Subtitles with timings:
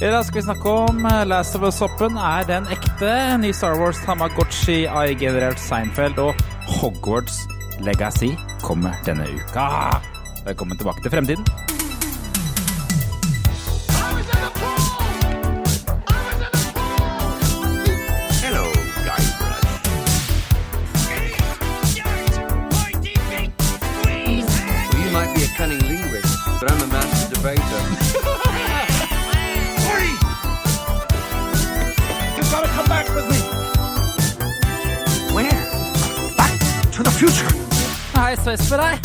[0.00, 2.14] I dag skal vi snakke om eh, Last of Us-soppen.
[2.16, 3.10] Er den ekte?
[3.42, 6.40] Ny Star Wars Tamagotchi, AI-generert Seinfeld og
[6.78, 7.42] Hogwarts
[7.84, 8.30] Legacy
[8.64, 9.66] kommer denne uka.
[10.46, 11.44] Velkommen tilbake til fremtiden.
[38.50, 39.04] Sveis for deg!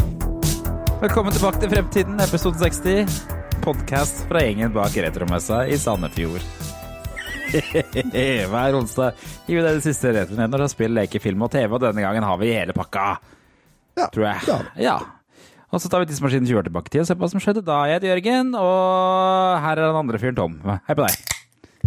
[1.03, 3.11] Velkommen tilbake til Fremtiden, episode 60.
[3.61, 6.41] Podkast fra gjengen bak retromessa i Sandefjord.
[8.49, 11.83] Hver onsdag gir vi deg de siste retronyhetene fra spill, leker, film og TV, og
[11.83, 13.05] denne gangen har vi hele pakka.
[14.01, 14.57] Ja, Tror jeg.
[14.81, 14.97] Ja.
[15.69, 17.45] Og så tar vi tidsmaskinen 20 år tilbake i tid og ser på hva som
[17.45, 17.83] skjedde da.
[17.85, 20.57] Jeg heter Jørgen, og her er den andre fyren Tom.
[20.89, 21.37] Hei på deg.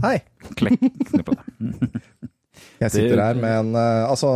[0.07, 0.17] Hei.
[0.63, 0.87] Klekk.
[2.83, 4.33] Jeg sitter her med en eh, Altså,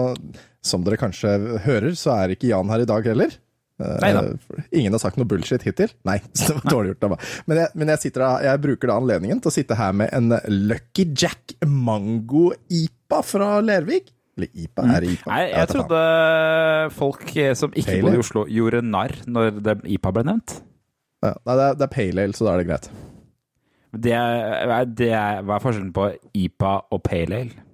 [0.63, 1.33] som dere kanskje
[1.65, 3.33] hører, så er ikke Jan her i dag heller.
[3.83, 4.23] Eh, Neida.
[4.79, 5.91] Ingen har sagt noe bullshit hittil.
[6.07, 7.29] Nei, så det var dårlig gjort av meg.
[7.51, 10.13] Men, jeg, men jeg, sitter, da- jeg bruker da anledningen til å sitte her med
[10.15, 10.35] en
[10.71, 14.13] Lucky Jack Mango-IPA fra Lervik.
[14.39, 14.85] Eller IPA?
[14.97, 15.29] Er det IPA?
[15.29, 16.03] Nei, jeg trodde
[16.97, 20.55] folk eh, som ikke bodde i Oslo, gjorde narr når det IPA ble nevnt.
[21.23, 22.87] Ja, nei, det er, det er Pale Ale, så da er det greit.
[23.93, 26.07] Det er, det er, hva er forskjellen på
[26.47, 27.67] IPA og pale ale?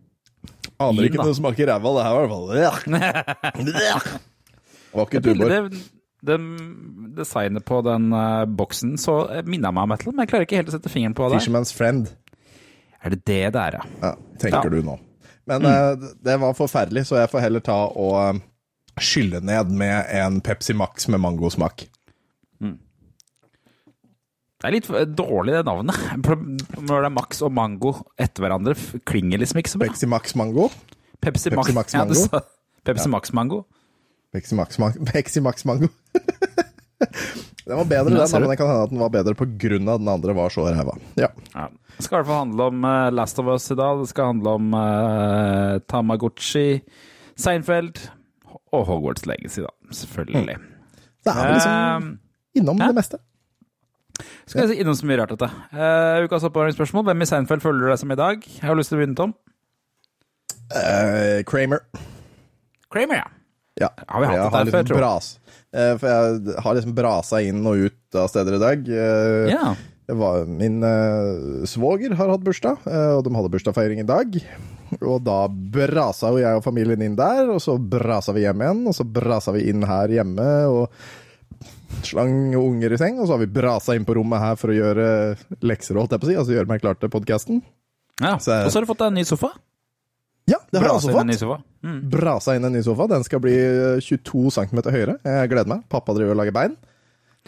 [0.78, 2.48] Aner ikke om det smaker ræva, det her i hvert fall
[3.68, 3.74] Det
[4.94, 5.22] Var ikke
[6.18, 6.36] det,
[7.18, 10.58] designet på den uh, boksen så uh, minna meg om metal, men jeg klarer ikke
[10.58, 11.38] helt å sette fingeren på det.
[11.38, 12.08] Fisherman's Friend.
[13.04, 13.84] Er det det det er, ja?
[14.02, 14.72] Ja, tenker Ja.
[14.72, 14.96] du nå.
[15.48, 18.40] Men eh, det var forferdelig, så jeg får heller ta og eh,
[19.00, 21.86] skylle ned med en Pepsi Max med mangosmak.
[24.58, 25.98] Det er litt eh, dårlig, det navnet.
[26.26, 28.74] Når det er Max og Mango etter hverandre,
[29.06, 29.90] klinger liksom ikke så bra.
[29.92, 30.68] Pepsi Max Mango.
[31.22, 32.24] Pepsi, Pepsi Max Ja, du Mango?
[32.26, 32.44] sa-
[32.88, 33.64] Pepsi Max Mango.
[34.34, 35.88] Pepsi Max, Ma Pepsi Max Mango.
[37.68, 39.34] den var bedre, Ja, den, men det kan hende at den var bedre
[39.88, 40.94] av den andre var så ræva.
[41.16, 41.28] Ja.
[41.54, 41.68] Ja.
[41.96, 44.02] Det skal i hvert fall handle om eh, Last of Us i dag.
[44.02, 46.80] Det skal handle om uh, Tamagotchi,
[47.38, 47.98] Seinfeld
[48.72, 49.72] og Hogwarts Legacy, da.
[49.94, 50.58] Selvfølgelig.
[51.24, 52.86] Det er vel liksom Eh, innom hæ?
[52.92, 53.18] det meste.
[54.46, 55.48] Skal jeg si innom så mye rart, dette.
[55.72, 57.06] Uh, ukas oppvarmingsspørsmål.
[57.10, 58.46] Hvem i Seinfeld følger du deg som i dag?
[58.48, 59.34] Jeg har lyst til å begynne, Tom.
[60.68, 61.84] Uh, Kramer.
[62.92, 63.28] Kramer, ja.
[63.78, 63.92] Ja.
[64.08, 65.28] Har vi hatt jeg dette har før, liksom tror bras.
[65.76, 68.90] uh, for jeg har liksom brasa inn og ut av steder i dag.
[68.90, 69.68] Uh, Ja.
[70.08, 74.38] Det var, min uh, svoger har hatt bursdag, uh, og de hadde bursdagsfeiring i dag.
[75.04, 78.80] Og da brasa jo jeg og familien inn der, og så brasa vi hjem igjen.
[78.88, 80.88] Og så brasa vi inn her hjemme og
[82.02, 83.18] slang unger i seng.
[83.20, 85.06] Og så har vi brasa inn på rommet her for å gjøre
[85.62, 86.36] lekser, holdt jeg på å si.
[86.42, 87.62] Altså gjøre meg klar til podkasten.
[88.20, 88.36] ja.
[88.38, 89.50] Så- Og så har du fått deg en ny sofa.
[90.48, 91.40] Ja, det har jeg også inn en ny fått.
[91.40, 91.62] sofa.
[91.84, 92.10] Mm.
[92.10, 93.06] Brasa inn en ny sofa.
[93.08, 95.18] Den skal bli eh, 22 cm høyere.
[95.24, 95.82] Jeg gleder meg.
[95.90, 96.76] Pappa driver og lager bein.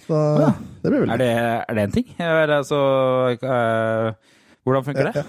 [0.06, 0.52] Så Ja.
[0.82, 2.04] det blir veldig Er, det, er det en ting?
[2.18, 4.12] Eller, altså, eh,
[4.66, 5.24] hvordan funker det?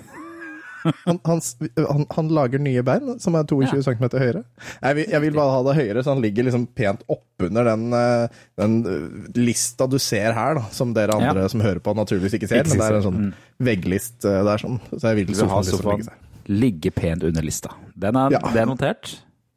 [0.84, 1.42] Han, han,
[1.78, 4.44] han, han lager nye bein som er 22 cm høyere.
[4.82, 7.88] Jeg vil, jeg vil bare ha det høyere, så han ligger liksom pent oppunder den,
[7.94, 12.38] eh, den eh, lista du ser her, da, som dere andre som hører på, naturligvis
[12.40, 12.64] ikke ser.
[12.66, 13.26] Ikke men det er en sånn
[13.72, 14.80] vegglist eh, der, sånn.
[14.96, 16.08] Så jeg vil Du ha sofaen
[16.52, 17.76] ligge pent under lista.
[17.94, 18.42] Den er, Ja.
[18.52, 19.12] Det er notert.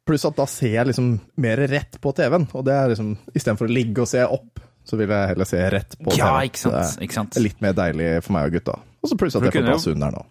[0.05, 3.65] Pluss at da ser jeg liksom mer rett på TV-en, og det er liksom istedenfor
[3.65, 6.51] å ligge og se opp, så vil jeg heller se rett på Ja, TV.
[6.51, 6.99] ikke sant.
[7.01, 7.31] Ikke sant?
[7.33, 8.75] Det er litt mer deilig for meg og gutta.
[9.01, 10.21] Og så pluss at jeg får plass under nå.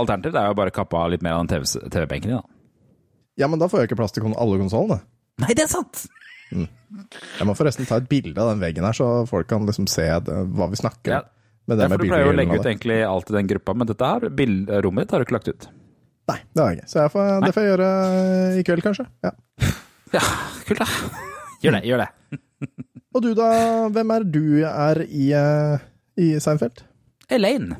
[0.00, 2.44] Alternativet er jo bare kappe av litt mer av den TV TV-benken din, da.
[3.38, 5.00] Ja, men da får jeg ikke plass til alle konsollene.
[5.42, 6.04] Nei, det er sant!
[6.54, 10.04] Jeg må forresten ta et bilde av den veggen her, så folk kan liksom se
[10.26, 11.22] det, hva vi snakker Ja.
[11.22, 11.30] om.
[11.66, 13.86] Det Ja, for med du pleier å legge ut egentlig alt i den gruppa, men
[13.88, 14.20] dette her,
[14.84, 15.68] rommet ditt har du ikke lagt ut.
[16.28, 16.88] Nei, det har jeg ikke.
[16.92, 17.88] Så jeg får, det får jeg gjøre
[18.58, 19.06] i kveld, kanskje.
[19.24, 19.32] Ja.
[20.14, 20.20] Ja,
[20.68, 20.86] kult da.
[21.64, 22.38] Gjør det, gjør det.
[23.16, 23.48] Og du da,
[23.90, 25.78] hvem er du er i, eh,
[26.20, 26.84] i Seinfeld?
[27.34, 27.74] Elaine.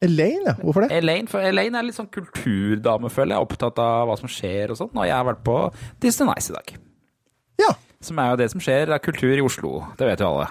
[0.00, 0.54] Elaine, ja.
[0.62, 0.94] Hvorfor det?
[0.96, 3.44] Elaine, for Elaine er litt sånn kulturdame, føler jeg.
[3.44, 4.92] Opptatt av hva som skjer og sånn.
[4.94, 5.56] Og jeg har vært på
[6.00, 6.72] Disney Nice i dag.
[7.60, 7.74] Ja.
[8.04, 9.74] Som er jo det som skjer av kultur i Oslo.
[10.00, 10.46] Det vet jo alle.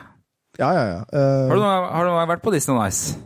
[0.59, 0.99] Ja, ja, ja.
[1.09, 1.47] Uh...
[1.49, 3.17] Har du, noen- har du gang vært på Disney Nice?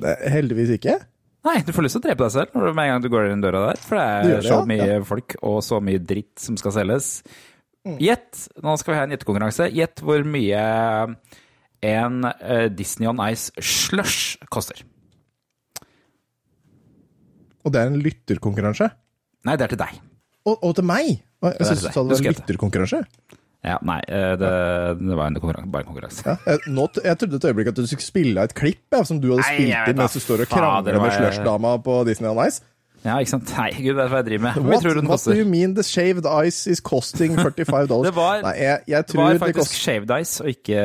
[0.00, 0.96] Ne, heldigvis ikke.
[1.44, 3.10] Nei, du får lyst til å drepe deg selv når du, med en gang du
[3.12, 3.82] går inn døra der.
[3.84, 4.68] For det er det, så ja.
[4.70, 7.10] mye folk og så mye dritt som skal selges.
[7.84, 7.98] Mm.
[8.64, 9.68] Nå skal vi ha en gjettekonkurranse.
[9.76, 10.64] Gjett hvor mye
[11.84, 14.80] en eh, Disney on Ice slush koster.
[17.64, 18.90] Og det er en lytterkonkurranse.
[19.44, 20.02] Nei, det er til deg.
[20.44, 21.16] Og, og til meg!
[21.44, 23.00] Jeg syns du sa det var en lytterkonkurranse.
[23.64, 24.50] Ja, nei, eh, det,
[25.00, 26.24] det var en konkurranse, bare en konkurranse.
[26.28, 26.56] Ja.
[26.68, 29.40] Nå, jeg trodde et øyeblikk at du skulle spille et klipp ja, som du hadde
[29.46, 32.60] Nei, spilt inn mens du står og krangler med slushdama på Disney on Ice.
[33.04, 33.50] Ja, ikke sant?
[33.56, 34.58] Nei, gud, det er hva jeg driver med.
[34.60, 37.88] Hvor What, tror du den what do you mean the shaved ice is costing 45
[37.88, 38.08] dollars?
[38.08, 40.84] Det var- Nei, jeg, jeg Det tror var det faktisk koster shaved ice og ikke,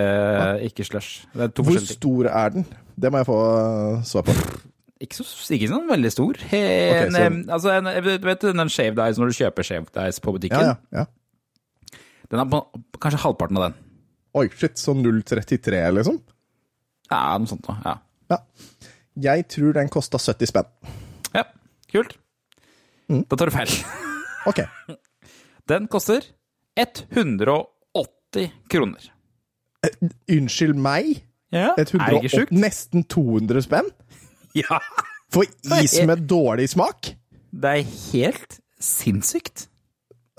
[0.71, 1.27] ikke slush.
[1.35, 2.65] Det Hvor stor er den?
[2.99, 4.35] Det må jeg få uh, svar på.
[4.99, 5.23] Ikke, så,
[5.55, 6.39] ikke sånn veldig stor.
[6.51, 10.19] En, okay, så- altså, en, du vet den shaved ice når du kjøper shaved ice
[10.19, 10.59] på butikken?
[10.59, 11.99] Ja, ja, ja.
[12.29, 12.59] Den er på
[13.01, 13.77] kanskje halvparten av den.
[14.37, 14.75] Oi, shit.
[14.77, 16.19] Sånn 0,33, liksom?
[17.09, 17.77] Ja, noe sånt noe.
[17.85, 17.95] Ja.
[18.29, 18.37] Ja.
[19.19, 20.67] Jeg tror den kosta 70 spenn.
[21.33, 21.43] ja,
[21.91, 22.13] kult.
[23.09, 23.23] Mm.
[23.31, 23.71] Da tar du feil.
[24.49, 24.61] Ok.
[25.67, 26.23] Den koster
[26.79, 29.09] 180 kroner.
[30.31, 31.23] Unnskyld meg?
[31.51, 32.53] Ja, er det ikke 180, sjukt?
[32.55, 33.89] nesten 200 spenn?
[34.61, 34.79] Ja,
[35.29, 35.45] For
[35.81, 37.15] is med dårlig smak?
[37.51, 39.67] det er helt sinnssykt.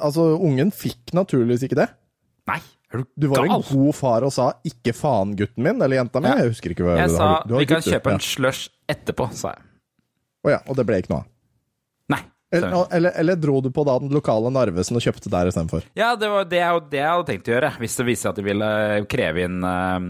[0.01, 1.89] Altså, ungen fikk naturligvis ikke det.
[2.49, 2.59] Nei,
[2.91, 6.21] er du, Du var en god far og sa 'ikke faen, gutten min', eller jenta
[6.23, 6.29] mi.
[6.31, 6.39] Ja.
[6.43, 7.93] Jeg husker ikke hva Jeg du sa du vi kan gutter.
[7.99, 9.63] kjøpe en slush etterpå, sa jeg.
[10.47, 11.27] Å ja, og det ble ikke noe av.
[12.09, 12.23] Nei.
[12.51, 15.85] Eller, eller, eller dro du på da den lokale Narvesen og kjøpte der istedenfor?
[15.95, 18.31] Ja, det var det jeg, det jeg hadde tenkt å gjøre, hvis det viser seg
[18.33, 18.71] at de ville
[19.07, 20.01] kreve inn øh,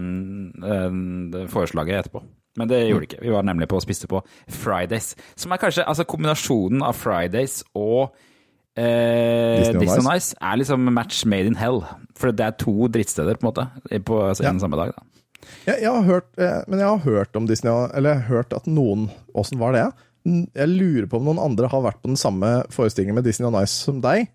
[1.42, 2.22] øh, forslaget etterpå.
[2.60, 3.22] Men det gjorde de ikke.
[3.24, 4.20] Vi var nemlig på og spiste på
[4.60, 8.10] Fridays, som er kanskje altså kombinasjonen av Fridays og
[8.76, 10.34] eh, Disney Disney on Ice.
[10.34, 11.80] Ice er liksom match made in hell.
[12.20, 13.66] For det er to drittsteder, på en måte,
[14.06, 14.52] på altså, Ja.
[14.52, 14.92] en samme dag.
[14.96, 15.06] da.
[15.66, 18.52] Jeg, jeg har hørt, eh, men jeg har hørt om Disney, eller jeg har hørt
[18.56, 19.86] at noen Åssen var det?
[20.26, 23.54] Jeg lurer på om noen andre har vært på den samme forestillingen med Disney og
[23.56, 24.28] Nice som deg.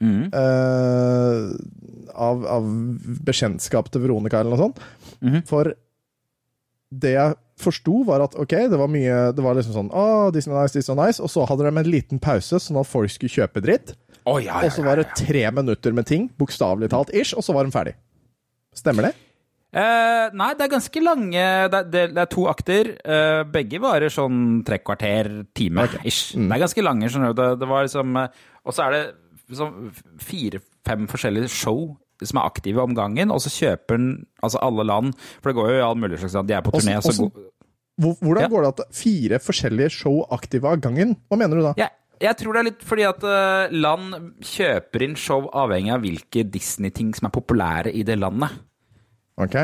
[0.00, 0.28] Mm.
[0.32, 1.52] Uh,
[2.16, 2.66] av, av
[3.24, 4.80] bekjentskap til Veronica eller noe sånt.
[5.24, 5.40] Mm.
[5.48, 5.72] For
[6.90, 10.56] det jeg forsto, var at ok, det var mye Det var liksom sånn oh, Disney
[10.56, 11.18] Nice, Ice, Disney Nice.
[11.18, 11.24] Ice.
[11.24, 13.94] Og så hadde de en liten pause, sånn at folk skulle kjøpe dritt.
[14.28, 17.44] Oh, ja, ja, Og så var det tre minutter med ting, bokstavelig talt ish, og
[17.46, 17.96] så var de ferdig.
[18.76, 19.14] Stemmer det?
[19.70, 22.90] Eh, nei, det er ganske lange Det det, det er to akter.
[22.98, 26.34] Eh, begge varer sånn tre kvarter, time ish.
[26.34, 26.48] Mm.
[26.48, 27.42] Det er ganske lange, skjønner du.
[27.42, 29.02] Det, det var liksom eh, Og så er det
[29.50, 29.90] liksom
[30.22, 31.84] fire-fem forskjellige show
[32.28, 35.68] som er aktive om gangen, og så kjøper den altså alle land For det går
[35.70, 36.48] jo i all mulig slags land.
[36.48, 37.48] De er på turné, Åssen- så åssen- går
[38.00, 38.48] Hvordan Ja.
[38.48, 41.16] går det at fire forskjellige show aktive av gangen?
[41.30, 41.74] Hva mener du da?
[41.76, 41.90] jeg,
[42.20, 46.44] jeg tror det er litt fordi at eh, land kjøper inn show avhengig av hvilke
[46.50, 48.50] Disney-ting som er populære i det landet.
[49.36, 49.56] Ok.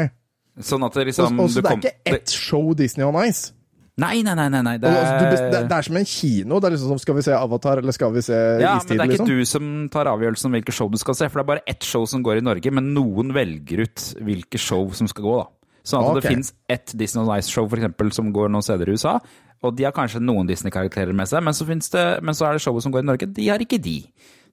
[0.61, 3.53] Sånn at det liksom og så det er kom- ikke ett show Disney on Ice?
[3.97, 4.49] Nei, nei, nei.
[4.61, 4.75] nei.
[4.77, 6.59] Det, altså, du, det, er- det er som en kino.
[6.61, 8.97] Det er liksom som Skal vi se Avatar, eller skal vi se Ja, men det
[8.97, 9.31] er ikke liksom?
[9.31, 11.87] du som tar avgjørelsen om hvilke show du skal se, for det er bare ett
[11.87, 15.49] show som går i Norge, men noen velger ut hvilke show som skal gå, da.
[15.87, 16.21] Sånn at okay.
[16.21, 19.17] det fins ett Disney on Ice-show eksempel, som går noen steder i USA,
[19.65, 22.65] og de har kanskje noen Disney-karakterer med seg, men så, det, men så er det
[22.67, 24.01] showet som går i Norge, de har ikke de.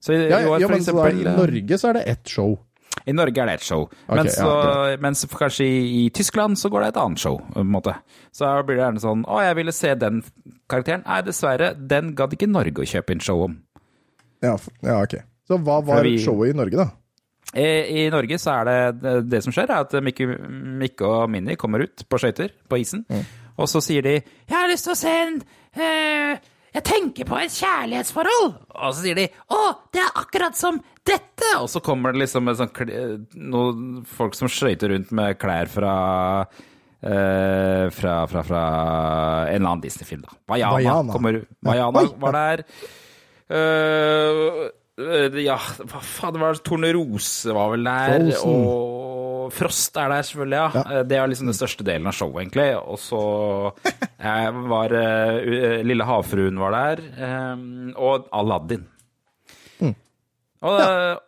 [0.00, 2.56] Så i, Ja, ja, år, ja, men eksempel, I Norge så er det ett show.
[3.06, 4.48] I Norge er det et show, okay, mens, ja,
[4.90, 4.96] ja.
[5.02, 7.36] mens kanskje i, i Tyskland så går det et annet show.
[7.52, 7.94] på en måte.
[8.32, 10.22] Så blir det gjerne sånn Å, jeg ville se den
[10.70, 11.04] karakteren.
[11.04, 13.58] Nei, dessverre, den gadd ikke Norge å kjøpe inn show om.
[14.44, 15.18] Ja, ja, ok.
[15.48, 16.88] Så hva var vi- showet i Norge, da?
[17.54, 17.66] I,
[18.06, 18.64] I Norge så er
[18.98, 20.26] det, det som skjer, er at Mikke,
[20.80, 23.04] Mikke og Minni kommer ut på skøyter på isen,
[23.56, 25.36] og så sier de 'Jeg har lyst til å se en
[25.76, 26.38] eh,
[26.74, 28.54] Jeg tenker på et kjærlighetsforhold'.
[28.74, 29.60] Og så sier de 'Å,
[29.92, 31.54] det er akkurat som dette'.
[31.60, 32.70] Og så kommer det liksom sånn,
[33.34, 36.46] noen folk som skøyter rundt med klær fra
[37.04, 38.60] Uh, fra, fra, fra
[39.50, 40.38] en eller annen Disney-film, da.
[40.48, 41.12] Vaiana, Vaiana.
[41.12, 42.62] kommer Vaiana var der.
[43.52, 48.64] Uh, uh, ja, hva faen, det var Tornerose var vel der, Frozen.
[48.72, 50.84] og Frost er der selvfølgelig, ja.
[50.94, 52.70] Eh, Det er liksom den største delen av showet, egentlig.
[52.80, 53.20] Og så
[54.72, 54.96] var
[55.84, 57.04] Lille havfruen var der,
[58.00, 58.86] og Aladdin.
[60.64, 60.78] Og,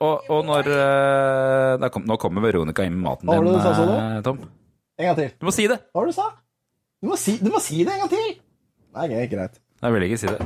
[0.01, 3.75] og, og når eh, da kom, Nå kommer Veronica inn med maten din, du sa,
[3.77, 3.91] sånn?
[3.93, 4.39] eh, Tom.
[4.97, 5.29] En gang til.
[5.37, 5.77] Du må si det.
[5.93, 6.29] Hva var det du sa?
[7.05, 8.31] Du må si, du må si det en gang til!
[8.97, 9.29] Nei, greit.
[9.35, 9.59] greit.
[9.85, 10.39] Jeg vil ikke si det.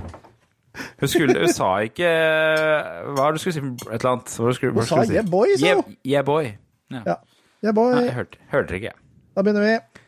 [1.01, 3.63] Hun, skulle, hun sa ikke Hva var det du skulle si?
[3.63, 4.35] Et eller annet.
[4.43, 5.15] Hva skulle, hva Hun sa si?
[5.19, 5.97] yeah, boy, sa hun.
[6.07, 6.51] yeah boy.
[6.91, 7.03] Ja.
[7.07, 7.17] Ja.
[7.63, 7.95] Yeah, boy.
[7.95, 8.93] Nei, jeg hørte, hørte det ikke.
[9.39, 10.03] Da begynner vi.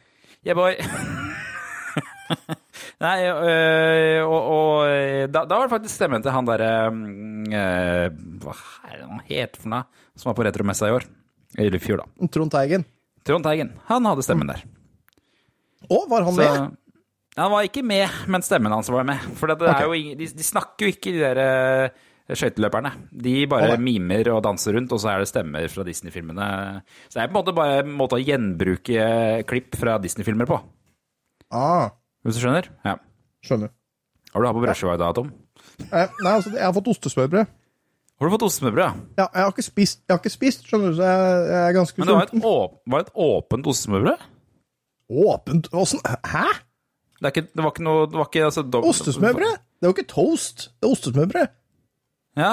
[0.51, 0.75] Yeah boy.
[3.03, 8.21] Nei, øh, og, og øh, da, da var det faktisk stemmen til han derre øh,
[8.45, 8.55] Hva
[8.87, 9.87] er det han heter for noe?
[10.15, 11.07] Som var på retromessa i år.
[11.59, 12.29] Eller i fjor, da.
[12.33, 12.85] Trond Teigen.
[13.27, 13.73] Trond Teigen.
[13.89, 14.63] Han hadde stemmen der.
[15.91, 16.79] Å, var han Så, med?
[17.39, 19.25] han var ikke med, men stemmen hans var med.
[19.41, 19.69] For det Ok.
[19.73, 22.93] er jo de, de snakker jo ikke, de der eh, skøyteløperne.
[23.25, 26.47] De bare Å, mimer og danser rundt, og så er det stemmer fra Disney-filmene.
[27.09, 29.09] Så det er på en måte bare en måte å gjenbruke
[29.51, 30.61] klipp fra Disney-filmer på.
[31.53, 31.91] Ah,
[32.23, 32.69] Hvis du skjønner?
[32.87, 32.97] Ja.
[33.45, 33.73] skjønner.
[34.33, 35.33] Har du hatt på brødskiva i dag, Tom?
[35.91, 37.51] Eh, nei, altså, jeg har fått ostesmørbrød.
[38.23, 39.01] Har du fått ostesmørbrød?
[39.19, 39.25] ja?
[39.27, 41.99] Jeg har ikke spist, jeg har ikke spist skjønner du, så jeg, jeg er ganske
[41.99, 44.29] Men det var et, åp var et åpent ostesmørbrød?
[45.13, 46.45] Åpent Åssen Hæ?
[47.19, 49.59] Det, ikke, det var ikke noe det var ikke, altså, Ostesmørbrød?
[49.83, 50.69] Det er jo ikke toast.
[50.79, 51.51] Det er ostesmørbrød.
[52.39, 52.53] Ja,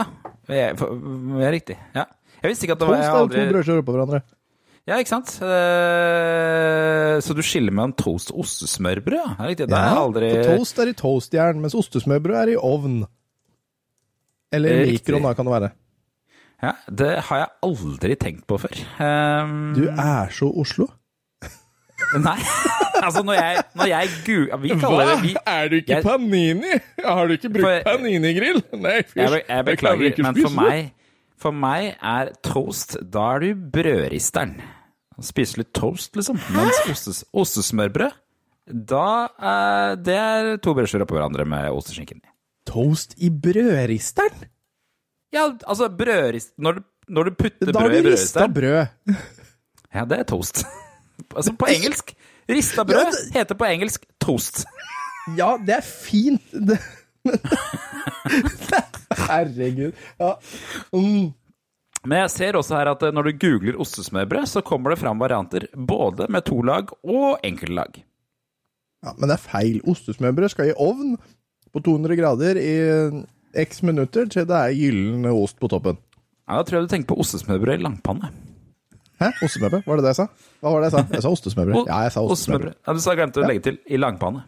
[0.50, 1.78] det er, det er riktig.
[1.96, 2.04] Ja.
[2.42, 4.22] Jeg visste ikke at det var Toast er jo to brødskiver oppå hverandre.
[4.90, 5.36] Ja, ikke sant?
[5.44, 9.36] Uh, Så du skiller mellom toast og ostesmørbrød?
[9.38, 13.04] Ja, det er jeg aldri for toast er i toastjern, mens ostesmørbrød er i ovn.
[14.56, 15.70] Eller i mikroen, da, kan det være.
[16.64, 18.80] ja, Det har jeg aldri tenkt på før.
[18.98, 20.88] Um, Du er så Oslo.
[22.26, 22.38] Nei.
[23.06, 24.10] altså, når jeg, når jeg
[24.64, 26.80] Vi kaller det vi, Er du ikke Jeg- panini?
[27.06, 28.64] Har du ikke For- paninigrill?
[28.74, 30.92] Nei, jeg, be- jeg beklager, men for meg,
[31.38, 34.58] for meg er toast Da er du brødristeren.
[35.26, 36.40] Spiser litt toast, liksom.
[36.56, 38.16] Mens ostes, ostesmørbrød,
[38.70, 42.30] da eh, Det er to brødskiver oppå hverandre med osteskinken i.
[42.70, 44.46] Toast i brødristeren?
[45.34, 48.86] Ja, altså brødrist Når du, når du putter Da har du rista brød.
[49.90, 50.62] Ja, det er toast.
[51.38, 52.12] altså på engelsk.
[52.50, 54.68] Rista brød heter på engelsk toast.
[55.38, 56.46] Ja, det er fint.
[56.70, 56.78] Det...
[59.18, 59.92] Herregud.
[60.20, 60.34] Ja.
[60.94, 61.34] Mm.
[62.10, 65.20] Men jeg ser også her at eh, når du googler ostesmørbrød, så kommer det fram
[65.22, 68.00] varianter både med to lag og enkeltlag.
[69.06, 69.78] ja, men det er feil.
[69.88, 71.14] Ostesmørbrød skal i ovn
[71.70, 72.74] på 200 grader i
[73.62, 75.98] x minutter til det er gyllen ost på toppen.
[76.50, 78.32] Ja, Da tror jeg du tenker på ostesmørbrød i langpanne.
[79.22, 79.30] Hæ?
[79.46, 79.86] Ostesmørbrød?
[79.86, 80.28] Var det det jeg sa?
[80.64, 81.06] Hva var det jeg sa?
[81.14, 81.88] Jeg sa ostesmørbrød.
[81.92, 82.76] Ja, jeg sa ostesmørbrød.
[82.88, 84.46] Ja, du sa glemte å legge til i langpanne.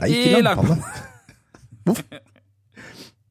[0.00, 0.78] Nei, ikke i langpanne.
[1.84, 2.20] Hvorfor?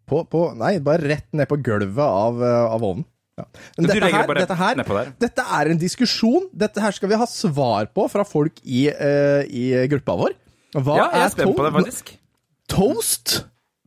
[0.09, 3.05] På, på, nei, bare rett ned på gulvet av, eh, av ovnen.
[3.39, 3.45] Ja.
[3.77, 6.49] Men dette her, dette, her, dette er en diskusjon.
[6.65, 10.37] Dette her skal vi ha svar på fra folk i, uh, i gruppa vår.
[10.77, 12.15] Hva Ja, jeg er spent på det, faktisk.
[12.69, 13.39] Toast?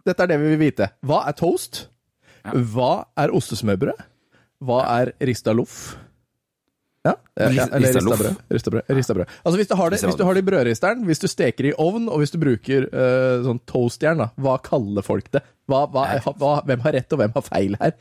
[0.07, 0.91] Dette er det vi vil vite.
[1.07, 1.85] Hva er toast?
[2.43, 4.09] Hva er ostesmørbrød?
[4.63, 5.93] Hva er rista loff?
[7.03, 8.35] Ja, ja, eller Rista brød.
[8.55, 8.83] Rista brød.
[8.95, 9.31] Rista brød.
[9.45, 11.73] Altså hvis du, har det, hvis du har det i brødristeren, hvis du steker i
[11.79, 15.43] ovn, og hvis du bruker uh, sånn toastjern, da, hva kaller folk det?
[15.71, 16.05] Hva, hva,
[16.39, 17.97] hva, hvem har rett, og hvem har feil her?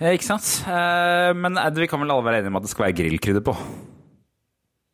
[0.00, 0.48] Ja, ikke sant?
[0.68, 3.44] Eh, Men eh, vi kan vel alle være enige om at det skal være grillkrydder
[3.46, 3.54] på?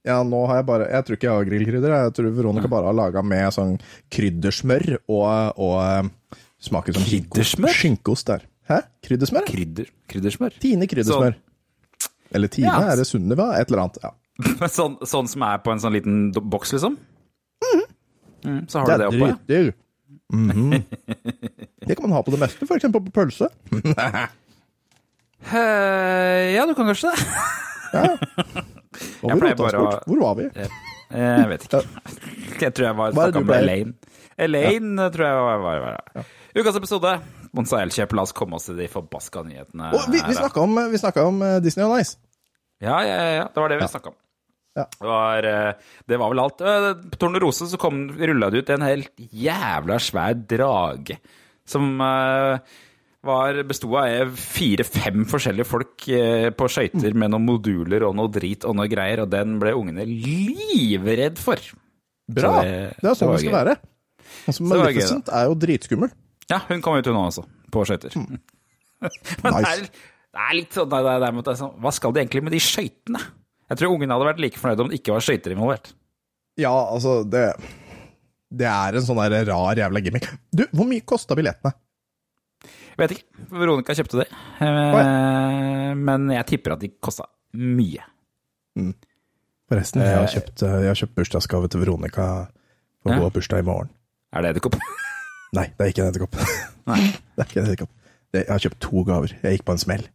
[0.06, 1.92] Ja, nå har jeg bare Jeg tror ikke jeg har grillkrydder.
[2.06, 3.76] Jeg tror Veronica bare har laga med sånn
[4.14, 7.74] kryddersmør og, og eh, smaker som Kryddersmør?
[7.78, 8.46] skinkeost der.
[8.70, 8.80] Hæ?
[9.06, 9.46] Kryddersmør?
[9.50, 10.54] Krydder, kryddersmør?
[10.62, 11.34] Tine kryddersmør.
[12.32, 12.92] Eller Tine, Ja.
[12.94, 13.50] er det Sunniva?
[13.60, 13.98] Et eller annet.
[14.06, 14.12] Ja.
[14.78, 16.94] sånn, sånn som er på en sånn liten boks, liksom?
[18.42, 19.62] Mm, så har Det du det oppå, ja.
[20.32, 20.84] Mm Mhm.
[21.86, 22.86] Det kan man ha på det meste, f.eks.
[22.94, 23.48] på pølse.
[25.50, 27.26] Eh, Ja, du kan kanskje det.
[27.92, 28.04] ja.
[29.22, 30.48] Jeg pleier bare å- Hvor var vi?
[31.12, 31.80] Jeg vet ikke.
[32.62, 33.94] Jeg tror jeg var Hva er det snakka du med Elaine.
[34.38, 34.68] Elaine.
[34.68, 35.80] Elaine tror jeg var, var,
[36.16, 36.26] var.
[36.56, 37.12] Ukas episode.
[37.52, 39.90] Monsa Elkjøp, la oss komme oss til de forbaska nyhetene.
[39.96, 40.78] Og vi, vi snakka om,
[41.26, 42.16] om eh, Disney on Ice.
[42.80, 43.48] Ja, ja, ja, ja.
[43.52, 44.16] Det var det vi snakka om.
[44.78, 44.86] Ja.
[44.88, 45.72] Det, var, eh,
[46.08, 46.60] det var vel alt.
[46.64, 51.18] Eh, På Tornerose så kom, rulla det ut en helt jævla svær drage
[51.68, 52.62] som eh, var
[53.22, 58.74] besto av fire-fem forskjellige folk eh, på skøyter med noen moduler og noe drit og
[58.76, 61.56] noe greier, og den ble ungene livredd for.
[62.28, 62.50] Bra!
[62.50, 63.76] Så det- Det er sånn det skal være.
[64.48, 66.10] Altså, Maleficent er jo dritskummel.
[66.50, 68.10] Ja, hun kom ut hun altså, på skøyter.
[69.02, 69.10] Men
[69.42, 69.70] det, Nice.
[69.70, 69.80] er,
[70.32, 72.52] det er litt sånn er, det er, det er sånn, Hva skal de egentlig med
[72.52, 73.20] de skøytene?
[73.70, 75.92] Jeg tror ungene hadde vært like fornøyde om det ikke var skøyter involvert.
[76.58, 77.54] Ja, altså, det
[78.52, 80.26] Det er en sånn der rar jævla gimmick.
[80.52, 81.72] Du, hvor mye kosta billettene?
[82.98, 83.24] Vet ikke.
[83.50, 84.28] Veronica kjøpte det.
[84.60, 88.02] Eh, Men jeg tipper at de kosta mye.
[89.68, 92.26] Forresten, jeg har kjøpt, eh, jeg har kjøpt bursdagsgave til Veronica
[93.02, 93.14] for Ja.
[93.16, 93.90] hun har bursdag i morgen.
[94.32, 94.76] Er det edderkopp?
[95.56, 96.36] Nei, det er ikke en edderkopp.
[97.36, 97.90] Det er ikke en edderkopp.
[98.32, 99.32] Jeg har kjøpt to gaver.
[99.42, 100.06] Jeg gikk på en smell.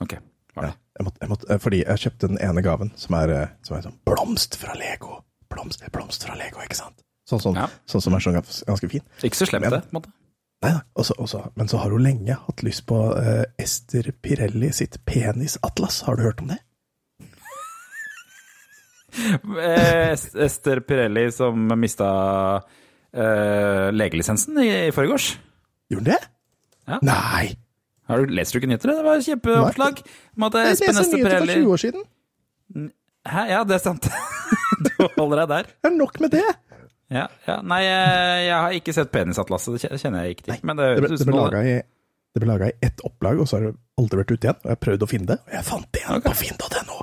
[0.00, 0.14] Ok.
[0.56, 0.74] Var det?
[1.00, 3.76] Jeg måtte, jeg måtte, eh, fordi jeg kjøpte den ene gaven, som er, eh, som
[3.76, 5.22] er sånn blomst fra Lego.
[5.52, 7.02] Blomst, blomst fra Lego, ikke sant?
[7.28, 7.68] Sånn, sånn, Ja.
[7.86, 9.02] sånn som er sånn ganske fin.
[9.22, 9.70] Ikke så slemt, det.
[9.70, 10.12] på en måte.
[10.60, 10.82] Nei, nei.
[11.00, 16.02] Også, også, men så har hun lenge hatt lyst på uh, Ester Pirelli sitt penisatlas.
[16.04, 16.60] Har du hørt om det?
[19.10, 20.12] Eh,
[20.44, 22.10] Ester Pirelli som mista
[22.62, 25.32] uh, legelisensen i, i forgårs.
[25.90, 26.20] Gjorde hun det?
[26.86, 27.00] Ja.
[27.02, 27.48] Nei!
[28.06, 28.92] Har du, leser du ikke nyheter?
[28.94, 32.06] Det var kjempeoppslag om at Jeg leser nyheter for Pirelli 20 år siden.
[33.26, 34.06] Hæ, ja, det er sant.
[34.86, 35.74] du holder deg der.
[35.82, 36.46] Det er nok med det!
[37.10, 37.56] Ja, ja.
[37.66, 40.60] Nei, jeg, jeg har ikke sett penisatlaset, det kjenner jeg ikke til.
[40.62, 44.20] Men det Det ble, det ble laga i ett opplag, og så har det aldri
[44.20, 44.60] vært ute igjen.
[44.62, 47.00] Og jeg har prøvd å finne det, og jeg fant det igjen på finn.no.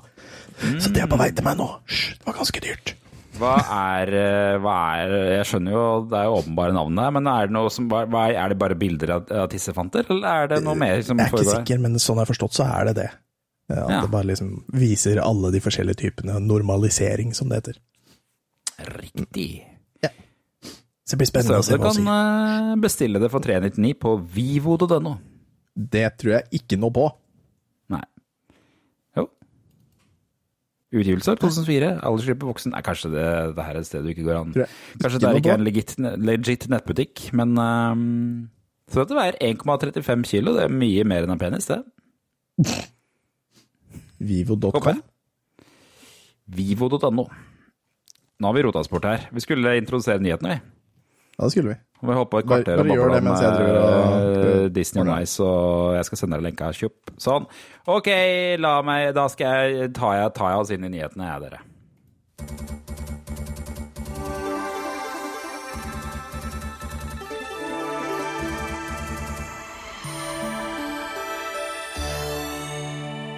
[0.82, 1.68] Så det er på vei til meg nå.
[1.92, 2.94] Hysj, det var ganske dyrt.
[3.38, 7.28] Hva er, eh, hva er Jeg skjønner jo det er jo åpenbare navnene her, men
[7.30, 11.20] er det som Er det bare bilder av, tissefanter, eller er det noe mer som
[11.20, 11.60] Jeg er ikke foregår?
[11.60, 13.10] sikker, men sånn jeg har forstått, så er det det.
[13.70, 14.02] At Ja.
[14.02, 17.78] det bare liksom viser alle de forskjellige typene normalisering, som det heter.
[18.98, 19.66] Riktig.
[21.08, 22.74] Så det blir spennende å se du hva kan han sier.
[22.76, 25.14] eh, bestille det for 399 på vivo.no.
[25.96, 27.06] Det tror jeg ikke noe på.
[27.94, 28.02] Nei.
[29.16, 29.24] Jo.
[31.00, 31.94] Utgivelse 2004.
[32.10, 32.76] Aldersgruppe voksen.
[32.76, 33.24] Nei, kanskje det,
[33.56, 34.52] det her er et sted du ikke går an.
[35.00, 35.96] Kanskje det er ikke en legit,
[36.28, 38.06] legit nettbutikk, men um,
[38.92, 40.58] Så dette veier 1,35 kilo.
[40.60, 41.80] Det er mye mer enn en penis, det.
[44.28, 45.02] Vivo.com.
[46.58, 47.28] Vivo.no.
[48.38, 49.30] Nå har vi rota oss bort her.
[49.34, 50.74] Vi skulle introdusere nyhetene, vi.
[51.38, 51.76] Ja, det skulle vi.
[52.08, 56.18] Vi holdt på et kvarter og babla om og- Disney og Nice, og jeg skal
[56.18, 56.72] sende deg lenka.
[56.74, 57.12] Kjupp.
[57.18, 57.46] Sånn.
[57.88, 58.08] Ok,
[58.60, 62.68] la meg Da skal jeg ta jeg, tar jeg oss inn i nyhetene, jeg, dere.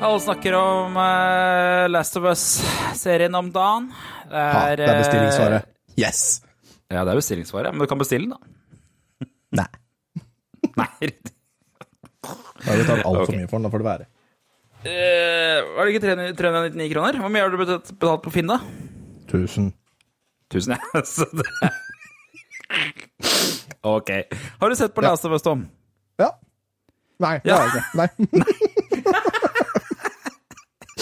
[0.01, 3.89] Alle snakker om uh, Last of Us-serien om dagen.
[4.29, 5.65] Det Ja, ha, det er bestillingssvaret.
[5.65, 6.41] eh, Yes!
[6.89, 8.39] Ja, det er bestillingsvare, men du kan bestille den, da.
[9.59, 9.67] Nei.
[10.79, 11.33] Nei, riktig.
[12.25, 13.37] Da har du tatt altfor okay.
[13.39, 14.05] mye for den, da får det være.
[14.79, 16.03] Eh, var det ikke
[16.39, 17.19] 399 kroner?
[17.19, 18.57] Hvor mye har du betalt, betalt på Finn, da?
[19.31, 19.69] Tusen.
[20.49, 20.79] 1000, ja.
[21.05, 21.45] Så det
[23.85, 24.09] Ok.
[24.59, 25.67] Har du sett på Last of Us, Tom?
[26.19, 26.31] Ja.
[27.19, 27.55] Nei, det Ja.
[27.55, 27.85] har jeg ikke.
[27.99, 28.09] Nei.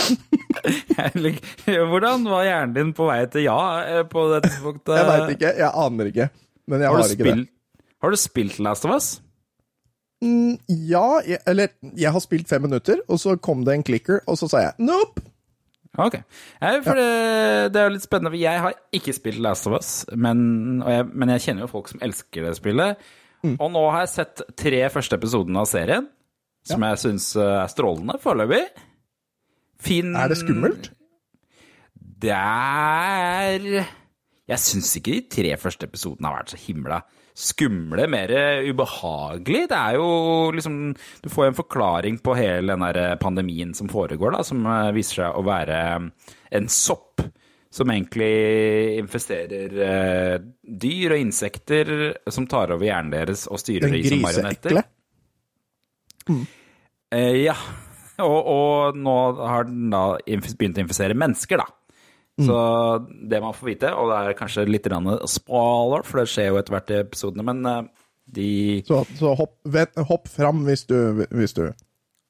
[0.08, 0.57] Jeg lik-
[1.92, 4.94] Hvordan var hjernen din på vei til ja eh, på det tidspunktet?
[4.98, 5.54] Jeg veit ikke.
[5.62, 6.28] Jeg aner ikke.
[6.68, 7.48] Men jeg Har har, ikke det.
[8.04, 9.08] har du spilt Last of Us?
[10.24, 10.58] Mm,
[10.90, 14.40] ja, jeg, eller jeg har spilt fem minutter, og så kom det en clicker, og
[14.40, 15.22] så sa jeg nope.
[15.98, 16.18] Ok.
[16.62, 17.06] Jeg, for det,
[17.74, 18.30] det er jo litt spennende.
[18.34, 21.90] for Jeg har ikke spilt Last of Us, men, jeg, men jeg kjenner jo folk
[21.94, 23.08] som elsker det spillet.
[23.46, 23.56] Mm.
[23.62, 26.10] Og nå har jeg sett tre første episodene av serien,
[26.68, 28.66] som jeg syns er strålende foreløpig.
[29.84, 30.92] Fin Er det skummelt?
[32.18, 33.68] Det er
[34.48, 37.02] Jeg syns ikke de tre første episodene har vært så himla
[37.38, 38.32] skumle, mer
[38.66, 39.68] ubehagelig.
[39.70, 40.08] Det er jo
[40.56, 40.78] liksom
[41.22, 44.94] Du får jo en forklaring på hele den der pandemien som foregår, da, som eh,
[44.96, 45.82] viser seg å være
[46.58, 47.22] en sopp.
[47.78, 51.90] Som egentlig infesterer eh, dyr og insekter
[52.32, 54.80] som tar over hjernen deres og styrer dem som marionetter.
[54.80, 54.86] griseekle?
[57.14, 57.58] Eh, ja.
[58.24, 61.68] Og, og nå har den da begynt å infisere mennesker, da.
[62.38, 62.58] Så
[63.30, 64.86] det man får vite, og det er kanskje litt
[65.32, 67.80] spoiler, for det skjer jo etter hvert i episodene, men eh,
[68.38, 68.50] de
[68.86, 71.64] Så, så hopp, vet, hopp fram hvis du, hvis du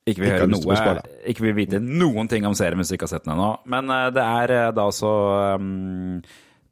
[0.07, 0.97] ikke vil Ikke noe,
[1.27, 3.49] ikke vil vite noen ting om serien hvis du ikke har sett den ennå.
[3.67, 5.13] Men uh, det er uh, da også
[5.59, 6.21] um,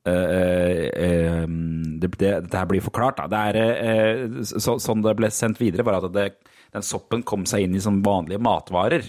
[0.08, 1.43] uh,
[1.99, 3.28] det, det, Dette her blir forklart, da.
[3.28, 6.30] Det er så, Sånn det ble sendt videre, var at det,
[6.75, 9.05] den soppen kom seg inn i som vanlige matvarer.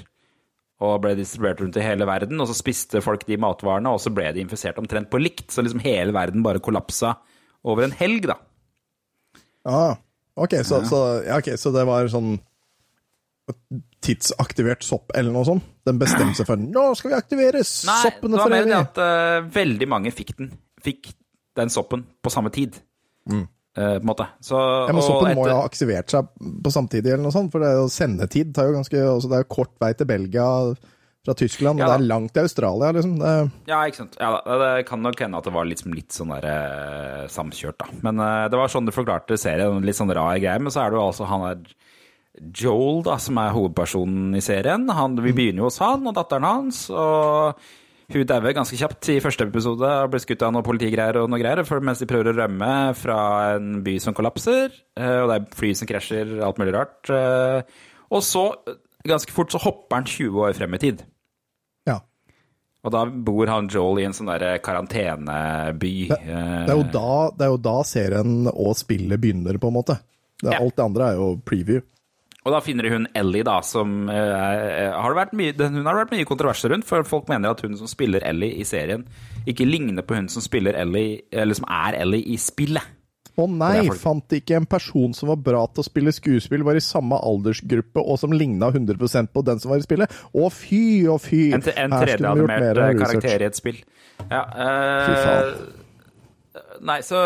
[0.84, 4.12] Og ble distribuert rundt i hele verden, og så spiste folk de matvarene, og så
[4.12, 5.48] ble de infisert omtrent på likt.
[5.52, 7.16] Så liksom hele verden bare kollapsa
[7.66, 8.36] over en helg, da.
[9.66, 9.96] Ah,
[10.38, 12.36] ok, så, så, ja, ok, så det var sånn
[14.06, 15.66] tidsaktivert sopp eller noe sånt?
[15.86, 18.72] Den bestemte seg for nå skal vi aktivere Nei, soppene det var for mer det
[18.74, 18.80] evig.
[18.82, 20.50] at uh, veldig mange fikk den.
[20.82, 21.12] Fikk
[21.56, 22.78] den soppen på samme tid.
[23.30, 23.46] Eh,
[23.76, 24.26] på en måte.
[24.40, 24.88] Så, Mm.
[24.88, 25.38] Ja, men Soppen etter...
[25.38, 26.28] må jo ha aktivert seg
[26.64, 29.38] på samtidig, eller noe sånt, for det er jo sendetid tar jo ganske altså Det
[29.38, 30.46] er jo kort vei til Belgia
[31.26, 33.16] fra Tyskland, Ja og det er langt til Australia, liksom.
[33.18, 33.32] Det,
[33.66, 34.16] Ja, ikke sant.
[34.22, 34.30] Ja,
[34.62, 37.88] det kan nok hende at det var litt, litt sånn der eh, samkjørt, da.
[38.06, 39.82] Men eh, det var sånn du forklarte serien.
[39.82, 40.62] Litt sånn rar greie.
[40.62, 41.74] Men så er det jo altså han der
[42.52, 44.86] Joel, da, som er hovedpersonen i serien.
[44.92, 46.84] Han, vi begynner jo hos han og datteren hans.
[46.92, 47.58] og
[48.12, 51.40] hun dauer ganske kjapt i første episode og blir skutt av noe politigreier og noe
[51.42, 53.18] greier, mens de prøver å rømme fra
[53.56, 57.10] en by som kollapser, eh, og det er fly som krasjer, alt mulig rart.
[57.10, 57.62] eh,
[58.14, 61.02] Og så, eh, ganske fort, så hopper han 20 år frem i tid.
[61.86, 61.98] ja.
[62.86, 66.06] Og da bor han Joel i en sånn der karanteneby.
[66.08, 69.74] Det, det, er jo da, det er jo da serien og spillet begynner, på en
[69.74, 69.98] måte.
[70.38, 70.60] Det, Ja.
[70.60, 71.80] Alt det andre er jo preview.
[72.46, 76.02] Og da finner hun Ellie, da, som eh, har det vært mye, Hun har det
[76.04, 79.02] vært mye kontroverser rundt, for folk mener at hun som spiller Ellie i serien,
[79.50, 82.94] ikke ligner på hun som Ellie, eller som er Ellie i spillet.
[83.36, 86.62] Å nei, er folk- fant ikke en person som var bra til å spille skuespill,
[86.64, 90.14] var i samme aldersgruppe og som ligna 100% på den som var i spillet?
[90.32, 91.50] Å fy og fy!
[91.52, 93.82] En, en Her skulle vi gjort 3D-animert mer eh, karakter i et spill.
[94.30, 95.50] Ja, eh.
[96.86, 97.18] Nei, så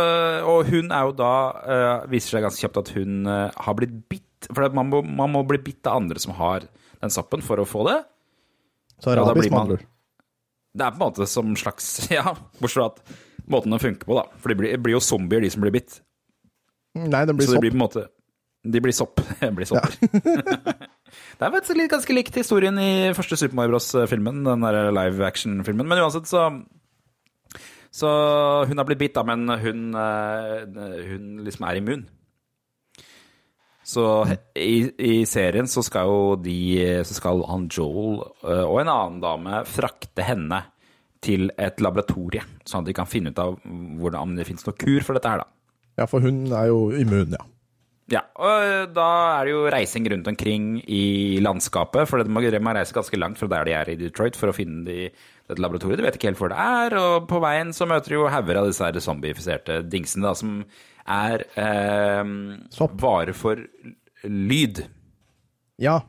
[0.51, 3.95] Og hun er jo da uh, Viser seg ganske kjapt at hun uh, har blitt
[4.11, 4.27] bitt.
[4.49, 6.65] For man må, man må bli bitt av andre som har
[7.01, 7.99] den soppen, for å få det.
[9.01, 9.87] Så arabisk da rabies, blir med man- andre ord.
[10.71, 14.15] Det er på en måte som slags Ja, bortsett fra at måten den funker på,
[14.21, 14.25] da.
[14.39, 16.01] For det blir, blir jo zombier, de som blir bitt.
[16.95, 17.65] Nei, den blir Så sopp.
[17.65, 18.05] blir på en måte
[18.65, 19.21] De blir sopp.
[19.57, 19.95] Blir sopper.
[21.41, 25.25] det er faktisk litt- ganske likt historien i første Super Mario Bros.-filmen, den der live
[25.27, 25.89] action-filmen.
[25.89, 26.45] Men uansett, så
[27.91, 28.07] Så
[28.69, 32.05] hun har blitt bitt, da, men hun, eh, hun liksom er immun.
[33.91, 34.05] Så
[34.55, 36.59] i, i serien så skal jo de
[37.07, 40.63] Så skal han Joel eh, og en annen dame frakte henne
[41.21, 44.77] til et laboratorie, sånn at de kan finne ut av hvordan, om det finnes noe
[44.81, 45.51] kur for dette her, da.
[46.01, 47.43] Ja, for hun er jo immun, ja.
[48.11, 52.59] Ja, og da er det jo reising rundt omkring i landskapet, for de må, de
[52.59, 55.11] må reise ganske langt fra der de er i Detroit for å finne de,
[55.47, 56.01] dette laboratoriet.
[56.01, 58.59] De vet ikke helt hvor det er, og på veien så møter de jo hauger
[58.59, 60.57] av disse her zombifiserte dingsene, da, som
[61.07, 62.25] er eh,
[62.75, 62.97] Sopp.
[63.01, 63.57] vare for
[64.25, 64.83] lyd.
[65.81, 66.01] Ja.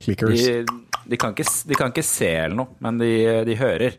[0.00, 0.44] Clickers.
[0.46, 0.64] De,
[1.10, 3.10] de, kan ikke, de kan ikke se eller noe, men de,
[3.48, 3.96] de hører.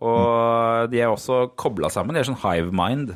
[0.00, 2.16] Og de er også kobla sammen.
[2.16, 3.12] De er sånn hive mind.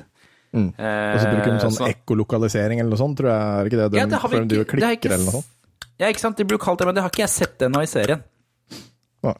[0.55, 0.69] Mm.
[0.77, 3.43] Og så bruker de sånn så- ekkolokalisering eller noe sånt, tror jeg.
[3.43, 3.88] Er ikke det?
[3.90, 5.51] de, Ja, det har vi ikke- har klikker ikke eller noe sånt.
[5.99, 6.37] Ja, ikke sant?
[6.37, 8.23] De blir kalt det, men det har ikke jeg sett ennå i serien.
[9.25, 9.35] Ja.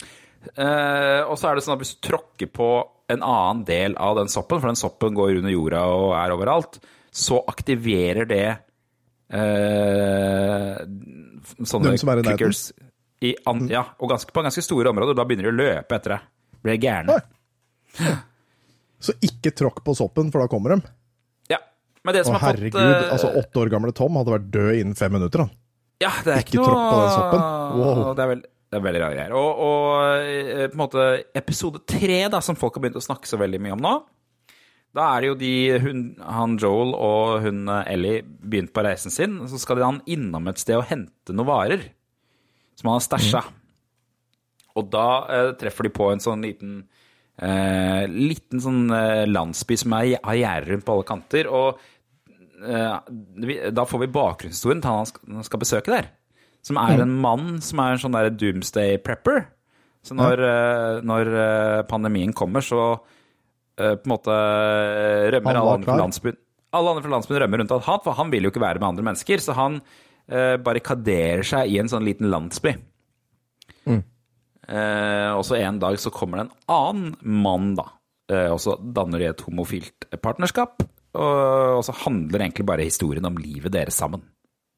[0.57, 2.69] Eh, og så er det sånn at hvis du tråkker på
[3.09, 6.79] en annen del av den soppen, for den soppen går under jorda og er overalt,
[7.15, 8.47] så aktiverer det
[9.31, 10.81] eh,
[11.63, 12.67] sånne er clickers
[13.25, 15.17] i an, Ja, og ganske, på ganske store områder.
[15.17, 16.31] Da begynner de å løpe etter deg.
[16.65, 17.19] Blir gærne.
[19.05, 20.91] Så ikke tråkk på soppen, for da kommer de.
[21.53, 21.61] Ja.
[22.05, 24.51] Men det som Å har fått herregud, eh, altså åtte år gamle Tom hadde vært
[24.53, 25.55] død innen fem minutter, han.
[26.03, 27.45] Ja, det er ikke, Ikke noe tråkk på den soppen.
[27.79, 28.03] Wow.
[28.19, 29.37] Det er, vel det er veldig rare greier.
[29.39, 31.05] Og, og eh, på en måte
[31.39, 33.95] episode tre, da, som folk har begynt å snakke så veldig mye om nå,
[34.95, 35.53] da er det jo de,
[35.83, 39.41] hun, han Joel og hun eh, Ellie begynt på reisen sin.
[39.51, 41.89] Så skal de han innom et sted og hente noen varer
[42.79, 43.43] som han har stæsja.
[44.79, 46.77] Og da eh, treffer de på en sånn liten
[47.43, 51.51] eh, liten sånn eh, landsby som er, har gjerder rundt på alle kanter.
[51.51, 51.83] Og
[52.63, 56.13] eh, da får vi bakgrunnshistorien til han skal, skal besøke der.
[56.65, 59.49] Som er en mann som er en sånn der doomsday prepper.
[60.05, 61.35] Så når, eh, når
[61.91, 62.95] pandemien kommer, så
[63.77, 66.41] på en måte eh, rømmer alle andre fra landsbyen.
[66.75, 69.07] Alle andre fra landsbyen rømmer rundt han, for han vil jo ikke være med andre
[69.11, 69.43] mennesker.
[69.43, 69.81] Så han
[70.29, 72.75] eh, barrikaderer seg i en sånn liten landsby.
[74.65, 77.89] Eh, og så en dag så kommer det en annen mann, da.
[78.33, 80.87] Eh, og så danner de et homofilt partnerskap.
[81.15, 81.35] Og,
[81.79, 84.25] og så handler egentlig bare historien om livet deres sammen.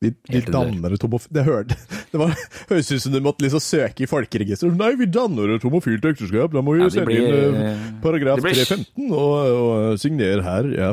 [0.04, 1.76] De, de danner et homofilt Det hørte
[2.12, 2.34] Det var,
[2.68, 4.76] høres ut som du måtte liksom søke i folkeregisteret.
[4.76, 6.52] Nei, vi danner et homofilt ekteskap.
[6.52, 10.68] Da må vi Ja, sende blir- inn eh, paragraf 315 og, og signere her.
[10.76, 10.90] Ja.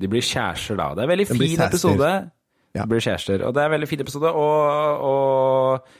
[0.00, 0.90] De blir kjærester da.
[0.92, 2.12] Det er en veldig fin episode.
[2.76, 2.84] Ja.
[2.84, 3.44] De blir kjærester.
[3.48, 5.90] Og det er en veldig fin episode, og, og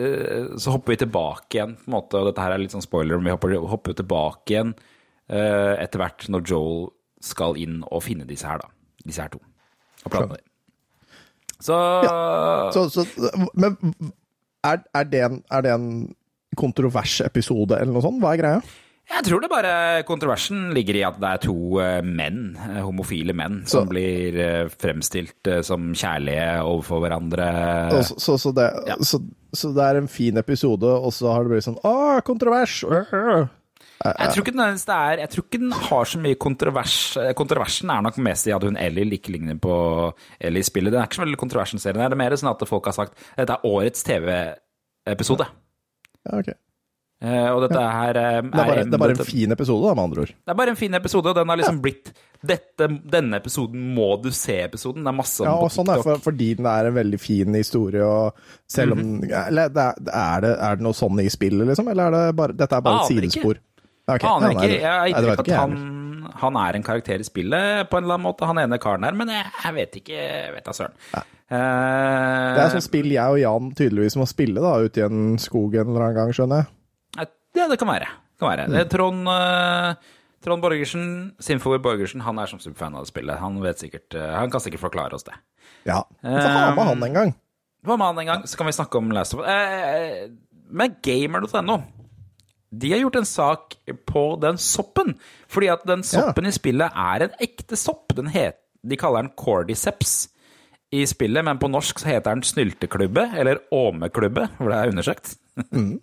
[0.00, 2.84] uh, så hopper vi tilbake igjen, på en måte, og dette her er litt sånn
[2.84, 6.86] spoiler, men vi hopper, hopper tilbake igjen uh, etter hvert når Joel
[7.22, 8.72] skal inn og finne disse her, da.
[9.04, 9.42] Disse her to.
[10.06, 10.40] Og prate
[11.70, 12.70] med Ja.
[12.74, 13.76] Så, Så, så, men
[14.64, 15.90] er, er, det en, er det en
[16.56, 18.20] kontrovers episode eller noe sånt?
[18.22, 18.62] Hva er greia?
[19.12, 23.34] Jeg tror det bare kontroversen ligger i at det er to eh, menn, eh, homofile
[23.34, 27.48] menn, som Så- blir eh, fremstilt som kjærlige overfor hverandre.
[28.06, 28.96] Så, så, så, det, Ja.
[29.02, 29.18] så,
[29.52, 32.84] så det er en fin episode, og så har det blitt sånn Å, kontrovers!
[32.86, 33.46] Øh.
[34.02, 36.94] Jeg tror den, er, jeg tror ikke den har så mye kontrovers.
[37.22, 39.76] Eh, Kontroversen er nok mest i at hun Ellie ikke ligner på
[40.40, 40.90] Ellie i spillet.
[40.90, 42.02] Det er ikke så veldig kontroversen serien.
[42.02, 45.46] Det er mer sånn at folk har sagt dette er årets TV-episode.
[46.26, 46.52] Ja, ok.
[47.22, 49.94] Eh, Og dette her er, Det er, bare, det er bare en fin episode, da,
[49.94, 50.32] med andre ord.
[50.34, 52.10] Det er bare en fin episode, og den har liksom blitt
[52.42, 55.04] dette, Denne episoden må du se-episoden.
[55.06, 56.08] Det er masse om Ja, og på sånn er TikTok.
[56.18, 58.34] for, fordi den er en veldig fin historie, og
[58.66, 59.30] selv om Mhm.
[59.30, 61.88] Eller er, er, det, er det noe sånn i spillet, liksom?
[61.94, 63.54] Eller er det bare, dette er bare et sidespor?
[63.54, 63.68] ikke.
[64.02, 64.08] Sidespor?
[64.08, 64.24] Ja, ok.
[64.24, 64.80] Aner Ja, nei, ikke.
[64.80, 68.18] Jeg har det inntrykk at han, han er en karakter i spillet på en eller
[68.18, 70.16] annen måte, han ene karen der, men jeg, jeg vet ikke.
[70.18, 70.96] Jeg vet da søren.
[71.52, 75.36] Uh, Det er sånn spill jeg og Jan tydeligvis må spille da, ute i en
[75.42, 77.30] skog en eller annen gang, skjønner jeg.
[77.52, 78.08] Ja, det kan være.
[78.08, 78.66] Det kan være.
[78.72, 79.92] Det er Trond, uh,
[80.42, 81.06] Trond Borgersen,
[81.42, 83.36] Sinfover Borgersen, han er som superfan av det spillet.
[83.42, 85.36] Han, vet sikkert, uh, han kan sikkert forklare oss det.
[85.84, 86.00] Ja.
[86.22, 87.34] Vi får ha med han en gang.
[87.84, 90.32] Hva med han en gang, så kan vi snakke om Last of Us.
[90.72, 91.82] Men gamer.no
[92.72, 93.76] de har gjort en sak
[94.08, 95.14] på den soppen.
[95.52, 98.14] Fordi at den soppen i spillet er en ekte sopp.
[98.16, 100.14] Den het, de kaller den cordyceps
[100.92, 105.34] i spillet, men på norsk så heter den snylteklubbe, eller åmeklubbe, hvor det er undersøkt.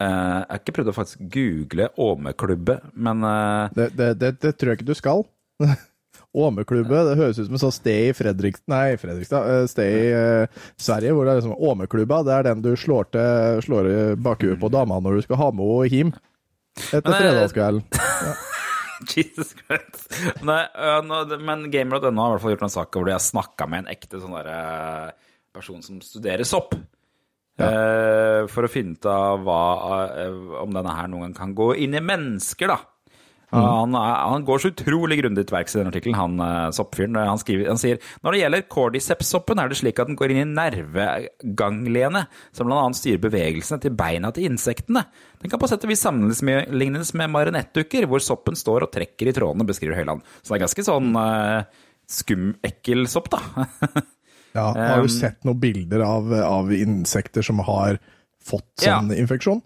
[0.00, 4.52] Eh, jeg har ikke prøvd å faktisk google åmeklubbe, men eh, Det, det, det, det
[4.56, 5.26] tror jeg ikke du skal.
[6.30, 10.10] Åmeklubbe, det høres ut som et sånt sted i Fredrik, nei, Fredrikstad, eh, sted i
[10.14, 13.96] uh, Sverige hvor det er liksom Åmeklubba, det er den du slår, til, slår i
[14.14, 16.12] bakhuet på dama når du skal ha med henne hjem
[16.94, 17.82] etter eh, fredagskvelden.
[19.10, 20.06] Jesus Christ.
[20.46, 20.60] Nei,
[21.40, 24.20] men Gamer.no har i hvert fall gjort en sak hvor har snakka med en ekte
[24.20, 24.60] sånn derre
[25.56, 26.76] person som studerer sopp.
[27.60, 28.46] Ja.
[28.48, 29.56] for å finne ut av hva,
[30.62, 32.78] om denne her noen gang kan gå inn i mennesker, da.
[33.50, 37.16] Han, er- han går så utrolig grundig til verks i den artikkelen, han uh, soppfyren.
[37.18, 40.42] Han, skriver- han sier når det gjelder cordyceps-soppen, er det slik at den går inn
[40.44, 42.22] i nervegangliene,
[42.54, 42.84] som bl.a.
[42.96, 45.02] styrer bevegelsene til beina til insektene.
[45.42, 49.34] Den kan på sett og vis sammenlignes med marionettdukker, hvor soppen står og trekker i
[49.36, 50.22] trådene, beskriver Høyland.
[50.42, 51.62] Så det er ganske sånn uh,
[52.10, 53.42] skum, ekkel sopp, da.
[54.50, 58.00] Ja, har jo du sett noen bilder av, av insekter som har
[58.42, 59.60] fått sånn infeksjon?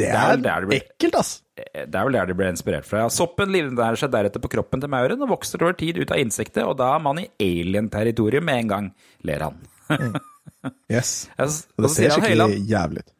[0.00, 1.32] Det er er, vel der ekkelt, ass!
[1.54, 3.06] Det er vel der de ble inspirert fra.
[3.14, 6.64] Soppen livnærer seg deretter på kroppen til mauren og vokser over tid ut av insektet,
[6.66, 8.88] og da er man i alien-territorium med en gang,
[9.28, 9.60] ler han.
[10.90, 11.28] Yes.
[11.76, 13.14] Og det ser skikkelig jævlig ut.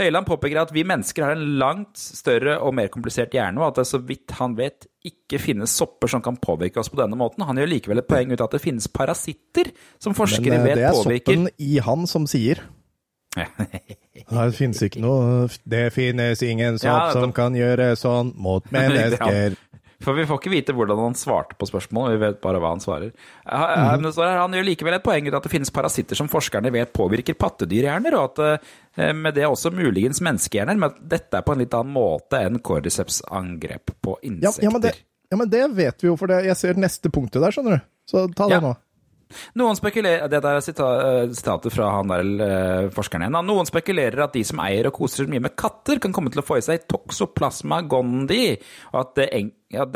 [0.00, 3.82] Høyland påpeker at vi mennesker har en langt større og mer komplisert hjerne, og at
[3.82, 7.44] det så vidt han vet ikke finnes sopper som kan påvirke oss på denne måten.
[7.44, 10.68] Han gjør likevel et poeng ut av at det finnes parasitter som Men forskere påvirker.
[10.70, 12.64] vet det er påvirker soppen i han som sier.
[14.30, 19.56] Det finnes ikke noe Det finnes ingen sopp Ja, som kan gjøre sånn mot mennesker.
[20.00, 22.80] For vi får ikke vite hvordan han svarte på spørsmålet, vi vet bare hva han
[22.80, 23.10] svarer.
[23.44, 24.06] Eh, Mhm.
[24.16, 28.16] Han gjør likevel et poeng ut at det finnes parasitter som forskerne vet påvirker pattedyrhjerner,
[28.16, 28.62] og at
[28.96, 32.40] eh, med det også muligens menneskehjerner, men at dette er på en litt annen måte
[32.40, 34.64] enn cordyceps angrep på Ja, insekter.
[34.64, 34.94] ja, men det,
[35.30, 37.84] ja, men det vet vi jo, for det, jeg ser neste punktet der, skjønner du.
[38.10, 38.60] Så ta det Ja.
[38.64, 38.72] nå.
[39.58, 43.38] Noen spekulerer, Dette er eh, sitatet fra han der eh, forskeren igjen.
[43.46, 46.46] Noen spekulerer at de som eier og koser mye med katter, kan komme til å
[46.46, 48.56] få i seg toxoplasma gondi,
[48.92, 49.28] og at det,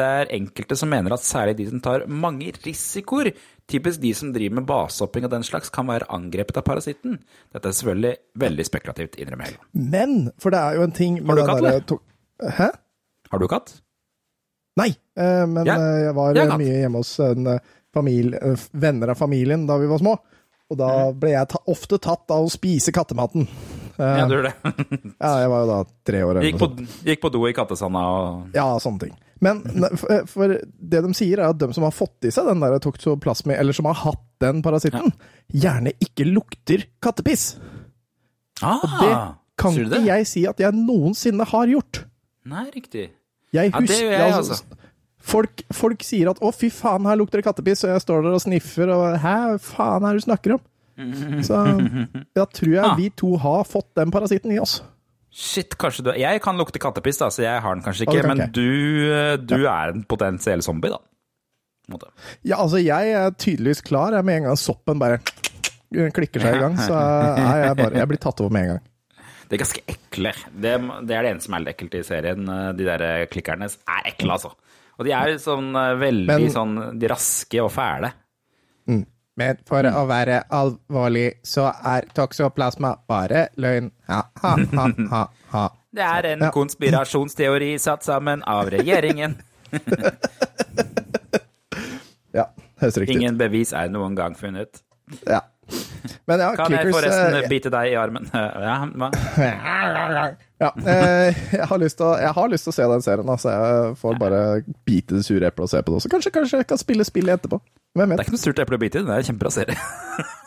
[0.07, 3.33] er enkelte som mener at særlig de som tar mange risikoer,
[3.71, 7.19] typisk de som driver med basehopping og den slags, kan være angrepet av parasitten.
[7.55, 9.63] Dette er selvfølgelig veldig spekulativt, innrømmer jeg.
[9.73, 12.53] Men, for det er jo en ting Har du katt, eller?
[12.59, 12.69] Hæ?
[13.33, 13.79] Har du katt?
[14.79, 17.47] Nei, eh, men Ja, jeg var mye hjemme hos en,
[17.95, 20.17] familie, venner av familien da vi var små.
[20.73, 21.19] Og da Mm.
[21.21, 23.47] ble jeg ta, ofte tatt av å spise kattematen.
[23.99, 24.55] Eh, Ja, du gjør det.
[25.21, 25.77] ja, jeg var jo da
[26.09, 26.41] tre år.
[26.43, 26.69] Gikk på,
[27.07, 29.13] gikk på do i kattesanda og Ja, sånne ting.
[29.45, 29.61] Men
[30.01, 32.61] for, eh, for det de sier, er at de som har fått i seg den
[32.65, 35.13] der toktoplasmi, eller som har hatt den parasitten,
[35.53, 37.59] gjerne ikke lukter kattepiss.
[38.63, 39.13] ah, Og det
[39.61, 42.05] kan ikke jeg si at jeg noensinne har gjort.
[42.47, 43.11] Nei, riktig.
[43.55, 44.79] Jeg Ja, det husker gjør jeg, altså, altså.
[45.25, 48.35] Folk, folk sier at 'å, fy faen, her lukter det kattepiss', og jeg står der
[48.37, 50.65] og sniffer, og 'hæ, faen er det du snakker om'?
[51.49, 51.57] Så
[52.37, 52.95] da tror jeg Ah.
[52.95, 54.83] vi to har fått den parasitten i oss.
[55.33, 58.13] Shit, kanskje du Jeg kan lukte kattepiss, da, så jeg har den kanskje ikke.
[58.13, 58.53] det kan men ikke.
[58.53, 59.73] du, du ja.
[59.85, 60.99] er en potensiell zombie, da.
[61.91, 62.07] Måte.
[62.45, 64.13] Ja, altså, jeg er tydeligvis klar.
[64.15, 65.19] Jeg med en gang soppen bare
[65.93, 68.81] klikker seg i gang, så er jeg bare Jeg blir tatt over med en gang.
[69.51, 70.33] De er ganske ekle.
[70.55, 70.73] Det,
[71.09, 72.49] det er det eneste som er litt ekkelt i serien.
[72.49, 74.55] eh, De der klikkerne er ekle, altså.
[74.99, 78.13] Og de er sånn eh, veldig Men- sånn De raske og fæle.
[79.37, 83.89] Men for å være alvorlig, så er toksoplasma bare løgn.
[84.07, 85.65] Ha, ha, ha, ha, ha.
[85.95, 89.35] Det er en konspirasjonsteori satt sammen av regjeringen.
[92.35, 92.49] Ja,
[92.83, 93.21] høres riktig ut.
[93.23, 94.81] Ingen bevis er noen gang funnet.
[95.29, 95.41] Ja.
[96.29, 98.27] Men ja, Kan jeg Clickers forresten eh, bite deg i armen?
[98.35, 99.11] Ja, hva?
[100.65, 103.53] Ja, eh, jeg har å, jeg har lyst til å se den serien, altså.
[103.53, 104.43] Jeg får bare
[104.89, 106.13] bite det sure eplet og se på det også.
[106.15, 107.61] Kanskje, kanskje jeg kan spille spillet etterpå.
[107.95, 109.07] Hvem Det er ikke noe surt eple å bite i.
[109.07, 109.79] Det er en kjempebra serie.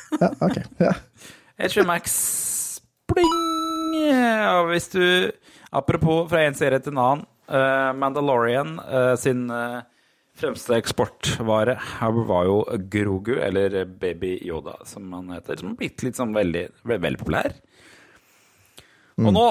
[0.08, 0.62] Ja, ok.
[0.80, 0.94] Ja.
[1.60, 2.14] HBO Max
[3.12, 3.34] pling!
[4.08, 5.04] Og hvis du
[5.76, 7.28] Apropos fra en serie til en annen.
[7.48, 9.80] Uh, Mandalorian uh, sin uh,
[10.36, 12.58] fremste eksportvare her var jo
[12.92, 15.60] Grogu, eller Baby Yoda, som han heter.
[15.60, 17.56] Som har blitt litt sånn veldig, veldig, veldig populær.
[19.18, 19.46] Og nå,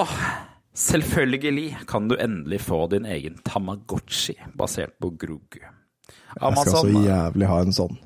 [0.77, 5.61] selvfølgelig, kan du endelig få din egen Tamagotchi basert på Grogu.
[5.61, 7.97] Jeg skal så jævlig ha en sånn.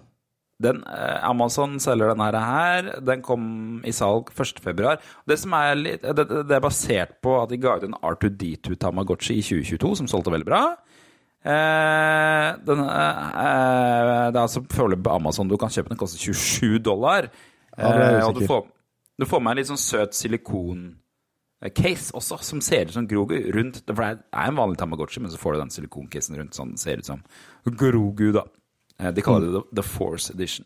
[0.61, 3.01] den, eh, Amazon selger denne her.
[3.01, 4.97] Den kom i salg 1.2.
[5.27, 8.77] Det som er litt, det, det er basert på at de ga ut en R2D2
[8.77, 10.61] Tamagotchi i 2022, som solgte veldig bra.
[11.41, 15.97] Eh, den, eh, det er altså foreløpig Amazon du kan kjøpe den.
[15.97, 17.31] koster 27 dollar.
[17.77, 18.65] Ja, Eh, og du får,
[19.17, 20.13] du får med en litt sånn søt
[21.61, 23.81] silikon-case også, som ser ut som Grogu rundt.
[23.85, 26.97] For det er en vanlig Tamagotchi, men så får du den silikoncasen rundt, sånn ser
[26.97, 27.21] ut som
[27.65, 28.43] Grogu, da.
[28.99, 30.65] Eh, De kaller det The- Force Edition.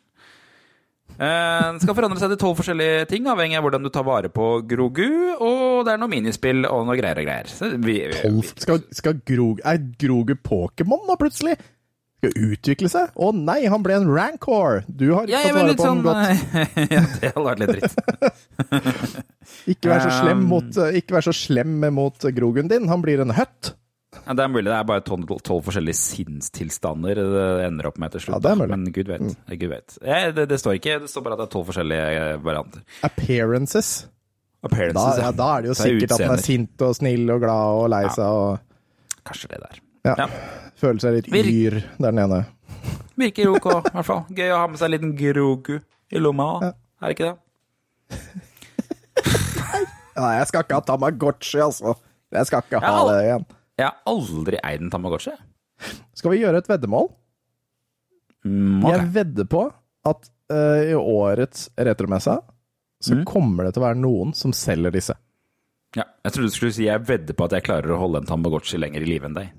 [1.19, 4.29] Eh, Den skal forandre seg til tolv forskjellige ting, avhengig av hvordan du tar vare
[4.29, 5.35] på Grogu.
[5.39, 7.77] Og det er noe minispill og noe greier og greier.
[7.77, 11.57] Vi, vi, Tolv Skal, skal Grogu Er Grogu Pokémon nå, plutselig?
[12.21, 13.11] Skal utvikle seg?
[13.15, 14.83] Å nei, han ble en rancor!
[14.87, 16.27] Du har ikke ja, fått vare på sånn godt.
[16.95, 17.95] Ja, det hadde vært litt dritt.
[19.75, 22.87] Ikke vær så slem Um, mot, ikke vær så slem mot Grogun din.
[22.89, 23.75] Han blir en høtt.
[24.23, 25.29] Ja, det er mulig det er bare tolv,
[25.65, 28.37] forskjellige sinnstilstander det ender opp med til slutt.
[28.37, 28.71] Ja, det er mulig.
[28.73, 29.37] Men gud vet.
[29.51, 29.97] Gud vet.
[30.01, 32.85] Eh, det, det står ikke, det står bare at det er tolv forskjellige eh, varianter.
[33.05, 33.93] Appearances.
[34.65, 37.29] Da, ja, da er det jo sikkert er sikkert at han er sint og snill
[37.35, 38.63] og glad og lei seg og
[39.25, 39.77] Kanskje det der.
[40.05, 40.27] Ja, Ja.
[40.79, 42.43] føler seg litt Virk- yr der nede.
[43.17, 44.23] Virker ok, i hvert fall.
[44.35, 45.77] Gøy å ha med seg en liten grogu
[46.11, 46.49] i lomma.
[47.01, 47.37] Er det ikke det?
[50.15, 51.95] Nei, jeg skal ikke ha Tamagotchi, altså.
[52.31, 53.03] Jeg skal ikke ha Ja.
[53.11, 53.45] det igjen.
[53.77, 55.33] Jeg har aldri eid en Tamagotchi.
[56.15, 57.09] Skal vi gjøre et veddemål?
[58.45, 58.91] Mm, okay.
[58.97, 59.65] Jeg vedder på
[60.05, 62.37] at uh, i årets retromesse
[63.05, 63.25] så Mm.
[63.25, 65.13] kommer det til å være noen som selger disse.
[65.95, 68.25] Ja, jeg trodde du skulle si jeg vedder på at jeg klarer å holde en
[68.25, 69.49] Tamagotchi lenger i live enn deg.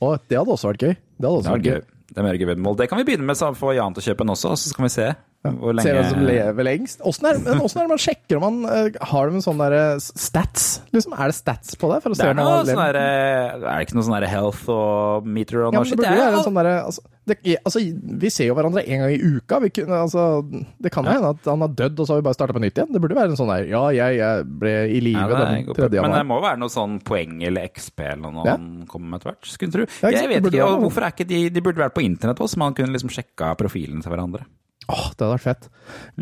[0.00, 0.94] Og det hadde også vært gøy.
[0.96, 1.80] Det hadde også det vært gøy.
[1.80, 1.96] gøy.
[2.10, 2.78] Det er mer gøy veddemål.
[2.80, 4.72] Det kan vi begynne med, så få Jan til å kjøpe en også, og så
[4.72, 5.08] skal vi se
[5.40, 7.00] hvor lenge Se hvem som lever lengst.
[7.08, 9.62] Åssen er, men åssen er det man sjekker om man eh, Har de en sånn
[9.62, 10.66] derre stats?
[10.92, 12.02] Liksom, er det stats på det?
[12.04, 12.98] For å Det er noe sånn levd?
[13.00, 16.60] Er det ikke noe sånn health og meter og Ja, noe men det er sånn
[16.60, 17.80] altså, det- altså,
[18.20, 19.60] Vi ser jo hverandre en gang i uka.
[19.64, 20.44] Vi kunne, altså,
[20.80, 22.60] det kan jo hende at han har dødd, og så har vi bare starta på
[22.60, 22.92] nytt igjen.
[22.92, 25.96] Det burde være en sånn der Ja, jeg, jeg ble i live Ja, den tredje
[26.00, 26.10] januar.
[26.10, 28.56] Men det må være noe sånn poeng eller XP eller noe Ja.
[28.58, 29.52] han kommer med etter hvert.
[29.56, 29.88] Skulle tro.
[30.02, 30.10] Ja?
[30.12, 32.74] Jeg vet ikke, hvorfor er ikke de De burde vært på internett også, så man
[32.74, 34.44] kunne liksom sjekka profilen til hverandre.
[34.88, 35.68] Åh, det hadde vært fett.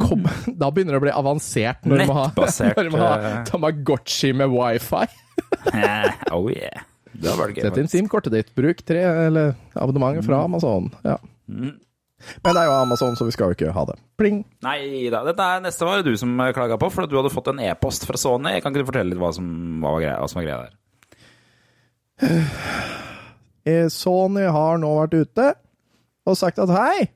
[0.02, 0.26] Kom,
[0.60, 3.42] Da begynner det å bli avansert når du må ha, eh.
[3.48, 5.06] Tamagotchi med wifi.
[6.34, 6.86] oh yeah.
[7.14, 7.66] Det hadde vært gøy.
[7.66, 7.90] Sett inn.
[7.90, 8.54] SIM-kortet ditt.
[8.58, 10.90] Bruk tre eller abonnement fra Amazon.
[11.06, 11.16] Ja.
[11.48, 11.76] Mm.
[12.42, 13.94] Men det er jo Amazon, så vi skal jo ikke ha det.
[14.18, 14.40] Pling!
[14.66, 15.22] Nei da.
[15.26, 18.08] Dette er, neste var det du som klaga på, for du hadde fått en e-post
[18.08, 18.56] fra Sony.
[18.62, 19.46] Kan ikke du fortelle litt hva som,
[19.82, 20.76] hva var greia, hva som var greia der?
[23.68, 25.46] Eh, Sony har nå vært ute
[26.24, 27.10] og sagt at hei, eh,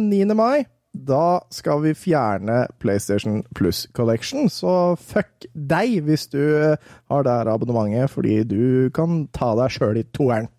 [0.00, 0.34] 9.
[0.38, 0.64] mai,
[0.94, 4.48] da skal vi fjerne PlayStation Plus Collection.
[4.50, 6.76] Så fuck deg hvis du eh,
[7.10, 10.50] har det her abonnementet, fordi du kan ta deg sjøl i toeren.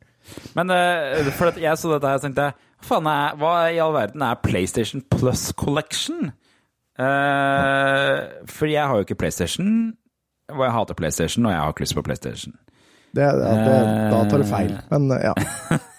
[0.57, 3.95] Men eh, for at jeg så dette her, tenkte jeg faen er, hva i all
[3.95, 6.33] verden er PlayStation Plus Collection?
[6.99, 9.95] Eh, for jeg har jo ikke PlayStation,
[10.51, 12.55] og jeg hater PlayStation, og jeg har ikke lyst på PlayStation.
[13.15, 13.75] Det, det, det,
[14.11, 14.79] da tar du feil.
[14.91, 15.79] Men eh, ja.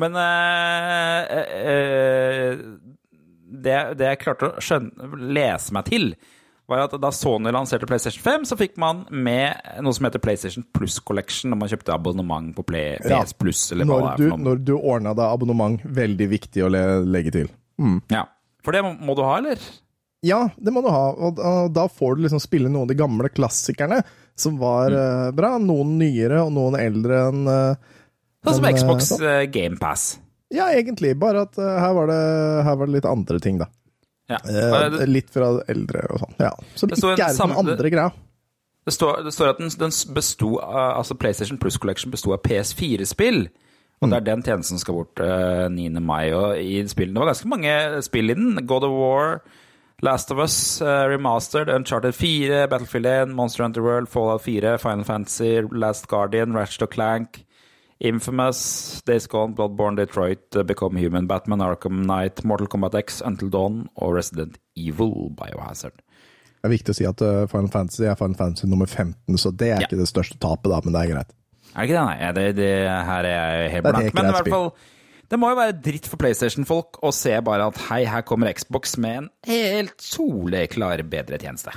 [0.00, 1.20] Men eh,
[1.60, 2.56] eh,
[3.66, 6.10] det, det jeg klarte å skjønne, lese meg til,
[6.66, 9.54] var at da Sony lanserte PlayStation 5, så fikk man med
[9.86, 13.20] noe som heter PlayStation Plus Collection, når man kjøpte abonnement på Play, Ja.
[13.22, 14.46] PS Plus, eller hva Når det er du, for noe.
[14.50, 17.50] når du ordna deg abonnement, veldig viktig å le legge til.
[18.10, 18.24] Ja.
[18.66, 19.62] For det må, må du ha, eller?
[20.26, 21.04] Ja, det må du ha.
[21.14, 24.00] Og, og da får du liksom spille noen av de gamle klassikerne
[24.36, 24.96] som var Mm.
[24.98, 25.52] uh, bra.
[25.62, 27.94] Noen nyere og noen eldre enn eh,
[28.46, 29.24] Sånn som eh, Xbox sånn.
[29.26, 29.52] GamePass.
[29.56, 30.04] Game Pass.
[30.54, 31.16] Ja, egentlig.
[31.18, 32.20] Bare at uh, her, var det,
[32.68, 33.66] her var det litt andre ting, da.
[34.30, 34.38] Ja.
[34.46, 36.36] Uh, litt fra eldre og sånn.
[36.42, 36.52] Ja.
[36.78, 38.08] Som Det ikke er den samme- andre greia.
[38.86, 42.42] det, står, det står at den, den besto av Altså PlayStation Plus Collection besto av
[42.46, 43.48] PS4-spill.
[44.04, 45.88] Og det er den tjenesten som skal bort uh, 9.
[46.04, 46.28] mai.
[46.36, 48.58] Og i spillene Det var ganske mange spill i den.
[48.68, 49.38] God of War,
[50.04, 55.04] Last of Us, uh, Remastered, Uncharted 4, Battlefield 1, Monster Hunter World, Fallout 4, Final
[55.08, 57.45] Fantasy, Last Guardian, Ratchet Clank,
[58.00, 63.48] Infamous, Days Gone, Bloodborne, Detroit, eh, Become Human, Batman, Arkham Knight, Mortal Kombat X, Until
[63.50, 65.96] Dawn og Resident Evil Biohazard.
[66.60, 69.52] Det er viktig å si at eh, Final Fantasy er Final Fantasy nummer 15, så
[69.54, 69.86] det er Ja.
[69.88, 71.32] ikke det største tapet, da, men det er greit.
[71.76, 72.04] Er det ikke det?
[72.06, 72.70] Nei, det, det
[73.08, 74.14] her er jeg helt blank.
[74.14, 74.70] Men i hvert fall,
[75.28, 78.96] det må jo være dritt for PlayStation-folk å se bare at hei, her kommer Xbox
[79.02, 81.72] med en helt soleklar bedre tjeneste.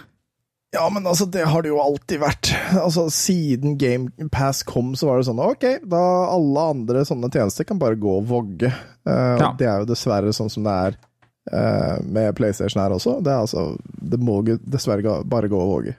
[0.71, 2.51] Ja, men altså, det har det jo alltid vært.
[2.77, 7.65] Altså, Siden Game Pass kom, så var det sånn ok, da alle andre sånne tjenester
[7.65, 8.69] kan bare gå og vogge.
[9.07, 9.53] Uh, Ja.
[9.57, 10.97] Det er jo dessverre sånn som det er
[11.49, 13.15] uh, med PlayStation her også.
[13.25, 15.95] Det altså Det må dessverre bare gå og våge.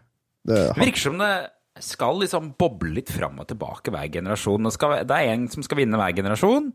[0.46, 1.32] Det Det virker som det
[1.80, 4.62] skal liksom boble litt fram og tilbake hver generasjon.
[4.68, 6.70] Det, skal, det er en som skal vinne hver generasjon,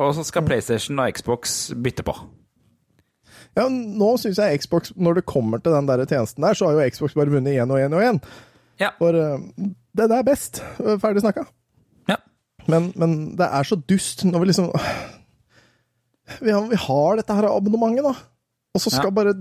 [0.00, 0.28] og så Mm.
[0.28, 2.14] skal PlayStation og Xbox bytte på.
[3.56, 6.78] Ja, nå syns jeg Xbox, når det kommer til den der tjenesten der, så har
[6.78, 8.20] jo Xbox bare vunnet igjen og igjen og igjen.
[8.80, 8.90] Ja.
[8.98, 9.38] For eh,
[9.94, 10.62] det der er best.
[10.80, 11.44] Eh, Ferdig snakka.
[12.08, 12.16] Ja.
[12.66, 14.70] Men, men det er så dust når vi liksom
[16.40, 18.14] Vi har, vi har dette her abonnementet, da.
[18.72, 19.16] Og så skal Ja.
[19.18, 19.34] bare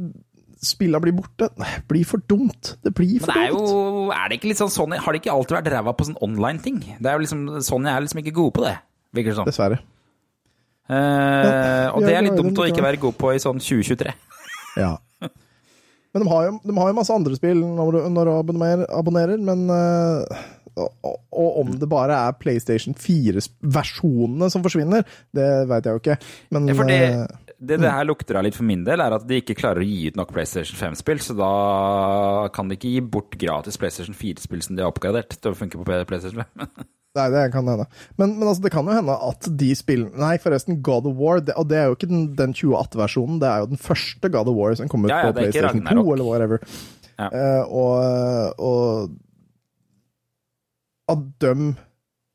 [0.61, 1.47] spilla bli borte.
[1.57, 2.75] Nei, blir for dumt.
[2.83, 3.69] Det blir Men for det er dumt.
[3.71, 6.19] jo Er det ikke litt sånn Sony Har det ikke alltid vært ræva på sånn
[6.21, 6.81] online-ting?
[6.99, 8.75] Det er jo liksom Sony er liksom ikke gode på det,
[9.15, 9.45] virker det som.
[9.47, 9.79] Dessverre.
[10.91, 14.11] Eh, og det er litt dumt å ikke være god på i sånn 2023.
[14.81, 14.97] Ja.
[16.11, 18.81] Men de har jo, de har jo masse andre spill når du, når du abonnerer,
[18.91, 20.41] abonnerer, men uh,
[20.75, 20.89] og,
[21.31, 26.17] og- om det bare er PlayStation 4-versjonene som forsvinner, det veit jeg jo ikke.
[26.51, 29.23] Men Ja, eh, det, Det det her lukter av litt for min del, er at
[29.29, 31.51] de ikke klarer å gi ut nok PlayStation 5-spill, så da
[32.55, 35.79] kan de ikke gi bort gratis PlayStation 4-spill som de har oppgradert til å funke
[35.79, 36.67] på PlayStation 5.
[37.17, 37.85] Nei, det kan hende.
[38.15, 41.41] Men, men altså, det kan jo hende at de spillene Nei, forresten, God of War,
[41.43, 44.47] det, og det er jo ikke den, den 2018-versjonen, det er jo den første God
[44.47, 46.63] of War som kom ut Ja, ja, på PlayStation 2, eller whatever.
[47.19, 47.27] Ja.
[47.35, 49.11] Uh, og, og
[51.11, 51.53] at de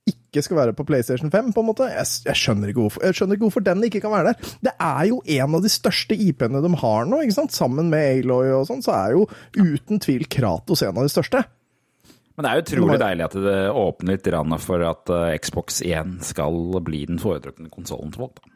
[0.07, 1.89] ikke skal være på PlayStation 5, på en måte.
[1.91, 4.55] Jeg, jeg, skjønner ikke hvorfor, jeg skjønner ikke hvorfor den ikke kan være der.
[4.69, 7.57] Det er jo en av de største IP-ene de har nå, ikke sant?
[7.57, 9.25] Sammen med Aloy og sånn, så er jo
[9.57, 11.47] uten tvil Kratos en av de største.
[12.37, 16.59] Men det er utrolig deilig at det åpner litt for at eh, Xbox 1 skal
[16.85, 18.43] bli den foretrukne konsollen til folk.
[18.43, 18.53] Da.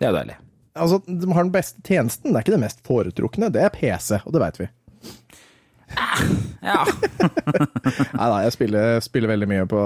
[0.00, 0.38] Det er jo deilig.
[0.72, 3.52] Altså, De har den beste tjenesten, det er ikke det mest foretrukne.
[3.52, 4.70] Det er PC, og det veit vi.
[6.62, 6.80] Ja.
[8.16, 9.82] Nei da, jeg spiller, spiller veldig mye på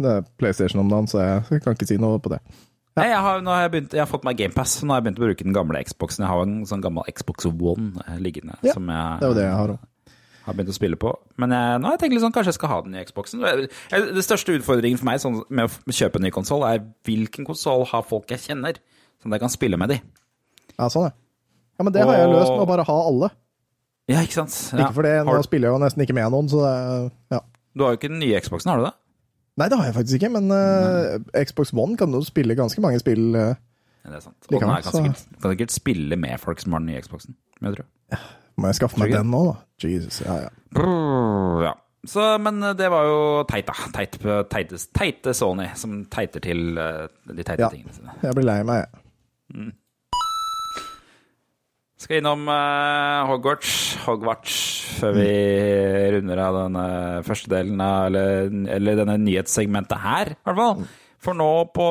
[0.00, 2.40] er PlayStation om dagen, så jeg kan ikke si noe på det.
[2.98, 5.08] Nei, jeg har, har jeg, begynt, jeg har fått meg GamePass, så nå har jeg
[5.08, 6.24] begynt å bruke den gamle Xboxen.
[6.24, 9.38] Jeg har en sånn gammel Xbox One eh, liggende Ja, som jeg Det er jo
[9.38, 9.86] det jeg har òg.
[10.46, 11.12] Har begynt å spille på.
[11.38, 13.40] Men jeg, nå har jeg tenkt litt sånn, kanskje jeg skal ha den i Xboxen.
[13.44, 16.80] Jeg- jeg- Det største utfordringen for meg sånn, med å kjøpe en ny konsoll, er
[17.04, 18.76] hvilken konsoll har folk jeg kjenner,
[19.22, 20.00] som jeg kan spille med de.
[20.78, 21.12] Ja, sånn, ja.
[21.78, 23.30] Ja, men det har jeg løst med å bare ha alle.
[24.08, 24.72] Ja, ikke sant?
[24.72, 24.86] Ja.
[24.88, 27.40] Ikke for det, nå spiller jeg jo nesten ikke med noen, så det Ja.
[27.76, 28.94] du har jo ikke den nye Xboxen, har du det?
[29.58, 32.98] Nei, det har jeg faktisk ikke, men uh, Xbox One kan jo spille ganske mange
[32.98, 33.34] spill.
[33.36, 33.54] Uh,
[34.04, 34.36] Ja, det er sant.
[34.50, 35.14] Og den kan,
[35.52, 37.34] sikkert, spille med folk som har den nye Xboxen.
[37.60, 38.18] Jeg tror.
[38.60, 39.54] Må jeg skaffe meg den nå, da?
[39.88, 40.50] Jesus, ja ja.
[40.76, 41.76] Brr, Ja.
[42.08, 43.16] Så, men eh, det var jo
[43.48, 43.74] teit, da.
[43.92, 44.14] Teit,
[44.48, 47.68] teite, teite Sony, som teiter til eh, de teite Ja.
[47.72, 48.14] tingene sine.
[48.24, 49.72] Jeg blir lei meg, jeg.
[52.00, 53.72] Skal innom uh, Hogwarts,
[54.06, 54.54] Hogwarts
[55.02, 55.26] før vi
[56.14, 56.84] runder av denne
[57.26, 58.48] første delen av Eller,
[58.78, 60.86] eller denne nyhetssegmentet her, i hvert fall.
[61.20, 61.88] For nå på,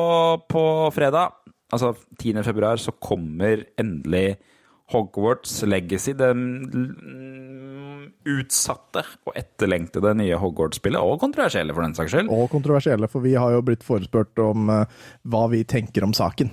[0.50, 0.64] på
[0.96, 1.36] fredag,
[1.70, 2.42] altså 10.
[2.42, 4.40] februar, så kommer endelig
[4.92, 6.12] Hogwarts Legacy.
[6.18, 12.30] Den mm, utsatte og etterlengtede nye Hogwarts-spillet, og kontroversielle for den saks skyld.
[12.34, 16.50] Og kontroversielle, for vi har jo blitt forespurt om eh, hva vi tenker om saken.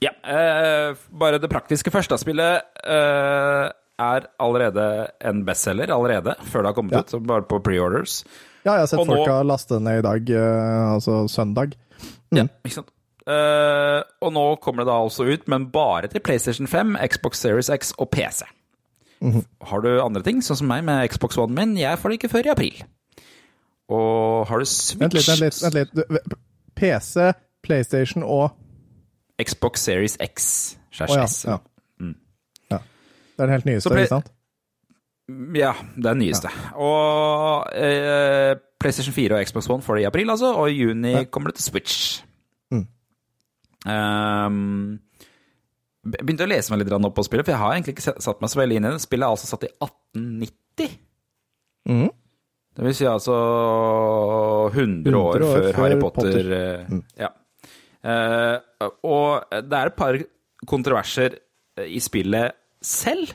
[0.00, 3.66] Ja, eh, bare det praktiske første spillet eh,
[4.00, 4.86] er allerede
[5.28, 7.02] en bestselger allerede, før det har kommet Ja.
[7.04, 8.22] ut, så bare på preorders.
[8.64, 11.74] Ja, jeg har sett Og nå- folk har lastet ned i dag, eh, altså søndag.
[12.32, 12.90] Ja, ikke sant?
[13.30, 17.68] Eh, og nå kommer det da altså ut, men bare til PlayStation 5, Xbox Series
[17.70, 18.42] X og PC.
[19.68, 22.30] Har du andre ting, sånn som meg med Xbox One min, jeg får det ikke
[22.32, 22.80] før i april.
[23.92, 25.28] Og har du Switch, Vent litt,
[25.60, 25.94] vent litt.
[26.16, 26.36] litt.
[26.78, 27.32] PC,
[27.66, 28.54] PlayStation og
[29.42, 30.46] Xbox Series X
[30.94, 31.26] slash Å ja.
[31.28, 31.36] S.
[31.44, 31.58] ja.
[32.70, 32.78] ja.
[32.80, 34.30] Det er den helt nyeste, ikke sant?
[35.56, 36.50] Ja, det er den nyeste.
[36.80, 41.12] Og eh, PlayStation 4 og Xbox One får det i april, altså, og i juni
[41.18, 41.24] Ja.
[41.30, 42.22] kommer det til Switch.
[43.86, 45.00] Mm.
[45.00, 45.00] Um,
[46.20, 48.52] begynte å lese meg litt opp på spillet, for jeg har egentlig ikke satt meg
[48.52, 49.02] så veldig inn i det.
[49.04, 50.96] Spillet er altså satt i 1890.
[51.90, 52.08] Mm.
[52.80, 53.36] Det vil si altså
[54.70, 56.30] 100 år, 100 år før, før Harry Potter.
[56.30, 56.50] Potter.
[56.56, 57.30] eh, Ja.
[58.00, 58.56] Uh,
[59.04, 60.16] og det er et par
[60.70, 61.34] kontroverser
[61.76, 63.34] eh, i spillet selv.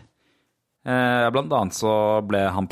[0.86, 1.92] Uh, blant annet så
[2.26, 2.66] ble han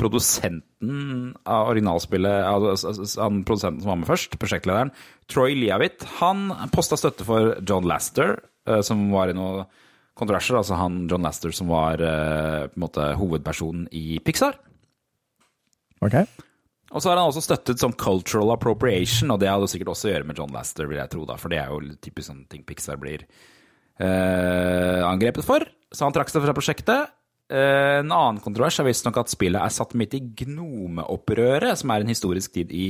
[0.84, 4.92] produsenten av originalspillet, han produsenten som var med først, prosjektlederen,
[5.30, 9.64] Troy Liavit, han posta støtte for John Laster, eh, som var i noen
[10.14, 10.56] kontroverser.
[10.56, 14.58] Altså han John Laster som var eh, på en måte hovedpersonen i Pixar.
[16.04, 16.20] Ok.
[16.94, 20.12] Og så har han også støttet som cultural appropriation, og det hadde sikkert også å
[20.12, 22.62] gjøre med John Laster, vil jeg tro, da, for det er jo typisk sånne ting
[22.66, 23.24] Pixar blir
[23.98, 25.64] eh, angrepet for.
[25.94, 27.14] Så han trakk seg fra prosjektet.
[27.54, 32.02] Eh, en annen kontrovers er visstnok at spillet er satt midt i gnomeopprøret, som er
[32.02, 32.88] en historisk tid i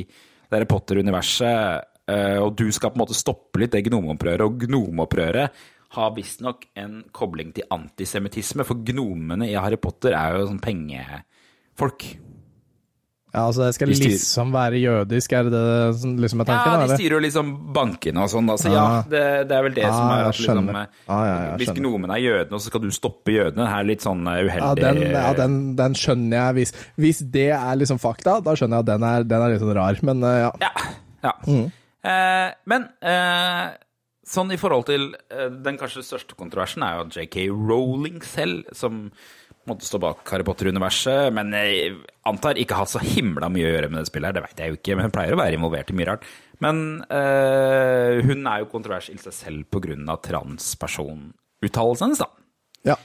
[0.55, 5.65] Harry Potter-universet, eh, og du skal på en måte stoppe litt det gnomeopprøret, og gnomeopprøret
[5.95, 12.09] har visstnok en kobling til antisemittisme, for gnomene i Harry Potter er jo sånn pengefolk.
[13.35, 16.75] Ja, altså det skal De liksom være jødisk, er det det som liksom er tanken?
[16.79, 18.55] Ja, de styrer jo liksom bankene og sånn, da.
[18.63, 19.01] Så ja, Ah.
[19.11, 20.87] det, det er vel det som Ah, er jeg at liksom skjønner.
[21.09, 23.67] Ah, ja, ja, Hvis gnomen er jødene, så skal du stoppe jødene.
[23.67, 24.83] Det er litt sånn eh, Ja, uheldig.
[24.87, 26.55] den, ja den, den skjønner jeg.
[26.61, 29.65] Hvis, hvis det er liksom fakta, da skjønner jeg at den er, den er litt
[29.67, 30.53] sånn rar, men eh, ja.
[30.63, 30.75] Ja.
[31.27, 31.35] ja.
[32.05, 33.73] Eh, men eh,
[34.25, 39.11] sånn i forhold til eh, den kanskje største kontroversen er jo JK Rowling selv, som
[39.71, 41.95] måtte stå bak Harry Potter-universet, men jeg
[42.29, 44.73] antar ikke har så himla mye å gjøre med det spillet her, det vet jeg
[44.73, 46.29] jo ikke, men hun pleier å være involvert i mye rart.
[46.65, 46.77] Men
[47.09, 49.79] øh, hun er jo kontrovers i seg selv
[50.13, 52.31] av transpersonuttalelsen hennes, da.
[52.93, 52.97] ja.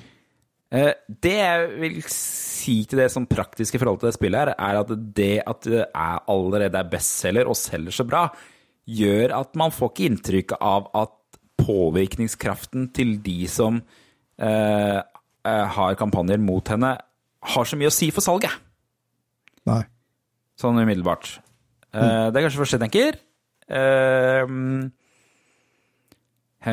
[0.70, 4.82] Eh, Det jeg vil si til det som praktiske forholdet til det spillet her, er
[4.84, 8.28] at det at det er allerede er bestselger og selger så bra,
[8.90, 11.16] gjør at man får ikke inntrykk av at
[11.60, 13.82] påvirkningskraften til de som
[14.40, 15.00] eh,
[15.48, 16.96] har kampanjer mot henne,
[17.54, 18.52] har så mye å si for salget.
[19.70, 19.84] Nei.
[20.60, 21.38] Sånn umiddelbart.
[21.94, 22.02] Mm.
[22.02, 23.20] Det er kanskje det første jeg tenker.
[23.70, 24.46] Eh,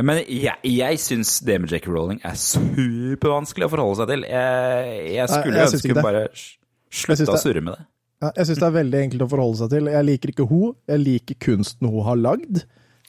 [0.03, 4.25] men jeg, jeg syns det med Jackie Rowling er supervanskelig å forholde seg til.
[4.33, 7.87] Jeg, jeg skulle jeg ønske hun bare slutta å surre med det.
[8.27, 9.91] Jeg syns det er veldig enkelt å forholde seg til.
[9.93, 12.64] Jeg liker ikke hun, jeg liker kunsten hun har lagd.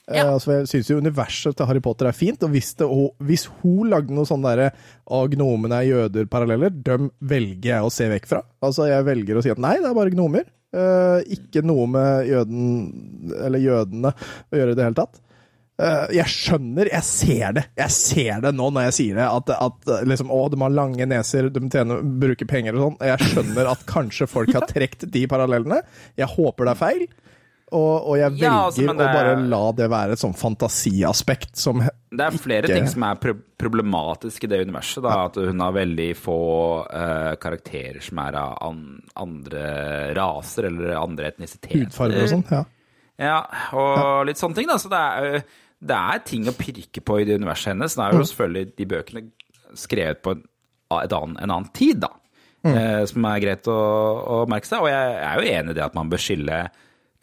[0.08, 0.24] Ja.
[0.24, 3.12] Eh, altså, jeg syns jo universet til Harry Potter er fint, og hvis, det, og
[3.28, 4.70] hvis hun lagde noe sånn derre
[5.04, 8.42] gnomene er jøder-paralleller, dem velger jeg å se vekk fra.
[8.64, 10.48] Altså, jeg velger å si at nei, det er bare gnomer.
[10.68, 12.66] Uh, ikke noe med jøden,
[13.40, 15.22] eller jødene å gjøre i det hele tatt.
[15.78, 17.64] Uh, jeg skjønner, jeg ser det.
[17.78, 21.08] Jeg ser det nå når jeg sier det, at, at liksom, å, de har lange
[21.08, 23.00] neser, de tjener, bruker penger og sånn.
[23.12, 25.80] Jeg skjønner at kanskje folk har trukket de parallellene.
[26.20, 27.08] Jeg håper det er feil.
[27.72, 31.56] Og, og jeg velger Ja, altså, er, å bare la det være et sånn fantasiaspekt
[31.60, 35.02] som Det er flere Ikke- ting som er pro problematisk i det universet.
[35.02, 35.24] Da.
[35.26, 36.36] At hun har veldig få
[36.86, 41.80] uh, karakterer som er av an andre raser eller andre etnisiteter.
[41.88, 42.44] hudfarger og sånn.
[42.54, 42.60] Ja.
[43.18, 43.38] Ja,
[43.74, 44.76] og litt sånne ting, da.
[44.78, 45.42] Så det er, jo-
[45.90, 47.96] det er ting å pirke på i det universet hennes.
[47.98, 48.18] Det er Mm.
[48.22, 49.24] jo selvfølgelig de bøkene
[49.74, 50.42] skrevet på en,
[50.90, 52.08] annen, en annen tid, da.
[52.64, 52.74] Mm.
[52.78, 54.80] Uh, som er greit å, å merke seg.
[54.80, 56.70] Og jeg er jo enig i det at man bør skille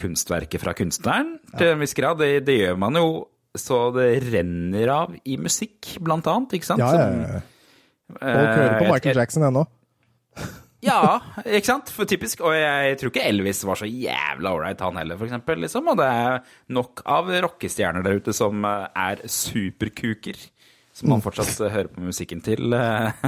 [0.02, 2.20] kunstverket fra kunstneren til en viss grad.
[2.22, 3.08] Det, det gjør man jo
[3.56, 6.58] så det renner av i musikk, blant annet.
[6.58, 6.84] Ikke sant?
[6.84, 7.44] Ja, ja, ja.
[8.16, 9.66] Folk hører på Michael Jackson ennå.
[10.86, 11.18] Ja,
[11.50, 11.90] ikke sant?
[11.90, 12.44] For typisk.
[12.46, 15.58] Og jeg tror ikke Elvis var så jævla ålreit, han heller, for eksempel.
[15.64, 15.88] Liksom.
[15.90, 16.36] Og det er
[16.78, 20.38] nok av rockestjerner der ute som eh, er superkuker.
[20.96, 22.70] Som man fortsatt eh, hører på musikken til.
[22.78, 23.26] eh.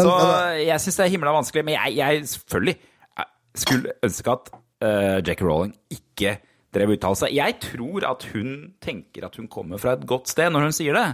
[0.00, 0.16] så
[0.58, 1.64] jeg syns det er himla vanskelig.
[1.68, 2.76] Men jeg, jeg selvfølgelig
[3.22, 3.30] eh,
[3.62, 4.52] skulle ønske at
[4.82, 6.36] uh, Jackie Rowling ikke
[6.72, 7.30] drev uttalelse.
[7.32, 10.96] Jeg tror at hun tenker at hun kommer fra et godt sted når hun sier
[10.96, 11.08] det.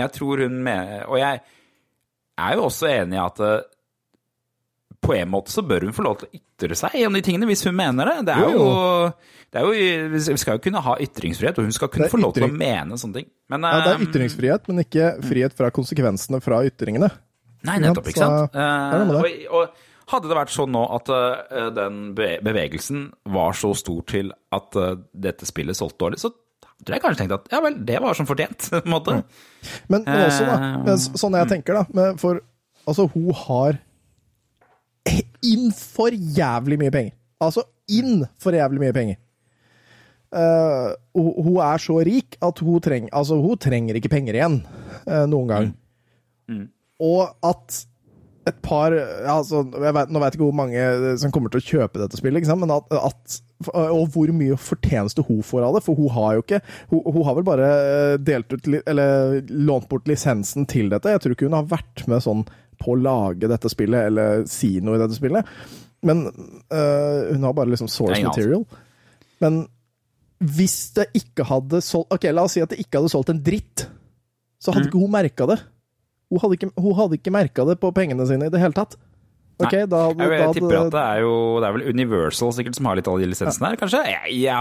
[0.00, 1.42] Jeg tror hun mener Og jeg
[2.40, 3.58] er jo også enig i at uh,
[5.02, 7.48] på en måte så bør hun få lov til å ytre seg om de tingene,
[7.50, 8.16] hvis hun mener det.
[8.28, 8.66] Det er Jo,
[9.50, 12.36] det er jo Vi skal jo kunne ha ytringsfrihet, og hun skal kunne få lov
[12.36, 13.30] til å mene sånne ting.
[13.50, 17.10] Men Ja, det er eh, ytringsfrihet, men ikke frihet fra konsekvensene fra ytringene.
[17.66, 18.54] Nei, nettopp, ikke Så, sant?
[18.54, 22.12] det er noe med Eh, og, og hadde det vært sånn nå at uh, den
[22.16, 26.32] bevegelsen var så stor til at uh, dette spillet solgte dårlig, så
[26.82, 29.18] tror jeg kanskje tenkte at ja vel, det var som fortjent, på en måte.
[29.88, 32.40] Men, men også, da, Eh, men sånn jeg tenker, da men For
[32.88, 33.80] altså, hun har
[35.42, 37.14] inn for jævlig mye penger.
[37.42, 39.18] Altså inn for jævlig mye penger.
[40.32, 44.60] Uh, hun, er så rik at hun, treng, altså, hun trenger ikke penger igjen
[45.04, 45.72] uh, noen gang.
[47.02, 47.82] Og at
[48.48, 51.66] et par ja, altså, vet, Nå vet jeg ikke hvor mange som kommer til å
[51.66, 53.36] kjøpe dette spillet, men at, at
[53.70, 55.82] og hvor mye fortjeneste hun får av det.
[55.86, 56.58] For hun har jo ikke
[56.90, 61.12] Hun, hun har vel bare eh, delt ut Eller lånt bort lisensen til dette.
[61.14, 62.42] Jeg tror ikke hun har vært med sånn
[62.82, 65.46] på å lage dette spillet eller si noe i dette spillet.
[66.02, 68.64] Men øh, hun har bare liksom source er ingen material.
[69.44, 69.60] Men
[70.42, 73.44] hvis det ikke hadde solgt Ok, la oss si at det ikke hadde solgt en
[73.46, 73.84] dritt,
[74.58, 74.74] så Mm.
[74.74, 75.60] hadde ikke hun merka det.
[76.32, 78.96] Hun hadde ikke, hun hadde ikke merka det på pengene sine i det hele tatt.
[79.60, 82.78] Okay, da jeg, Jeg, jeg tipper at det er jo Det er vel Universal sikkert
[82.78, 84.00] som har litt av de lisensene her, kanskje?
[84.08, 84.56] Jeg, jeg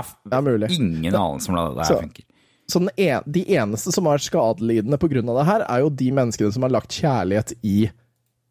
[0.76, 2.28] ingen anelse om hvordan det her funker.
[2.72, 5.24] Så en, de eneste som er skadelidende pga.
[5.26, 7.90] det her, er jo de menneskene som har lagt kjærlighet i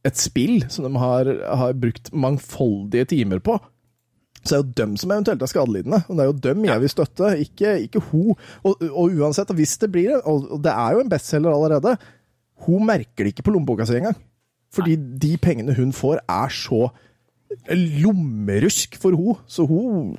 [0.05, 1.29] et spill som de har,
[1.61, 3.59] har brukt mangfoldige timer på.
[4.41, 6.81] Så det er jo dem som eventuelt er skadelidende, og det er jo dem jeg
[6.81, 8.31] vil støtte, ikke, ikke hun.
[8.64, 11.97] Og, og uansett, hvis det blir og det er jo en bestselger allerede,
[12.67, 14.17] hun merker det ikke på lommeboka si engang.
[14.75, 16.89] Fordi de pengene hun får, er så
[17.75, 20.17] lommerusk for hun, så hun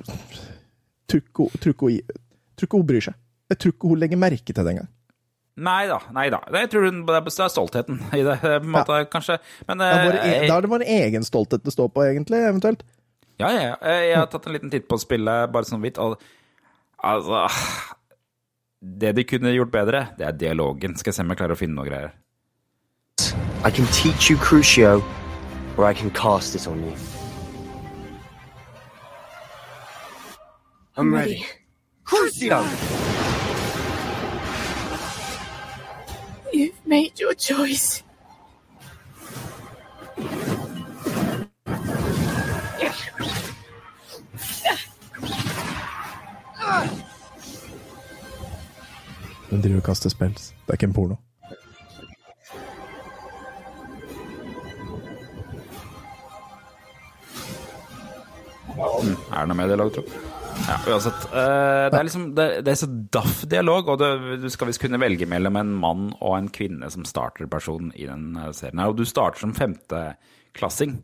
[1.08, 3.14] tror ikke hun- bryr seg.
[3.50, 4.88] Jeg tror ikke hun legger merke til det engang.
[5.56, 5.98] Nei da.
[6.12, 6.38] nei da.
[6.52, 9.38] Jeg tror hun, det er stoltheten i det, på en måte, kanskje.
[9.68, 12.82] Men er, vår, eh, da er det vår egen stolthet det står på, egentlig, eventuelt.
[13.40, 13.76] Ja, ja, ja.
[13.82, 15.98] Eh, Jeg har tatt en liten titt på spillet, bare sånn vidt.
[17.02, 17.48] Altså
[18.82, 20.96] Det de kunne gjort bedre, det er dialogen.
[20.96, 22.12] Skal jeg se om jeg klarer å finne noe greier.
[23.64, 25.02] I can teach you Crucio,
[25.76, 26.96] or I can cast it on you.
[30.96, 31.46] I'm ready.
[32.04, 32.64] Crucio!
[36.52, 38.02] You've made your choice.
[49.50, 50.48] Hun driver og kaster spells.
[50.48, 51.14] Det er ikke en porno.
[58.82, 60.04] Er det noe med dialog, tro?
[60.62, 61.24] Ja, uansett.
[61.32, 64.82] eh, det er liksom Det, det er så daff dialog, og det, du skal visst
[64.82, 68.78] kunne velge mellom en mann og en kvinne som starterperson i den eh, serien.
[68.82, 70.98] her, Og du starter som femteklassing.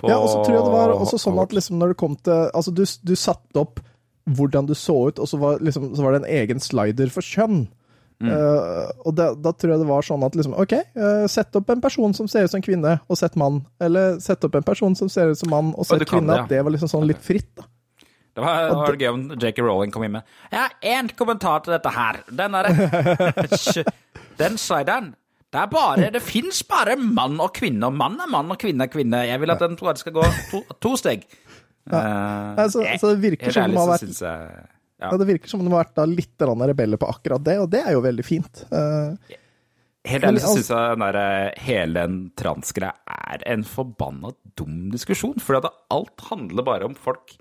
[0.00, 2.16] på Ja, og så tror jeg det var også sånn at liksom når det kom
[2.16, 3.80] til Altså, du, du satte opp
[4.26, 7.22] hvordan du så ut, og så var, liksom, så var det en egen slider for
[7.22, 7.68] kjønn.
[8.16, 8.30] Mm.
[8.32, 11.68] Eh, og da, da tror jeg det var sånn at liksom OK, uh, sett opp
[11.74, 13.60] en person som ser ut som kvinne, og sett mann.
[13.82, 16.32] Eller sett opp en person som ser ut som mann, og sett og kvinne.
[16.32, 16.46] det, ja.
[16.46, 17.68] At det var liksom sånn litt fritt, da.
[18.36, 19.62] Det var, det var gøy om J.K.
[19.64, 22.18] Rowling kom inn med Jeg har én kommentar til dette her.
[22.28, 22.68] Den er
[24.42, 25.14] Den slideren
[25.54, 28.84] det er bare, det fins bare mann og kvinne, og mann er mann og kvinne
[28.84, 29.22] er kvinne.
[29.24, 31.22] Jeg vil at den skal gå to, to steg.
[31.86, 35.10] Eh, Altså, så det virker som om ærlig har vært jeg ja.
[35.10, 37.82] ja, Det virker som de har vært da litt rebeller på akkurat det, og det
[37.84, 38.62] er jo veldig fint.
[38.70, 39.16] Uh,
[40.06, 44.86] Helt ærlig så syns jeg den der, eh, hele den transgreia er en forbanna dum
[44.92, 45.40] diskusjon.
[45.42, 47.34] For alt handler bare om folk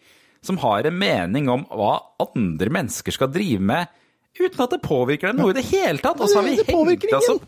[0.46, 3.92] som har en mening om hva andre mennesker skal drive med,
[4.40, 6.20] uten at det påvirker dem noe i det hele tatt.
[6.20, 7.46] Og så har vi hengt oss opp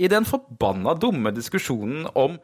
[0.00, 2.38] i den forbanna dumme diskusjonen om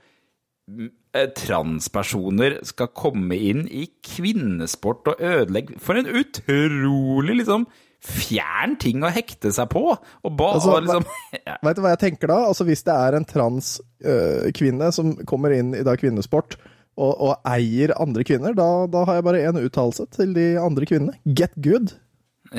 [1.39, 7.69] transpersoner skal komme inn i kvinnesport og ødelegge For en utrolig liksom
[8.07, 9.83] fjern ting å hekte seg på!
[9.97, 11.07] Og ba, Altså, liksom,
[11.49, 11.57] ja.
[11.65, 12.39] Vet du hva jeg tenker da?
[12.51, 16.59] Altså Hvis det er en transkvinne som kommer inn i da kvinnesport
[16.97, 20.87] og, og eier andre kvinner, da, da har jeg bare én uttalelse til de andre
[20.89, 21.13] kvinnene.
[21.29, 21.93] Get good!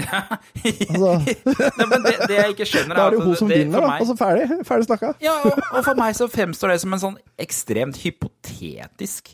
[0.91, 1.11] Altså,
[1.79, 3.87] Nei, men det, det jeg ikke skjønner, da er det jo hun som vinner, da.
[3.95, 4.61] meg- så ferdig.
[4.67, 5.13] Ferdig snakka.
[5.23, 9.33] Ja, og, og for meg så fremstår det som en sånn ekstremt hypotetisk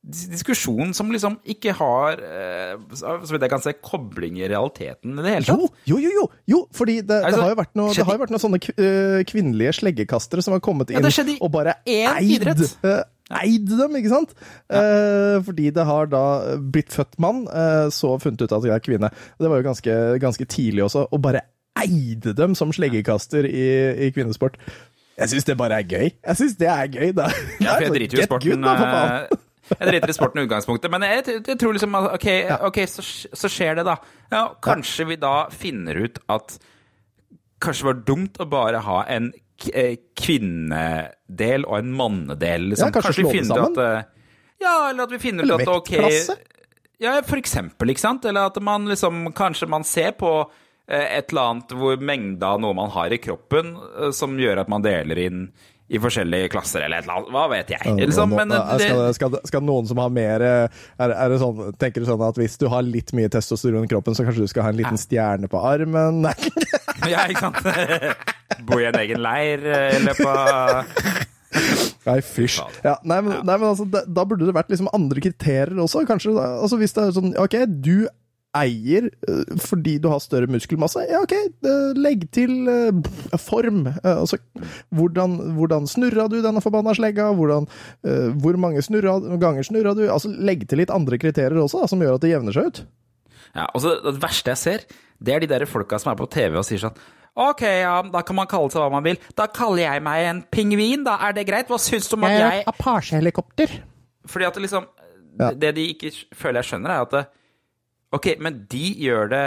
[0.00, 5.24] diskusjon som liksom ikke har, eh, så vidt jeg kan se, kobling i realiteten i
[5.26, 5.82] det hele Jo, tatt.
[5.90, 6.60] jo, jo, jo, jo!
[6.72, 10.62] Fordi det, Altså, det har jo vært noe, noen sånne øh, kvinnelige sleggekastere som har
[10.64, 12.64] kommet Ja, inn det og bare eid, idrett.
[13.40, 14.34] Eid dem, ikke sant?
[14.72, 16.24] Eh, fordi det har da
[16.72, 19.10] blitt født mann, eh, så funnet ut at jeg er kvinne.
[19.40, 21.44] Det var jo ganske, ganske tidlig også, og bare
[21.80, 23.66] eide dem som sleggekaster i,
[24.06, 24.58] i kvinnesport.
[25.20, 26.08] Jeg syns det bare er gøy.
[26.10, 27.28] Jeg syns det er gøy, da.
[27.60, 28.64] Ja, for jeg er driter jo i sporten.
[28.64, 29.38] good, eh,
[29.70, 32.28] Jeg driter i sporten i utgangspunktet, men jeg, jeg tror liksom at ok,
[32.70, 33.04] okay så,
[33.36, 33.98] så skjer det, da.
[34.32, 36.58] Ja, kanskje vi da finner ut at
[37.60, 39.26] Kanskje det var dumt å bare ha en
[40.20, 42.70] kvinnedel og en mannedel.
[42.72, 42.90] Liksom.
[42.90, 43.76] Ja, kanskje slå vi det sammen?
[43.78, 44.08] at eh,
[44.60, 45.94] Ja, eller at vi finner ut at ok?
[47.00, 48.24] Ja, for eksempel, ikke sant?
[48.28, 50.32] Eller at man liksom Kanskje man ser på
[50.88, 54.64] eh, et eller annet hvor mengda av noe man har i kroppen, eh, som gjør
[54.64, 55.46] at man deler inn
[55.90, 57.32] i forskjellige klasser, eller et eller annet.
[57.34, 57.94] Hva vet jeg.
[57.98, 62.04] Liksom, men det, skal, skal, skal noen som har mer eh, er, er sånn, Tenker
[62.04, 64.68] du sånn at hvis du har litt mye testosteron i kroppen, så kanskje du skal
[64.68, 66.22] ha en liten stjerne på armen?
[66.28, 66.36] Nei.
[67.08, 67.64] Ja, ikke sant?
[68.68, 70.90] Bo i en egen leir eh, i løpet av
[72.04, 72.60] Nei, fysj.
[72.84, 76.04] Ja, nei, men, nei, men altså, da, da burde det vært liksom andre kriterier også.
[76.08, 78.06] Kanskje, altså Hvis det er sånn OK, du
[78.56, 81.04] eier øh, fordi du har større muskelmasse.
[81.10, 81.34] Ja, OK,
[81.66, 82.92] øh, legg til øh,
[83.38, 83.86] form.
[84.02, 84.38] Altså,
[84.90, 87.30] hvordan, hvordan snurra du denne forbanna slegga?
[87.32, 87.68] Hvordan,
[88.42, 90.04] hvor mange snurra, ganger snurra du?
[90.10, 92.82] Altså, Legg til litt andre kriterier også, da, som gjør at det jevner seg ut.
[93.54, 94.84] Ja, og så Det verste jeg ser,
[95.18, 96.98] det er de der folka som er på TV og sier sånn
[97.40, 99.18] Ok, ja, da kan man kalle seg hva man vil.
[99.38, 101.14] Da kaller jeg meg en pingvin, da.
[101.28, 101.68] Er det greit?
[101.70, 103.76] Hva syns du om at jeg Apache-helikopter.
[104.28, 104.88] Fordi at det liksom
[105.38, 105.52] Ja.
[105.54, 107.20] Det de ikke føler jeg skjønner, er at det,
[108.12, 109.44] Ok, men de gjør det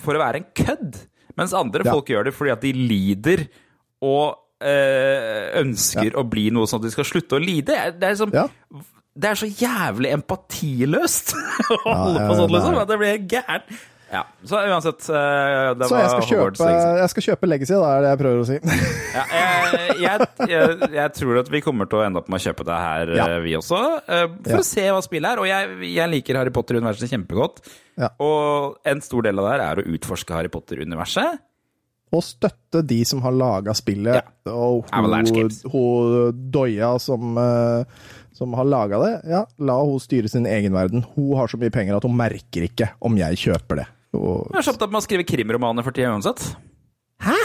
[0.00, 1.00] for å være en kødd.
[1.38, 1.92] Mens andre Ja.
[1.94, 3.42] folk gjør det fordi at de lider
[4.02, 7.76] og øh, ønsker å bli noe sånn at de skal slutte å lide.
[7.96, 8.46] Det er, liksom, Ja.
[9.16, 11.32] det er så jævlig empatiløst
[11.74, 12.78] å holde ja, på sånn, liksom.
[12.82, 13.72] At det blir gærent.
[14.10, 18.00] Ja, så uansett eh, det Så jeg skal, kjøpe, jeg skal kjøpe Legacy, da er
[18.02, 18.56] det jeg prøver å si.
[19.14, 22.44] Ja, jeg, jeg, jeg, jeg tror at vi kommer til å ende opp med å
[22.48, 23.26] kjøpe det her, Ja.
[23.36, 23.78] eh, vi også.
[24.06, 24.62] eh, For Ja.
[24.62, 25.42] å se hva spillet er.
[25.44, 27.62] Og jeg, jeg liker Harry Potter-universet kjempegodt.
[28.02, 28.10] Ja.
[28.18, 31.38] Og en stor del av det her er å utforske Harry Potter-universet.
[32.10, 34.18] Og støtte de som har laga spillet.
[34.18, 34.24] Ja.
[34.50, 37.84] Og hun, hun Doya som, eh,
[38.34, 41.04] som har laga det, ja, la hun styre sin egen verden.
[41.14, 43.88] Hun har så mye penger at hun merker ikke om jeg kjøper det.
[44.16, 46.42] Og, Jeg har opptatt med å skrive krimromaner for tida uansett.
[47.22, 47.36] Hæ?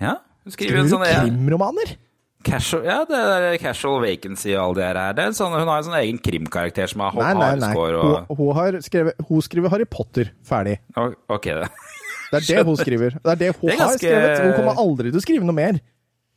[0.00, 1.96] Ja, hun skriver Skriver en du sånn ja, krimromaner?
[2.44, 5.16] casual, ja, det er casual vacancy og all det her.
[5.16, 7.72] Det sånn, hun har en sånn egen krimkarakter som har Nei, nei, nei.
[7.80, 8.28] Og...
[8.28, 10.78] Hun, hun, har skrevet, hun skriver Harry Potter ferdig.
[10.98, 11.70] Ok, det.
[12.30, 13.18] Det er det hun skriver.
[13.20, 14.44] Det er det hun Det er har skrevet.
[14.44, 15.80] Hun kommer aldri til å skrive noe mer.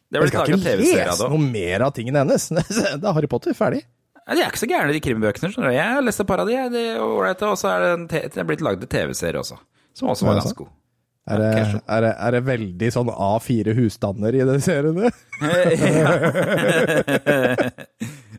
[0.07, 2.47] Det Jeg skal ikke lese noe mer av tingene hennes.
[3.01, 3.83] Det er Harry Potter ferdig.
[4.27, 5.49] Ja, de er ikke så gærne, de krimbøkene.
[5.53, 5.75] skjønner du.
[5.77, 7.47] Jeg har lest et par av de, de er ålreite.
[7.47, 9.55] Og så er det, en te- det er blitt lagd en TV-serie også,
[9.95, 10.73] som også var Ja, ganske god.
[11.27, 11.47] Er det,
[11.91, 14.95] er, det, er det veldig sånn A4 husstander i den serien?
[14.97, 15.11] Det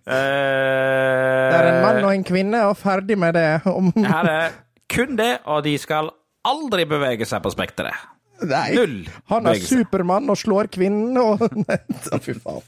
[1.58, 3.46] er en mann og en kvinne, og ferdig med det.
[3.68, 4.56] Om, Her er
[4.92, 6.08] kun det, og de skal
[6.48, 8.06] aldri bevege seg på spekteret.
[8.48, 8.98] Nei, Null
[9.32, 9.80] han er bevegelse.
[9.82, 11.78] Supermann og slår kvinnen og Nei,
[12.22, 12.62] fy faen.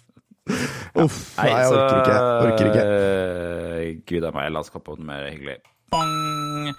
[1.05, 1.19] Uff.
[1.39, 2.21] Nei, jeg orker ikke.
[2.47, 2.87] Orker ikke.
[2.87, 5.59] Uh, Gud a meg, la oss komme på noe mer hyggelig.
[5.91, 6.73] Bang!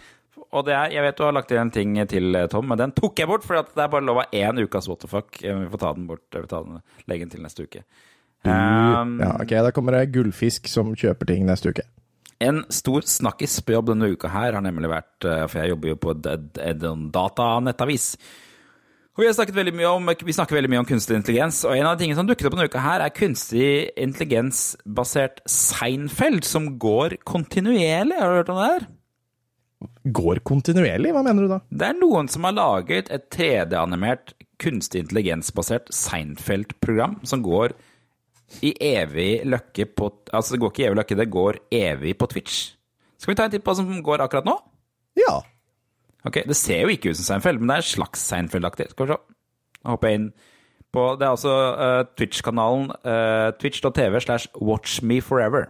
[0.51, 2.79] Og det er, jeg vet du har lagt inn en ting til, eh, Tom, men
[2.79, 5.37] den tok jeg bort, for det er bare lov av én ukas what the fuck.
[5.43, 7.83] Eh, Vi får ta den bort, vi får ta den, legge den til neste uke.
[8.43, 11.85] Um, Ja, ok, Da kommer det gullfisk som kjøper ting neste uke.
[12.41, 15.95] En stor snakkis på jobb denne uka her har nemlig vært For jeg jobber jo
[16.01, 18.15] på en datanettavis.
[19.19, 21.97] Vi, har snakket veldig om, vi snakker veldig mye om kunstig intelligens, og en av
[21.97, 28.15] de tingene som dukket opp denne uka her, er kunstig intelligensbasert Seinfeld, som går kontinuerlig.
[28.15, 28.87] Har du hørt om det her?
[30.15, 31.11] Går kontinuerlig?
[31.11, 31.59] Hva mener du da?
[31.67, 34.31] Det er noen som har laget et 3D-animert
[34.61, 37.75] kunstig intelligensbasert Seinfeld-program som går
[38.63, 42.31] i evig løkke på Altså, det går ikke i evig løkke, det går evig på
[42.31, 42.59] Twitch.
[43.19, 44.55] Skal vi ta en titt på hva som går akkurat nå?
[45.19, 45.41] Ja.
[46.25, 48.89] Ok, Det ser jo ikke ut som Seinfeld, men det er slags Seinfeld-aktig.
[48.91, 49.17] Skal vi se.
[49.83, 50.27] Da hopper jeg inn
[50.93, 51.53] på Det er altså
[51.85, 55.65] eh, Twitch-kanalen eh, twitch.tv slash watchmeforever.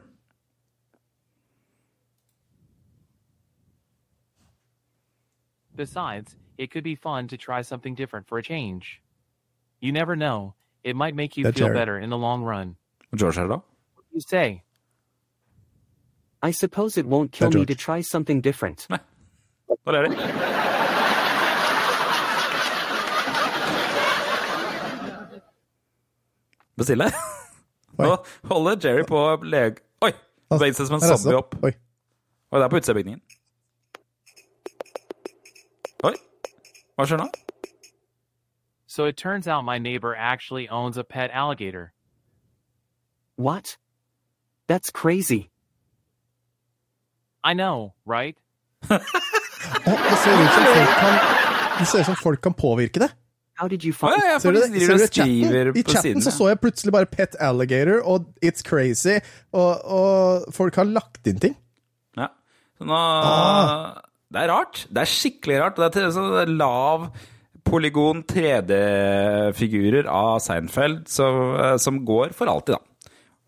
[5.75, 9.01] Besides, it could be fun to try something different for a change.
[9.79, 11.73] You never know, it might make you That's feel right.
[11.75, 12.75] better in the long run.
[13.15, 13.47] George her.
[13.47, 13.61] What
[13.95, 14.63] do you say?
[16.43, 17.67] I suppose it won't kill Hey, me George.
[17.69, 18.87] to try something different.
[19.83, 20.17] Hva er det?
[26.77, 27.07] Bestille?
[27.97, 28.15] Nå
[28.49, 29.81] holder Jerry på å lege...
[30.05, 30.11] Oi!
[30.53, 31.55] Beveget seg som en zombie opp.
[31.55, 31.65] opp.
[31.65, 31.73] Oi.
[32.51, 33.15] Oi, det er på utsida.
[36.09, 36.13] Oi.
[36.97, 37.27] Hva skjer nå?
[38.85, 41.93] So it turns out my neighbor actually owns a pet alligator.
[43.35, 43.77] What?
[44.67, 45.49] That's crazy.
[47.43, 48.37] I know, right?
[49.71, 51.17] Å, det ser ut som folk kan
[51.79, 53.09] Det ser ut som folk kan påvirke det.
[53.61, 54.69] How did you Å find ja, Ser du det?
[54.81, 55.77] Ser du chatten?
[55.77, 59.19] I chatten så så jeg plutselig bare Pet Alligator og It's Crazy,
[59.53, 61.57] og, og folk har lagt inn ting.
[62.17, 62.31] Ja.
[62.79, 64.01] Så nå Ah.
[64.31, 64.85] Det er rart.
[64.87, 65.79] Det er skikkelig rart.
[65.91, 67.09] Det er så lav
[67.67, 72.90] polygon 3D-figurer av Seinfeld som, eh, som går for alltid, da.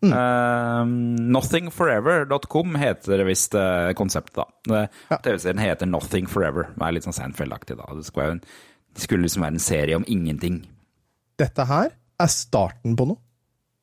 [0.04, 0.12] Mm.
[0.12, 4.36] Uh, nothingforever.com heter det visst uh, konseptet,
[4.68, 4.84] da.
[5.10, 5.18] Ja.
[5.24, 6.70] TV-serien heter Nothing Forever.
[6.76, 7.88] Det er litt sånn Seinfeld-aktig, da.
[7.96, 8.40] Det skulle, en,
[8.94, 10.62] det skulle liksom være en serie om ingenting.
[11.40, 13.20] Dette her er starten på noe.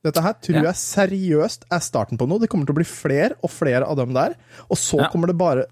[0.01, 0.63] Dette her tror Ja.
[0.71, 2.41] jeg seriøst er starten på noe.
[2.41, 4.33] Det kommer til å bli flere og flere av dem der.
[4.69, 5.09] Og så Ja.
[5.13, 5.65] kommer det bare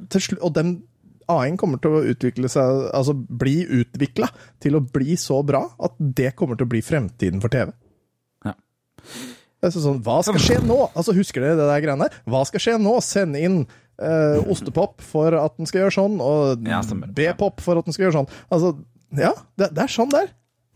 [0.44, 0.84] Og den
[1.28, 4.30] AI-en kommer til å utvikle seg Altså bli utvikla
[4.60, 7.72] til å bli så bra at det kommer til å bli fremtiden for TV.
[8.46, 8.54] Ja.
[9.60, 10.78] Det er sånn, Hva skal skje nå?
[10.96, 12.08] Altså Husker dere det der greiene?
[12.32, 12.94] Hva skal skje nå?
[13.04, 13.58] Send inn
[14.00, 16.80] eh, ostepop for at den skal gjøre sånn, og Ja.
[17.16, 18.30] B-pop for at den skal gjøre sånn.
[18.50, 18.74] Altså,
[19.20, 20.30] ja, det, det er sånn det er.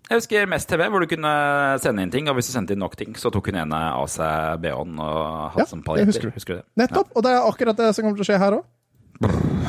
[0.09, 1.31] Jeg husker Mest TV, hvor du kunne
[1.79, 4.03] sende inn ting, og hvis du sendte inn nok ting, så tok hun ene av
[4.11, 5.19] seg BH-en og
[5.55, 6.11] hadde Ja, som paljetter.
[6.11, 6.33] husker det.
[6.35, 6.65] Husker du det?
[6.83, 7.13] Nettopp.
[7.15, 8.65] Og det er akkurat det som kommer til å skje her òg.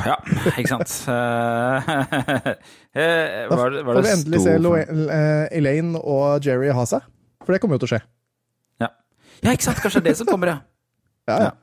[0.03, 0.17] Ja,
[0.59, 0.91] ikke sant.
[2.95, 7.03] Eh, Da var det, får vi endelig se eh, Elaine og Jerry ha seg.
[7.43, 8.01] For det kommer jo til å skje.
[9.45, 9.53] Ja.
[9.55, 9.79] ikke sant.
[9.83, 10.57] Kanskje det er det som kommer, ja.
[11.29, 11.53] Ja, ja.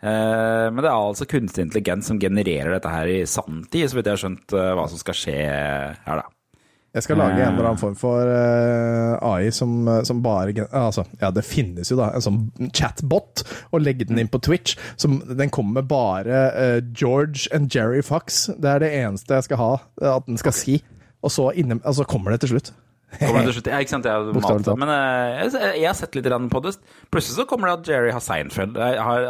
[0.00, 4.08] Eh, men det er altså kunstig intelligens som genererer dette her i sanntid, så vidt
[4.08, 6.28] jeg har skjønt eh, hva som skal skje her, da.
[6.90, 11.04] Jeg skal lage en eller annen form for eh, AI som, som bare gen- Altså,
[11.20, 12.40] ja, det finnes jo da en sånn
[12.74, 14.74] chatbot, og legge den inn på Twitch.
[14.98, 18.48] Som, den kommer med bare eh, George and Jerry Fox.
[18.58, 19.70] Det er det eneste jeg skal ha
[20.02, 20.80] eh, at den skal si.
[21.22, 22.72] Og så inne, altså kommer det til slutt.
[23.18, 23.70] Kommer det til slutt?
[23.72, 24.06] Ja, ikke sant.
[24.06, 24.68] Jeg, talt.
[24.78, 26.74] men eh, jeg, jeg har sett litt på det.
[27.10, 28.76] Plutselig så kommer det at Jerry har Seinfeld.
[28.78, 29.26] Har,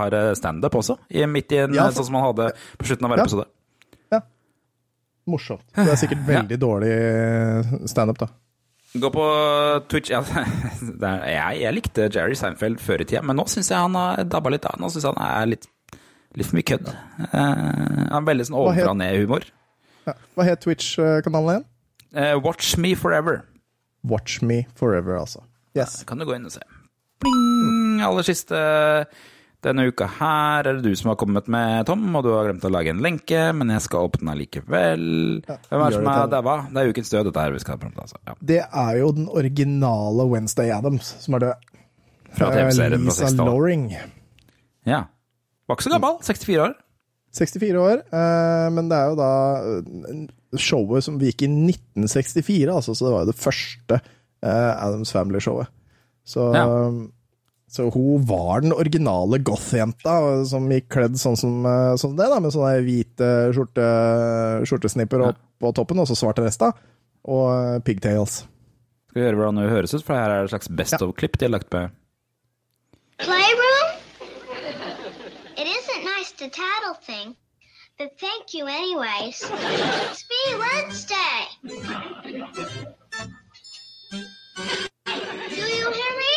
[0.00, 3.04] har standup også, i, midt i en Ja, for- sånn som han hadde på slutten
[3.08, 3.26] av hver Ja.
[3.28, 3.48] episode.
[5.30, 5.62] Morsomt.
[5.76, 8.26] Det er sikkert veldig dårlig eh, standup, da.
[8.98, 9.26] Gå på
[9.88, 13.78] Twitch ja, er, jeg, jeg likte Jerry Seinfeld før i tida, men nå syns jeg
[13.78, 14.80] han har dabba litt av.
[14.82, 15.68] Nå syns jeg han er litt,
[16.36, 16.90] litt for mye kødd.
[16.90, 19.46] Eh, han er veldig sånn ovenfra-ned-humor.
[20.08, 20.16] Ja.
[20.34, 21.68] Hva het Twitch-kanalen igjen?
[22.14, 23.42] Eh, Watch Me Forever.
[24.04, 25.44] Watch Me Forever, altså.
[25.76, 26.02] Yes.
[26.04, 26.60] kan du gå inn og se.
[27.22, 28.02] Bling!
[28.04, 28.58] Aller siste
[29.62, 32.64] denne uka her er det du som har kommet med, Tom, og du har glemt
[32.66, 35.04] å lage en lenke, men jeg skal åpne den likevel.
[35.46, 36.56] Hvem er det som er daua?
[36.66, 38.02] Det er ukens død, dette her vi skal prate om.
[38.02, 38.18] Altså.
[38.26, 38.34] Ja.
[38.52, 41.68] Det er jo den originale Wednesday Adams som er død.
[42.32, 43.52] Fra TV-serien fra Lisa 60 år.
[43.52, 43.86] Loring.
[44.88, 45.04] Ja.
[45.68, 46.18] Var ikke så gammel.
[46.26, 46.74] 64 år.
[47.32, 49.32] 64 år, eh, men det er jo da
[49.78, 50.24] eh,
[50.60, 55.72] showet som gikk i 1964, altså, så det var jo det første eh, Adams Family-showet.
[56.24, 56.68] Så Ja.
[57.72, 60.12] Så hun var den originale goth-jenta
[60.44, 61.62] som gikk kledd sånn som,
[61.96, 63.86] sånn det, da, med sånne hvite skjorte,
[64.68, 66.68] skjortesnipper opp på toppen, og så svart resta,
[67.24, 68.42] og pigtails.
[69.08, 71.40] Skal vi høre hvordan det høres ut, for her er det et slags best of-klipp
[71.40, 71.96] de har lagt med.
[73.24, 73.71] Playroom?
[76.42, 77.36] Nice tattle thing,
[77.98, 79.36] but thank you anyways.
[79.36, 81.46] Speedy Wednesday!
[81.62, 81.70] Do
[85.54, 86.34] you hear me?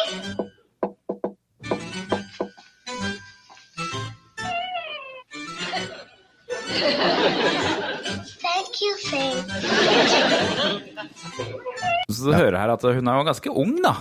[8.45, 9.35] Thank you, thing.
[12.09, 13.95] Så du hører her at hun er jo ganske ung, da.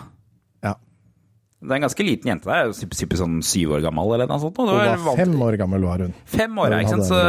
[1.65, 4.59] Det er en ganske liten jente der, sikkert sånn syv år gammel eller noe sånt.
[4.61, 6.15] Hun var fem år gammel, var hun.
[6.29, 7.09] Fem år, ikke sant?
[7.09, 7.21] Så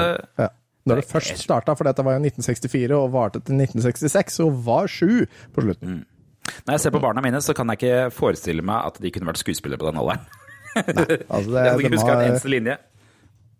[0.43, 0.49] ja.
[0.86, 4.91] Når det først starta, for dette var jo 1964 og varte til 1966, så var
[4.91, 5.23] sju
[5.55, 6.03] på slutten.
[6.67, 9.31] når jeg ser på barna mine, så kan jeg ikke forestille meg at de kunne
[9.31, 10.27] vært skuespillere på den alderen.
[10.75, 12.77] Altså, det, Jeg ikke huska en eneste linje.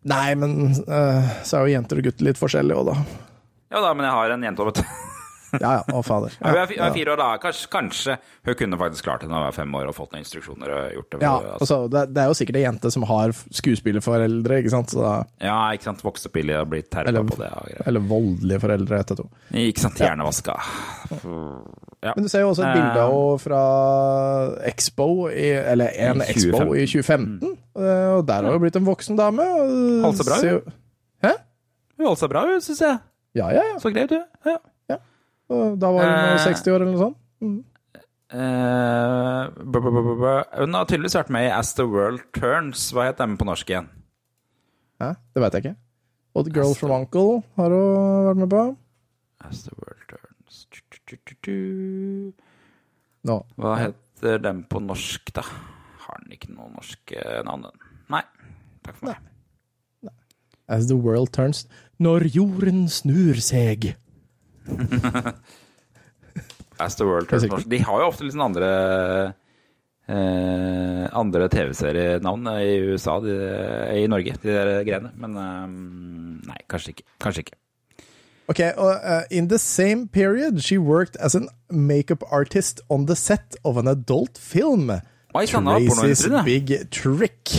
[0.06, 3.24] Nei, men uh, så er jo jenter og gutter litt forskjellige òg, da.
[3.74, 5.15] Ja da, men jeg har en jente vet du.
[5.62, 6.34] Ja ja, å fader.
[6.42, 7.28] Ja, hun er hun er fire år da.
[7.44, 10.24] Kanskje, kanskje hun kunne faktisk klart det når hun var fem år og fått noen
[10.26, 11.22] instruksjoner og gjort det.
[11.24, 11.60] Ja, altså.
[11.60, 14.94] altså, det, det er jo sikkert ei jente som har skuespillerforeldre, ikke sant?
[14.96, 16.04] Så da, ja, ikke sant.
[16.06, 17.52] Vokst opp i og blitt terpa eller, på det.
[17.86, 19.28] Eller voldelige foreldre, etter to.
[19.66, 20.00] Ikke sant.
[20.04, 20.58] Hjernevaska.
[22.06, 22.14] Ja.
[22.16, 22.82] Men du ser jo også et Eh.
[22.82, 23.62] bilde fra
[24.70, 27.40] Expo, i, eller en I Expo i 2015.
[27.42, 27.56] Mm.
[28.20, 29.46] Og der har hun blitt en voksen dame.
[30.04, 30.62] Holdt seg bra, jo-
[31.26, 31.32] Hæ?
[31.98, 33.00] Hun holdt seg bra, hun, syns jeg.
[33.36, 33.80] Ja, ja, ja.
[33.80, 34.20] Så greit, du.
[34.46, 34.58] Ja.
[35.50, 36.44] Da var hun Eh.
[36.44, 37.66] 60 år eller noe sånt.
[38.34, 40.44] Eh, bu- bu.
[40.58, 42.92] Hun har tydeligvis vært med i As the World Turns.
[42.92, 43.88] Hva het den på norsk igjen?
[45.00, 45.12] Hæ?
[45.36, 45.76] Det vet jeg ikke.
[46.36, 48.64] Og The Girl from Uncle har hun vært med på.
[49.46, 52.34] As the World Turns tu, tu, tu, tu, tu.
[53.26, 53.38] Nå.
[53.58, 55.42] Hva heter den på norsk, da?
[55.42, 57.80] Har den ikke noe norsk eh, navn, den?
[58.10, 58.22] Nei.
[58.84, 59.18] Takk for meg.
[60.68, 61.68] As the world turns
[62.02, 63.96] Når jorden snur seg.
[66.80, 67.70] As the World Turns norsk.
[67.72, 68.70] De har jo ofte litt sånn andre
[70.12, 73.36] eh, Andre TV-serienavn i USA, de,
[73.96, 75.14] i Norge, de der greiene.
[75.22, 75.62] Men eh,
[76.52, 77.08] nei, kanskje ikke.
[77.24, 77.58] Kanskje ikke.
[78.48, 83.16] Ok, og uh, In the same period, she worked as an makeup artist on the
[83.16, 84.92] set of an adult film.
[85.36, 86.28] Oi sann, Tracy's.
[86.46, 87.50] Big Trick.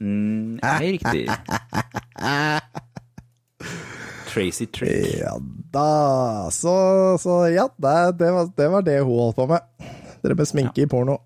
[0.00, 1.26] Mm, Nei, riktig.
[4.32, 5.18] Tracy Trick.
[5.20, 5.36] Ja
[5.72, 6.72] da Så,
[7.20, 9.90] så ja, det, det, var, det var det hun holdt på med.
[10.22, 11.18] Dere med sminke i porno.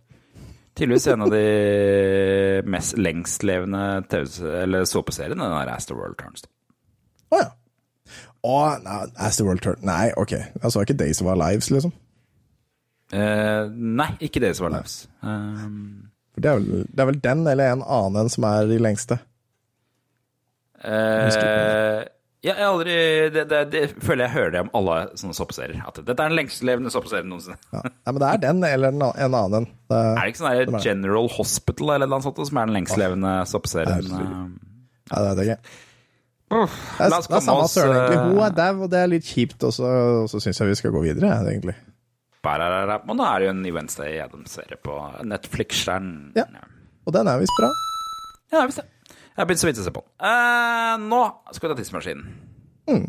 [0.76, 6.44] Tydeligvis en av de mest lengstlevende såpeseriene, den der As World Turns.
[7.32, 7.48] Å ja.
[8.46, 10.34] Å, nei, As the world turn Nei, ok.
[10.36, 11.94] Jeg så ikke Days of Our Lives, liksom.
[13.14, 14.98] Eh, nei, ikke Days of Our Lives.
[15.22, 18.78] Um, det er, vel, det er vel den eller en annen en som er de
[18.82, 19.18] lengste.
[20.84, 22.15] eh, ja,
[22.46, 22.94] jeg har aldri
[23.34, 25.80] det, det, det føler jeg hører det om alle sånne soppserier.
[25.88, 27.56] At dette er den lengstlevende soppserien noensinne.
[27.74, 27.80] Ja.
[27.86, 29.66] Nei, men det er den eller en, an- en annen en.
[29.90, 33.34] Det, Er det ikke sånn der General Hospital eller noe sånt som er den lengstlevende
[33.50, 34.22] soppserien herregud.
[34.22, 35.82] Eh, ja, det vet jeg ikke.
[36.56, 38.18] Uff, Det er, det er samme søren, egentlig.
[38.22, 39.88] Hun eh, er dau, og det er litt kjipt, og så,
[40.30, 41.74] så syns jeg vi skal gå videre, egentlig.
[42.46, 44.94] Og nå er det jo en ny Wednesday Adams-serie på
[45.26, 46.28] Netflix-stjernen.
[46.38, 46.44] Ja.
[47.06, 47.72] Og den er visst bra.
[48.54, 48.86] Ja, visst det.
[49.36, 50.12] Jeg har begynt så vidt å se på den.
[50.24, 51.20] Eh, nå
[51.52, 52.28] skal vi ta tidsmaskinen.
[52.88, 53.02] Mm.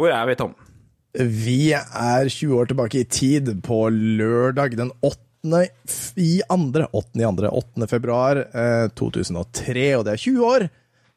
[0.00, 0.56] Hvor er vi, Tom?
[1.20, 5.66] Vi er 20 år tilbake i tid, på lørdag den 8.
[6.16, 7.20] i andre, 8.
[7.20, 7.84] i andre, 8.
[7.92, 10.70] februar eh, 2003, og det er 20 år.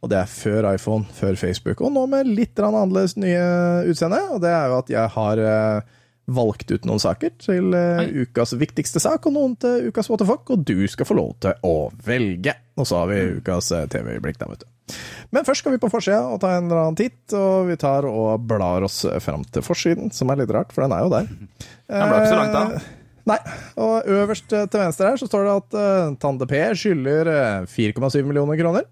[0.03, 3.43] Og det er før iPhone, før Facebook, og nå med litt annerledes nye
[3.87, 4.19] utseende.
[4.35, 8.51] Og det er jo at jeg har eh, valgt ut noen saker til eh, ukas
[8.59, 11.55] viktigste sak, og noen til ukas what the fuck, og du skal få lov til
[11.63, 12.51] å velge.
[12.75, 14.97] Og så har vi ukas eh, TV-øyeblikk, der, vet du.
[15.33, 18.03] Men først skal vi på forsida og ta en eller annen titt, og vi tar
[18.09, 21.31] og blar oss fram til forsiden, som er litt rart, for den er jo der.
[21.93, 22.83] Den ble ikke så langt, da.
[23.23, 23.37] Nei,
[23.79, 25.75] og øverst til venstre her så står det at
[26.19, 28.83] Tande P skylder eh, 4,7 millioner kroner.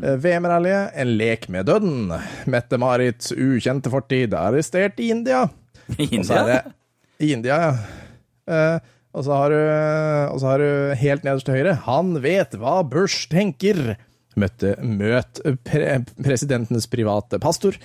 [0.00, 2.12] Uh, VM-rallyet, en lek med døden.
[2.50, 5.46] Mette-Marits ukjente fortid, arrestert i India.
[5.98, 6.60] I er det
[7.20, 7.72] I India, ja.
[8.50, 8.78] Eh,
[9.14, 9.58] og, så har du,
[10.32, 13.94] og så har du helt nederst til høyre Han vet hva Bush tenker.
[14.40, 17.76] Møtte, møt pre, presidentenes private pastor.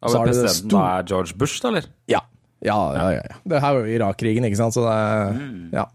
[0.00, 1.88] Og du det presidenten er George Bush, da, eller?
[2.10, 2.22] Ja.
[2.64, 3.38] Ja, ja, ja, ja.
[3.48, 5.40] Det her var jo Irak-krigen, ikke sant, så det er
[5.80, 5.86] Ja.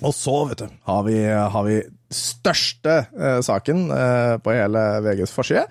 [0.00, 1.76] Og så, vet du, har vi, har vi
[2.12, 5.66] største eh, saken eh, på hele VGs forside.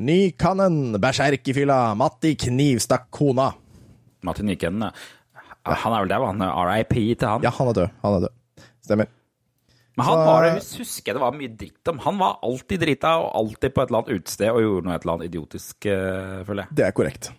[0.00, 3.50] Nykannen, berserkefylla, Matti knivstakk kona.
[4.24, 4.92] Matti Nykannen, ja.
[5.66, 7.42] Han er vel der, han RIP til han.
[7.44, 7.96] Ja, han er død.
[8.00, 8.64] Han er død.
[8.86, 9.10] Stemmer.
[9.98, 11.98] Men han var jeg husker det var mye dritt om.
[12.06, 15.04] Han var alltid drita, og alltid på et eller annet utested og gjorde noe et
[15.04, 16.78] eller annet idiotisk, eh, føler jeg.
[16.80, 17.30] Det er korrekt.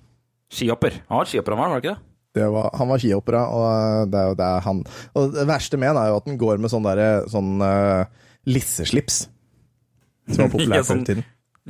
[0.52, 1.00] Skihopper.
[1.10, 2.11] Han var skihopper, han var, var det ikke det?
[2.34, 4.78] Det var, han var skihoppere, og det er jo det er han
[5.20, 8.06] Og det verste med han er jo at han går med sånn derre sånn uh,
[8.48, 9.26] lisseslips.
[10.32, 11.26] Som var populært før sånn- i tiden.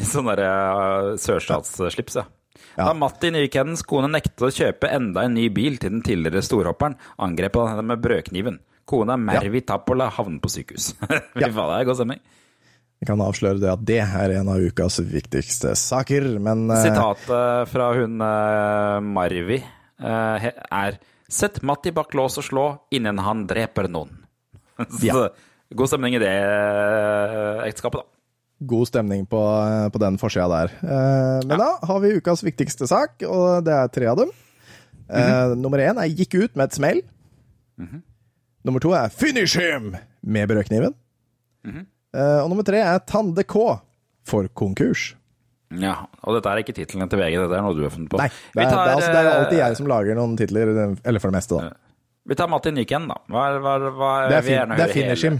[0.08, 2.28] Sånn derre uh, sørstatsslips, ja.
[2.78, 2.86] Ja.
[2.86, 6.94] Da Matti Nykennens kone nektet å kjøpe enda en ny bil til den tidligere storhopperen,
[7.20, 8.60] angrep han henne med brødkniven.
[8.88, 10.92] Kona Mervi Tappola havnet på sykehus.
[11.34, 11.50] Fy Ja.
[11.50, 12.22] faen, det er god stemning.
[13.02, 17.72] Jeg kan avsløre det at det er en av ukas viktigste saker, men uh, Sitatet
[17.74, 19.70] fra hun uh, Marvi eh,
[20.04, 21.00] er
[21.32, 24.10] Sett Matti bak lås og slå innen han dreper noen.
[25.00, 25.30] Så Ja.
[25.74, 28.08] god stemning i det eh, ekteskapet, da.
[28.68, 29.40] god stemning på,
[29.94, 30.74] på den forsida der.
[30.84, 34.34] Eh, men da har vi ukas viktigste sak, og det er tre av dem.
[35.12, 37.02] Eh, Nummer én er 'gikk ut med et smell'.
[38.64, 40.94] Nummer to er 'finish him' med brødkniven.
[42.14, 43.80] Eh, og nummer tre er 'Tande K'
[44.26, 45.16] for konkurs.
[45.80, 45.94] Ja,
[46.26, 48.20] og dette er ikke titlene til VG, dette er noe du har funnet på.
[48.20, 50.36] Nei, det er, er, det, er, altså, det er eh, alltid jeg som lager noen
[50.40, 51.72] titler, eller for det meste, da.
[52.32, 53.18] Vi tar Martin Nyken, da.
[53.32, 55.40] Hva, hva, hva, Det er, fin, det er finish him.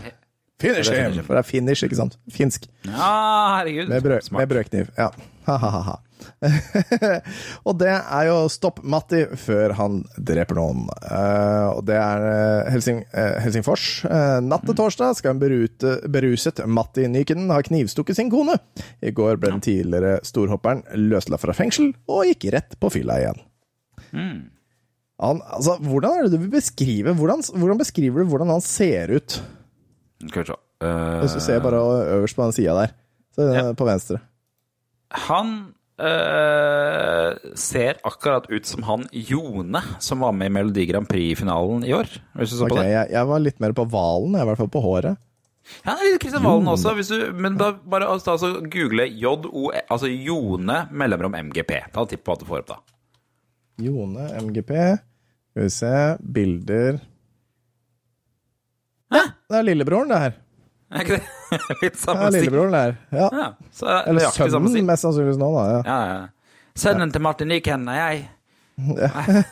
[0.62, 1.20] Finish him!
[1.26, 2.18] For det er finish, ikke sant?
[2.32, 2.66] Finsk.
[2.86, 3.12] Ja,
[3.58, 3.92] herregud.
[3.92, 4.90] Med, brød, med brødkniv.
[4.98, 5.10] Ja.
[5.48, 5.98] Ha-ha-ha.
[7.68, 10.84] og det er jo Stopp Matti før han dreper noen.
[11.02, 13.86] Uh, og det er eh, Helsing, uh, Helsingfors.
[14.06, 18.60] Uh, natt til torsdag skal en berute, beruset Matti Nyken ha knivstukket sin kone.
[19.02, 23.46] I går ble den tidligere storhopperen løslatt fra fengsel og gikk rett på fylla igjen.
[25.22, 29.14] Han, altså, hvordan er det du vil beskrive hvordan, hvordan beskriver du hvordan han ser
[29.14, 29.38] ut?
[30.22, 30.58] Se.
[30.82, 31.82] Eh, Hvis du ser bare
[32.18, 32.94] øverst på den sida der.
[33.36, 33.74] Så, Ja.
[33.74, 34.20] På venstre.
[35.28, 35.50] Han
[36.02, 41.94] øh, ser akkurat ut som han Jone som var med i Melodi Grand Prix-finalen i
[41.98, 42.10] år.
[42.40, 42.94] Hvis du så okay, på det.
[42.94, 45.20] jeg, jeg var litt mer på hvalen, i hvert fall på håret.
[45.86, 51.38] Ja, Kristian Valen også, du, men da bare altså, altså, google JO, altså Jone mellomrom
[51.38, 51.76] MGP.
[51.94, 52.80] Ta en tipp på hva du får opp da.
[53.82, 54.74] Jone, MGP.
[55.52, 57.00] Skal vi se Bilder
[59.12, 59.22] Hæ?
[59.52, 60.36] Det er lillebroren, det her.
[60.96, 61.58] Er ikke det?
[61.86, 62.42] Litt samme stil.
[62.42, 62.98] lillebroren der.
[63.16, 63.30] Ja.
[63.32, 65.64] Ja, så er Eller sønnen, mest sannsynligvis nå, da.
[65.72, 65.82] Ja.
[65.88, 66.62] Ja, ja.
[66.82, 68.22] Sønnen til Martin Nyken er jeg.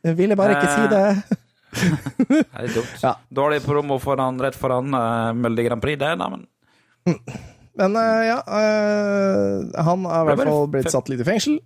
[0.00, 1.38] Jeg ville bare ikke si det.
[2.30, 2.94] Det er dumt.
[3.02, 3.12] Ja.
[3.36, 6.46] Dårlig promo foran, rett foran uh, Melodi Grand Prix, det, da, men
[7.76, 11.60] Men uh, ja, uh, han er i hvert fall blitt satt litt i fengsel.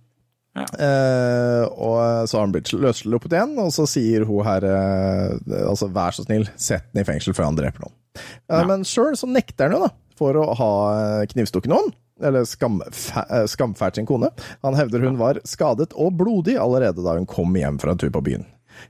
[0.55, 0.67] Ja.
[0.75, 5.89] Uh, og så har han blitt løsluppet igjen, og så sier hun her uh, Altså,
[5.91, 7.95] vær så snill, sett den i fengsel før han dreper noen.
[8.15, 8.63] Eh, Ja.
[8.69, 10.71] Men sjøl så nekter han jo, da, for å ha
[11.21, 11.91] eh, knivstukket noen.
[12.23, 14.29] Eller eh, skamfælt sin kone.
[14.63, 18.13] Han hevder hun var skadet og blodig allerede da hun kom hjem fra en tur
[18.15, 18.45] på byen.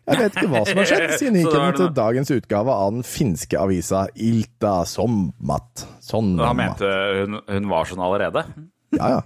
[0.10, 3.04] Jeg vet ikke hva som har skjedd, siden gikk hun til dagens utgave av den
[3.06, 5.84] finske avisa Ilta Sommat.
[6.02, 8.46] Sånn Da mente hun, hun var sånn allerede.
[8.98, 9.22] ja, ja.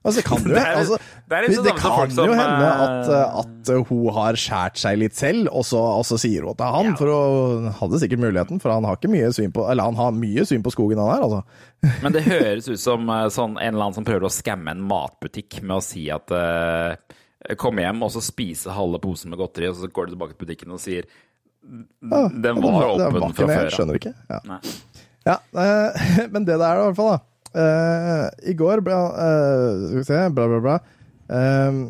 [0.00, 0.96] Altså, kan Det er- altså,
[1.28, 4.96] det er sånn det kan jo hende eh, at, eh, at hun har skjært seg
[4.98, 8.62] litt selv, og så, og så sier hun er han, for hun hadde sikkert muligheten,
[8.62, 11.12] for han har ikke mye syn på Eller han har mye syn på skogen, han
[11.12, 11.44] her, altså.
[12.02, 14.80] Men det høres ut som eh, sånn, en eller annen som prøver å skamme en
[14.88, 16.96] matbutikk med å si at uh,
[17.60, 20.46] Kom hjem og så spise halve posen med godteri, og så går du tilbake til
[20.46, 23.70] butikken og sier Ja, Den var åpen fra før.
[23.76, 24.14] Skjønner ikke.
[24.32, 24.60] Ja.
[25.28, 25.36] Ja,
[26.32, 27.18] men det der, i hvert fall, da.
[27.54, 30.76] Eh, I går ble han uh, Skal vi se, bla, bla, bla.
[31.30, 31.80] Uh,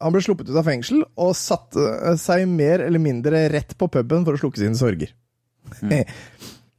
[0.00, 4.24] han ble sluppet ut av fengsel og satte seg mer eller mindre rett på puben
[4.24, 5.12] for å slukke sine sorger.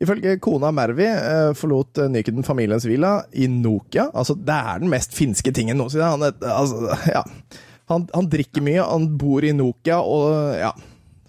[0.02, 1.06] Ifølge kona Mervi
[1.54, 4.08] forlot Nyken familiens villa i Nokia.
[4.18, 6.08] Altså, det er den mest finske tingen noensinne.
[6.16, 7.22] Han, er- altså, ja.
[7.94, 10.74] han, han drikker mye, han bor i Nokia, og ja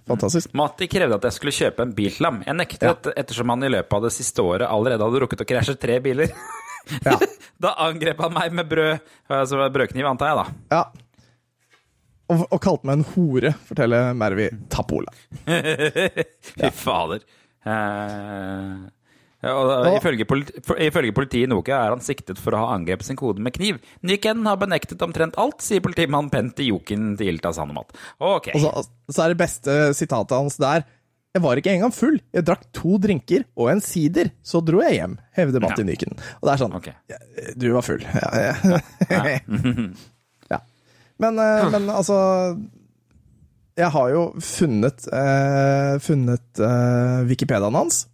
[0.09, 0.51] Fantastisk.
[0.59, 2.41] Matti krevde at jeg skulle kjøpe en bil til ham.
[2.43, 3.13] Jeg nektet Ja.
[3.21, 6.33] ettersom han i løpet av det siste året allerede hadde rukket å krasje tre biler.
[7.05, 7.19] Ja.
[7.63, 10.77] da angrep han meg med brød, altså brødkniv, antar jeg, da.
[10.77, 11.13] Ja.
[12.33, 15.13] Og, og kalte meg en hore, forteller Mervi Tapola.
[16.57, 17.25] Fy fader.
[17.63, 18.89] Uh...
[19.43, 23.07] ja, og, ifølge, politi ifølge politiet i Nokia er han siktet for å ha angrepet
[23.07, 23.83] sin kode med kniv.
[24.07, 27.95] Nyken har benektet omtrent alt, sier politimann Penti Jokin til Ilta Sanomat.
[28.19, 28.57] Okay.
[28.57, 30.87] Og så, så er det beste sitatet hans der
[31.33, 32.19] Jeg var ikke engang full.
[32.35, 36.13] Jeg drakk to drinker og en sider, så dro jeg hjem, hevder Matti Nyken.
[36.41, 36.97] Og det er sånn okay.
[37.09, 37.21] ja,
[37.57, 38.05] Du var full.
[38.05, 38.29] Ja,
[39.09, 39.23] ja.
[40.53, 40.61] ja.
[41.23, 42.19] Men, eh, men altså
[43.79, 48.05] Jeg har jo funnet eh, Funnet eh, Wikipediaen hans,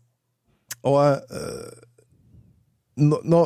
[0.86, 1.84] og eh,
[3.02, 3.40] nå, nå,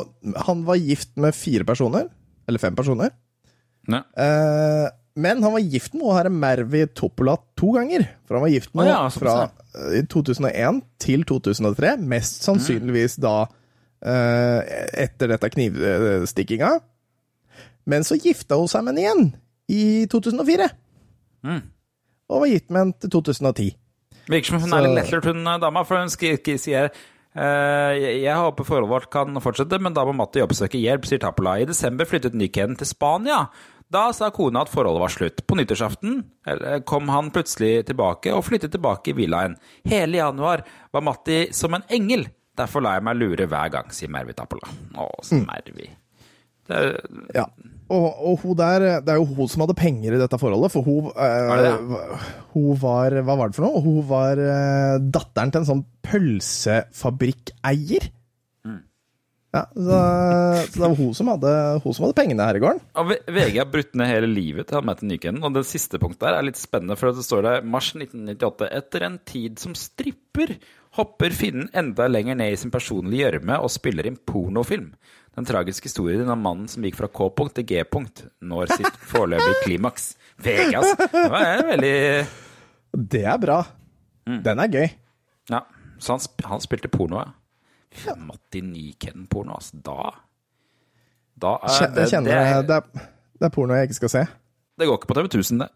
[0.49, 2.11] Han var gift med fire personer.
[2.45, 3.13] Eller fem personer.
[3.89, 4.03] Ja.
[4.19, 8.07] Eh, men han var gift med herre Mervi Topola to ganger.
[8.25, 11.93] For han var gift med Å ja, fra såpass, eh, 2001 til 2003.
[12.09, 14.59] Mest sannsynligvis da uh,
[15.05, 16.71] etter dette knivstikkinga.
[17.85, 19.23] Men så gifta hun seg med ham igjen
[19.69, 20.69] i 2004.
[21.45, 21.63] Mm.
[22.31, 23.73] Og var gitt med ham til 2010.
[24.31, 26.89] Virker som hun Så- er litt lettlurt, hun eh, dama, for hun sier
[27.33, 31.17] Uh, jeg, jeg håper forholdet vårt kan fortsette, men da må Matti jobbsøke hjelp, sier
[31.17, 31.55] Tapola.
[31.57, 33.47] I desember flyttet Nyken til Spania.
[33.93, 35.43] Da sa kona at forholdet var slutt.
[35.47, 36.11] På nyttårsaften
[36.49, 39.53] eh, kom han plutselig tilbake og flyttet tilbake i villaen.
[39.85, 40.59] Hele januar
[40.93, 42.23] var Matti som en engel.
[42.57, 44.67] Derfor lar jeg meg lure hver gang, sier Mervi Tapola.
[44.97, 45.45] Å, så Mm.
[45.51, 45.87] Mervi.
[46.67, 46.85] Det er,
[47.35, 47.45] Ja.
[47.93, 50.81] Og, og hun der, det er jo hun som hadde penger i dette forholdet, for
[50.87, 51.73] hun, eh, Var det det?
[52.53, 53.81] hun var Hva var det for noe?
[53.83, 58.03] Hun var eh, datteren til en sånn pølsefabrikkeier.
[59.53, 59.97] Ja, så,
[60.65, 61.49] så det var hun som hadde,
[61.83, 62.79] hun som hadde pengene her i gården.
[62.97, 63.03] Ja,
[63.35, 66.47] VG har brutt ned hele livet til Mette Nykänen, og det siste punktet der er
[66.47, 68.71] litt spennende, for det står der mars 1998.
[68.79, 70.55] Etter en tid som stripper
[70.97, 74.89] hopper finnen enda lenger ned i sin personlige gjørme og spiller inn pornofilm.
[75.37, 80.15] Den tragiske historien om mannen som gikk fra K-punkt til G-punkt, når sitt foreløpige klimaks.
[80.41, 81.09] VG, altså.
[81.13, 81.95] Det var veldig
[83.13, 83.61] Det er bra.
[84.29, 84.41] Mm.
[84.49, 84.91] Den er gøy.
[85.53, 85.63] Ja,
[86.01, 87.33] så han, han spilte porno, ja.
[88.19, 89.79] Matti Nykänen-porno, altså.
[89.85, 90.11] Da
[91.43, 93.07] Da er det, Jeg kjenner det, det, er,
[93.39, 94.23] det er porno jeg ikke skal se.
[94.79, 95.69] det går ikke på TV 1000, det.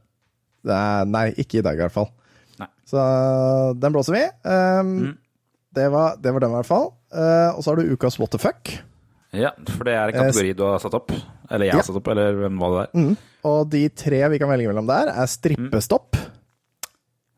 [0.68, 2.09] Det er, nei, ikke i dag i hvert fall.
[2.59, 2.68] Nei.
[2.89, 3.01] Så
[3.80, 4.22] den blåser vi.
[4.43, 4.91] Um,
[5.76, 6.88] det, var, det var den i hvert fall.
[7.13, 8.74] Uh, og så har du ukas what the fuck.
[9.38, 11.11] Ja, for det er en kategori du har satt opp.
[11.49, 11.82] Eller jeg Ja.
[11.82, 12.99] har satt opp, eller hvem var det der?
[13.03, 13.18] Mm.
[13.51, 16.18] Og de tre vi kan velge mellom der, er strippestopp,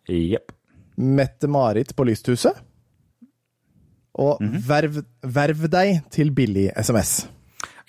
[0.10, 0.52] Jepp.
[1.00, 2.58] Mette-Marit på Lysthuset
[4.20, 4.62] og Mhm.
[4.68, 7.28] verv, verv deg til billig SMS.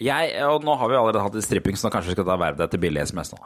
[0.00, 2.36] Jeg, og nå har vi allerede hatt litt stripping, så nå kanskje vi skal ta
[2.40, 3.40] verv deg til billig SMS nå.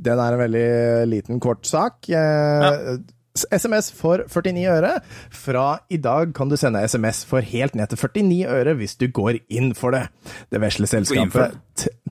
[0.00, 2.08] Den er en veldig liten, kort sak.
[2.10, 2.96] Ja.
[3.34, 4.90] SMS for 49 øre.
[5.34, 9.08] Fra i dag kan du sende SMS for helt ned til 49 øre hvis du
[9.08, 10.04] går inn for det.
[10.54, 11.56] Det vesle selskapet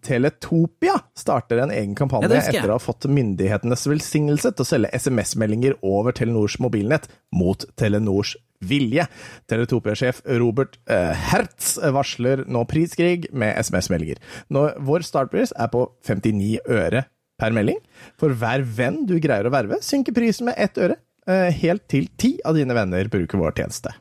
[0.04, 4.92] Teletopia starter en egen kampanje Ja, etter å ha fått myndighetenes velsignelse til å selge
[5.00, 8.36] SMS-meldinger over Telenors mobilnett mot Telenors
[8.70, 9.06] vilje.
[9.52, 14.22] Teletopia-sjef Robert eh, Hertz varsler nå priskrig med SMS-meldinger.
[14.52, 17.04] Vår startpris er på 59 øre
[17.40, 17.80] per melding.
[18.22, 21.00] For hver venn du greier å verve, synker prisen med ett øre.
[21.28, 23.94] eh, Helt til ti av dine venner bruker vår tjeneste.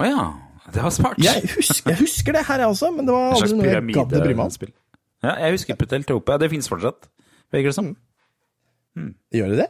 [0.00, 0.26] Å ja.
[0.74, 1.20] Det var smart.
[1.22, 4.16] Jeg husker, jeg husker det her, jeg også, men det var aldri noe jeg gadd
[4.18, 4.72] å bry meg om.
[5.22, 6.38] Ja, jeg husker på Teletopia.
[6.42, 7.06] Det finnes fortsatt,
[7.54, 7.92] virker det som.
[9.36, 9.68] Gjør det det?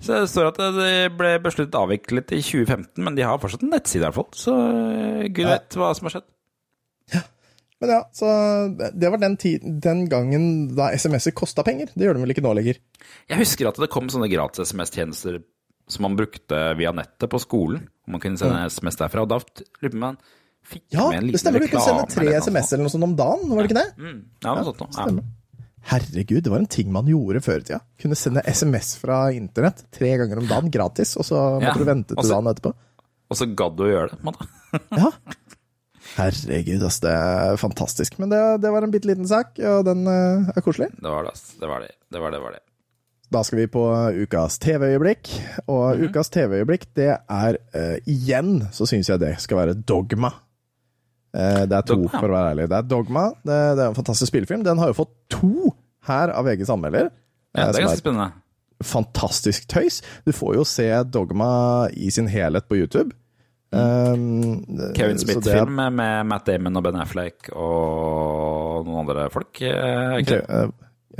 [0.00, 3.72] Så det står at det ble besluttet avviklet i 2015, men de har fortsatt en
[3.74, 4.30] nettside i hvert fall.
[4.32, 5.58] Så eh, gud Ja.
[5.58, 6.28] vet hva som har skjedd.
[7.12, 7.20] Ja.
[7.80, 8.30] Men ja, så
[8.92, 11.92] det var den, tiden, den gangen da SMS-er kosta penger.
[11.94, 12.80] Det gjør de vel ikke nå lenger.
[13.30, 15.40] Jeg husker at det kom sånne gratis SMS-tjenester
[15.90, 17.86] som man brukte via nettet på skolen.
[18.06, 19.40] Og man kunne sende SMS derfra, og da
[19.82, 20.18] lurer man
[20.70, 21.64] fikk Ja, med en liten det stemmer.
[21.64, 23.88] Du kunne sende tre SMS-er eller noe sånt om dagen, var det ikke det?
[24.00, 24.90] Mm, ja, noe sånt noe.
[24.96, 25.39] Ja.
[25.90, 27.80] Herregud, det var en ting man gjorde før i tida.
[28.00, 31.84] Kunne sende SMS fra internett tre ganger om dagen gratis, og så måtte Ja, du
[31.88, 32.74] vente til dagen etterpå.
[33.30, 34.34] Og så gadd du å gjøre det, på.
[35.00, 35.10] Ja.
[36.16, 38.16] Herregud, ass, det er fantastisk.
[38.18, 40.90] Men det, det var en bitte liten sak, og den uh, er koselig.
[40.98, 41.54] Det var det, ass.
[41.60, 41.92] Det var det.
[42.10, 42.62] Det var det, var det.
[43.30, 43.82] Da skal vi på
[44.24, 45.30] ukas TV-øyeblikk.
[45.70, 46.08] Og Mhm.
[46.10, 50.32] ukas TV-øyeblikk, det er uh, igjen, så syns jeg det skal være Dogma.
[51.34, 52.68] Eh, det er to, Dogma, for å være ærlig.
[52.72, 53.24] Det er Dogma.
[53.46, 54.64] Det, det er en fantastisk spillefilm.
[54.66, 55.70] Den har jo fått to
[56.08, 57.10] her av VGs anmelder.
[57.54, 58.32] Ja, eh, det er ganske spennende.
[58.82, 60.00] fantastisk tøys.
[60.26, 61.50] Du får jo se Dogma
[61.92, 63.12] i sin helhet på YouTube.
[63.72, 64.64] Um.
[64.96, 69.60] Kevin Smith-film er- med Matt Damon og Ben Affleck og noen andre folk.
[69.62, 70.40] eh, ikke?
[70.48, 70.68] Eh,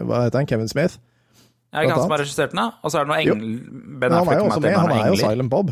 [0.02, 0.46] Hva heter han?
[0.46, 0.98] Kevin Smith?
[1.72, 2.58] Er det ikke han som har regissert den?
[2.82, 3.34] Og så er det noe Jo.
[3.34, 3.98] engel...
[4.00, 4.62] Ben Affleck Matt.
[4.62, 5.16] Damon Han er er jo.
[5.22, 5.70] Silent Bob.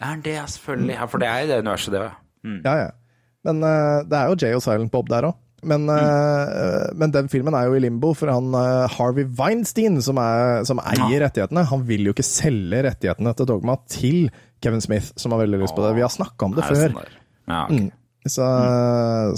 [0.00, 0.94] Er han det, selvfølgelig?
[0.94, 2.00] Ja, for det er i det universet, det.
[2.00, 2.12] òg.
[2.44, 2.60] Mm.
[2.64, 2.90] Ja, ja.
[3.44, 5.38] Men eh, det er jo Jay og Silent Bob der òg.
[5.62, 5.90] Men, Mm.
[5.92, 10.62] eh, men den filmen er jo i limbo, for han eh, Harvey Weinstein, som, er,
[10.64, 14.30] som eier rettighetene, han vil jo ikke selge rettighetene til Dogma til
[14.64, 15.94] Kevin Smith, som har veldig lyst på det.
[15.98, 16.94] Vi har snakka om det det før.
[16.96, 17.18] sånn?
[17.50, 17.78] Ja, okay.
[17.88, 17.90] Mm.
[18.28, 18.44] Så,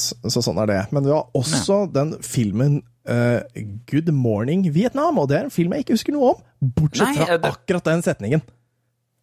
[0.03, 0.81] så, så sånn er det.
[0.95, 3.41] Men vi har også den filmen uh,
[3.91, 6.41] Good Morning Vietnam, og det er en film jeg ikke husker noe om,
[6.79, 8.43] bortsett Nei, fra det- akkurat den setningen.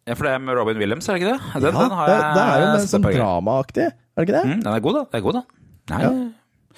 [0.08, 1.64] ja, for det er med Robin Williams, er det ikke det?
[1.64, 3.88] Den, ja, den har jeg det er jo med sånn dramaaktig,
[4.20, 4.50] er det ikke det?
[4.50, 5.02] Mm, den er god, da.
[5.10, 5.42] Det er god, da.
[5.94, 6.10] Nei, Ja.
[6.10, 6.28] ja.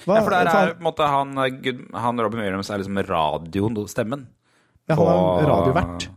[0.03, 4.23] For der er måte han, eh, han Robin Williams er liksom radiostemmen.
[4.89, 6.07] Ja, han er radiovert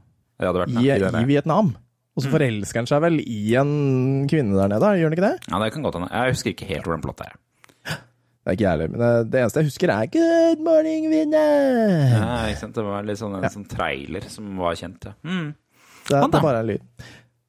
[0.40, 1.26] Radiovert, i, ja, i i.
[1.28, 1.74] Vietnam.
[2.16, 5.50] Og så forelsker han seg vel i en kvinne der nede, gjør han ikke det?
[5.52, 6.08] ja, det kan godt hende.
[6.12, 7.36] Jeg husker ikke helt hvordan plottet er.
[8.46, 8.90] Det er ikke jeg heller.
[8.94, 12.12] Men eh, det eneste jeg husker, er 'Good morning, vinner'.
[12.14, 12.74] Ja, ikke sant?
[12.78, 15.12] Det var litt sånn en sånn trailer som var kjent, ja.
[15.26, 15.48] Mm.
[16.06, 16.22] Det, da.
[16.22, 16.82] er bare en lyd.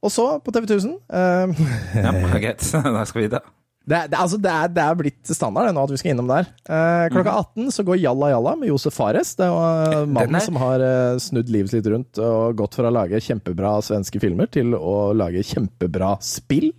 [0.02, 1.54] Og så, på TV 1000 eh,
[2.02, 2.12] Ja,
[2.44, 2.66] greit.
[2.98, 3.44] Da skal vi det.
[3.88, 5.98] Det, er- det, er- altså, det, er, det er blitt standard det, nå at vi
[6.02, 6.50] skal innom der.
[6.68, 9.36] Eh, klokka 18 så går Jalla Jalla med Josef Fares.
[9.40, 10.36] Det er mannen Mhm.
[10.36, 14.20] er- som har eh, snudd livet sitt rundt og gått fra å lage kjempebra svenske
[14.20, 16.74] filmer til å lage kjempebra spill.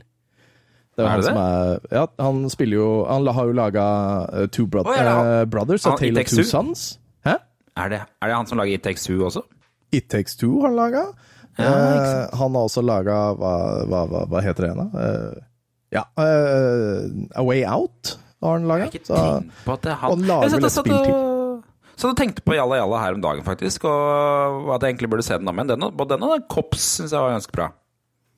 [0.99, 4.67] Det Er han det som er Ja, han spiller jo Han har jo laga Two
[4.67, 5.41] Bro oh, ja, ja.
[5.41, 6.43] eh, Brothers, og Tale of Two?
[6.43, 6.99] Sons.
[7.25, 7.37] Hæ?
[7.79, 9.45] Er det, er det han som lager It Takes Two også?
[9.93, 11.05] It Takes Two har han laga.
[11.59, 13.53] Ja, Eh, han har også laga hva,
[13.91, 15.07] hva, hva, hva heter det igjen, da?
[15.07, 15.41] Eh,
[15.95, 18.87] ja, Uh, A Way Out har han laga.
[18.89, 21.65] og lager vel et spill og-
[21.99, 25.25] Så og tenkte på Jalla Jalla her om dagen, faktisk, og at jeg egentlig burde
[25.27, 25.67] se den om igjen.
[25.73, 27.73] Den, både den og den Kops syns jeg var ganske bra.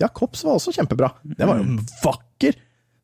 [0.00, 1.10] Ja, Kops var også kjempebra.
[1.24, 1.80] Det var jo Mm.
[2.02, 2.54] vakker!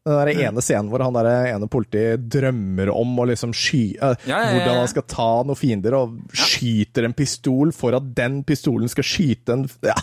[0.06, 3.80] Den der ene scenen hvor han der ene politiet drømmer om å liksom sky...
[3.98, 7.96] uh, Ja, ja, ja, Hvordan han skal ta noen fiender, og skyter en pistol for
[7.98, 9.96] at den pistolen skal skyte en Ja,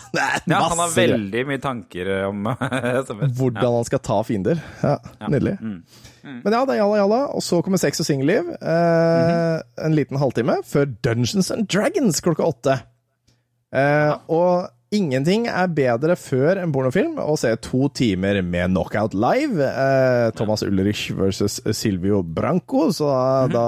[0.44, 2.50] han har veldig mye tanker om
[3.06, 3.32] Stemmer.
[3.38, 4.60] Hvordan han skal ta fiender.
[4.84, 4.98] Ja,
[5.32, 5.56] Nydelig.
[5.64, 5.78] Mm.
[6.44, 7.20] Men ja, det er jalla jalla.
[7.36, 8.46] Og så kommer sex og singelliv.
[8.60, 9.56] Eh,
[9.88, 12.76] En liten halvtime før Dungeons and Dragons klokka åtte.
[13.74, 19.58] Eh, og ingenting er bedre før en pornofilm å se to timer med Knockout Live.
[19.66, 22.88] Eh, Thomas Ulrich versus Silvio Branco.
[22.94, 23.66] Så da, da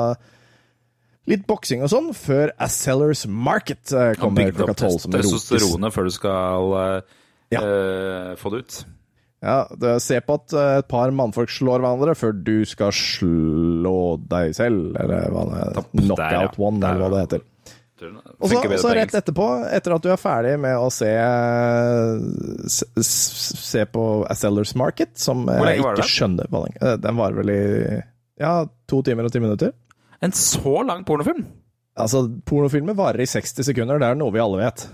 [1.27, 5.01] Litt boksing og sånn før A Sellers Market eh, kommer klokka tolv.
[5.03, 7.17] som testosteronet før du skal eh,
[7.57, 7.63] Ja.
[7.67, 8.77] eh, få det ut.
[9.43, 13.97] Ja, det, se på at eh, et par mannfolk slår hverandre før du skal slå
[14.31, 15.83] deg selv, eller hva det er.
[15.99, 16.55] Knockout Der, ja.
[16.69, 17.45] one, eller hva det heter.
[18.03, 21.09] Og så, på rett etterpå, etter at du er ferdig med å se
[23.07, 26.09] Se på A Sellers Market, som jeg lenge ikke det?
[26.11, 27.61] skjønner hva den eh, Den varer vel i
[28.37, 28.53] ja,
[28.91, 29.73] to timer og ti minutter.
[30.21, 31.47] En så lang pornofilm?
[31.97, 34.85] Altså, pornofilmer varer i 60 sekunder, det er noe vi alle vet.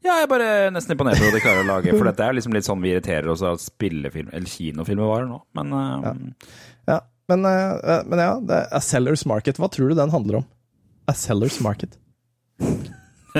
[0.00, 2.34] Ja, jeg er bare nesten imponert over at de klarer å lage For dette er
[2.34, 5.38] liksom litt sånn vi irriterer oss av at spillefilm eller kinofilmer varer nå.
[5.58, 6.08] Men eh,
[6.88, 6.98] Ja,
[7.28, 8.32] men, eh, men ja,
[8.72, 10.48] A Sellers Market, hva tror du den handler om?
[11.08, 12.00] A Sellers Market.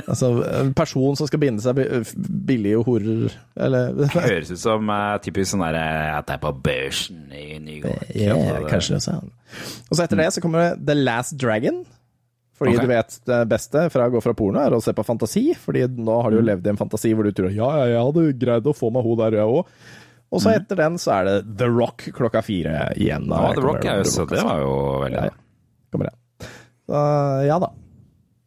[0.06, 0.28] Altså,
[0.60, 2.12] en person som skal binde seg Billig
[2.46, 6.52] billige horer, eller høres ut som uh, typisk sånn der eh, at det er på
[6.62, 7.80] børsen i.
[8.14, 9.00] Ja, Så det- kanskje det.
[9.08, 9.30] sånn.
[9.88, 11.80] Og så etter det så kommer det The Last Dragon.
[12.58, 12.84] Fordi okay.
[12.86, 15.44] du vet det beste fra å gå fra porno er å se på fantasi.
[15.56, 16.40] Fordi nå har du Mm.
[16.42, 18.90] jo levd i en fantasi hvor du tror ja, ja, jeg hadde greid å få
[18.92, 19.66] meg hun der, jeg òg.
[20.30, 20.42] Og Mm.
[20.44, 23.26] så etter den så er det The Rock klokka fire igjen.
[23.30, 24.72] Ja, The Rock er jo så Det var jo
[25.06, 25.36] veldig Ja, ja.
[25.90, 26.48] Kommer det.
[26.86, 27.70] Så ja da.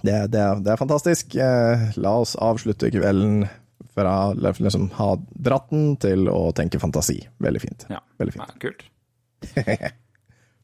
[0.04, 1.36] Det, det, det er fantastisk.
[1.36, 3.44] Eh, la oss avslutte kvelden
[3.92, 7.20] fra liksom ha dratt den til å tenke fantasi.
[7.44, 7.86] Veldig fint.
[7.92, 8.00] Ja.
[8.22, 8.86] Veldig Ja, kult.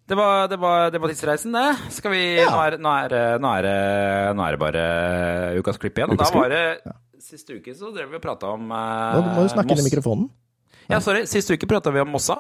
[0.08, 1.92] Det var, det, var, det var tidsreisen, det.
[1.92, 2.48] Skal vi, Ja.
[2.54, 4.84] nå, er, nå, er, nå, er, det- nå er det bare
[5.60, 6.14] ukas klipp igjen.
[6.16, 6.64] Og da var det
[7.28, 9.88] Siste uke så drev vi og prata om eh, Nå må du snakke inn i
[9.90, 10.30] mikrofonen.
[10.88, 11.26] Ja, sorry.
[11.28, 12.38] Siste uke prata vi om Mossa.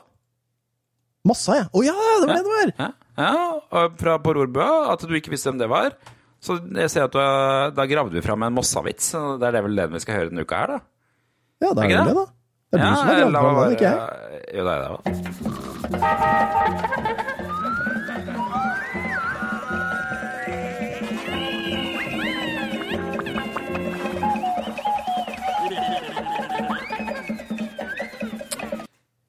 [1.27, 1.65] Mossa, ja.
[1.75, 2.71] Å ja, det var det det var!
[2.79, 4.67] Ja, ja fra på Rorbø.
[4.93, 5.97] At du ikke visste hvem det var.
[6.43, 7.19] Så jeg ser at du
[7.75, 9.07] da gravde vi fram en Mossa-vits.
[9.41, 10.79] Det er det vel den vi skal høre denne uka her, da.
[11.63, 12.05] Ja, det er vel det?
[12.05, 12.25] det, da.
[12.67, 13.97] Det er du som har gravd fram den, ikke jeg.
[14.53, 14.89] Jo, det er det.
[15.97, 17.43] da.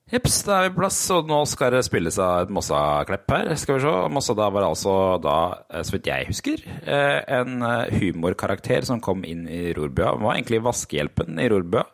[0.08, 3.50] Jeps, da er vi på plass, og nå skal det spilles av et Mossa-klepp her.
[3.60, 3.92] Skal vi se.
[4.14, 5.36] Mossa da var altså da,
[5.68, 10.14] eh, så vidt jeg husker, eh, en eh, humorkarakter som kom inn i Rorbua.
[10.14, 11.84] Han var egentlig vaskehjelpen i Rorbua.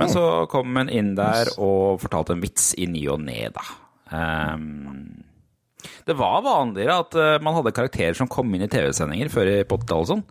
[0.00, 3.64] Men så kom han inn der og fortalte en vits i ny og ne, da.
[4.10, 5.24] Um,
[6.06, 10.06] det var vanligere at man hadde karakterer som kom inn i TV-sendinger før i 80-tallet
[10.06, 10.24] og sånn.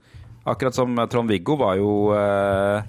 [0.50, 2.88] Akkurat som Trond-Viggo var jo eh,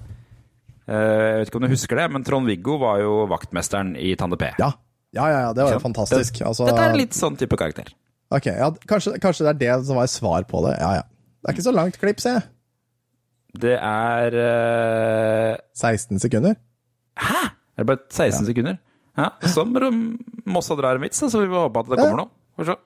[0.90, 4.48] Jeg vet ikke om du husker det, men Trond-Viggo var jo vaktmesteren i Tande P.
[4.58, 4.72] Ja.
[5.14, 6.40] Ja, ja, ja, det var jo fantastisk.
[6.46, 7.90] Altså, Dette er litt sånn type karakter.
[8.30, 10.76] ok, ja, kanskje, kanskje det er det som var svar på det.
[10.78, 11.06] Ja, ja.
[11.40, 12.44] Det er ikke så langt klipp, ser jeg.
[13.60, 15.56] Det er uh...
[15.74, 16.54] 16 sekunder.
[17.18, 17.48] Hæ?!
[17.74, 18.78] Er det bare 16 sekunder?
[19.18, 19.74] Ja, Som
[20.46, 22.30] Mossa drar en vits, så vi får håpe at det kommer noe.
[22.56, 22.76] Får se.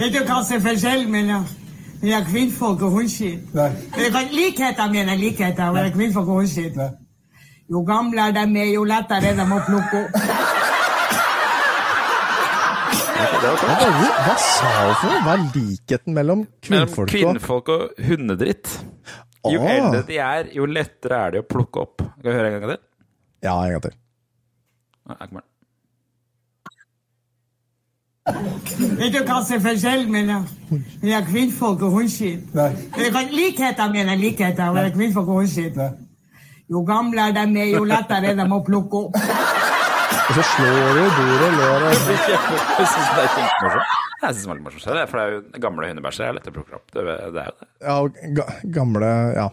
[0.00, 1.44] Vet du hva som er forskjellen
[2.00, 3.42] mellom kvinnfolk og hundskinn?
[4.32, 5.20] Likheter, mener jeg.
[5.24, 6.78] Likheter mellom kvinnfolk og hundskitt.
[7.70, 10.16] Jo gamlere de er, jo lettere er de å plukke opp.
[13.40, 15.20] Hva, sa hun for noe?
[15.24, 18.72] Hva er likheten mellom kvinnfolk og kvinnfolk og hundedritt.
[19.48, 19.70] Jo Åh.
[19.72, 22.02] eldre de er, jo lettere er de å plukke opp.
[22.18, 22.82] Skal vi høre en gang til?
[23.46, 23.96] Ja, en gang til.
[25.00, 25.49] Kom her kommer den.
[28.28, 30.42] Vet du hva som er forskjellen mellom
[31.00, 31.94] mellom kvinnfolk og
[33.14, 34.20] hva- Likheter, mener jeg.
[34.20, 35.78] Likheter mellom kvinnfolk og hundskitt
[36.70, 39.16] Jo gamlere de er, jo lettere er de å plukke opp.
[39.16, 41.86] Og så slår du bordet og ler.
[41.86, 43.96] og- Jeg syns det er kjempemorsomt.
[44.20, 46.52] Jeg synes det er veldig morsomt, for det er jo gamle hundebæsjer er lett å
[46.52, 46.90] plukke opp.
[46.92, 47.46] Det, det er jo det.
[47.80, 47.96] Ja,
[48.36, 49.48] ga, gamle ja.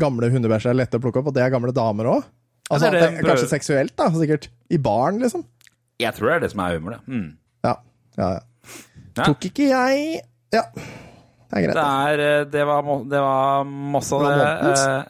[0.00, 2.24] Gamle hundebæsjer er lette å plukke opp, og det er gamle damer òg.
[2.70, 4.48] Altså, Ja, det er det det kanskje seksuelt, da, sikkert.
[4.70, 5.44] I barn, liksom.
[6.00, 7.00] Jeg tror det er det som er humor, det.
[7.06, 7.32] Mm.
[7.62, 7.74] Ja,
[8.20, 9.24] ja, ja.
[9.26, 10.20] Tok ikke jeg
[10.54, 11.74] Ja, det er greit.
[11.74, 13.64] Det er eh, Det var, det var
[13.96, 14.50] masse av det.
[14.70, 15.08] Eh,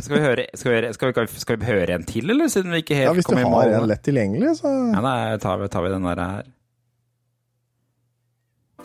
[0.00, 2.48] Skal vi, høre, skal, vi, skal, vi, skal vi høre en til, eller?
[2.48, 3.72] Siden vi ikke helt Ja, hvis du har mål?
[3.74, 6.46] en lett tilgjengelig, så Ja, nei, tar vi, tar vi den der her.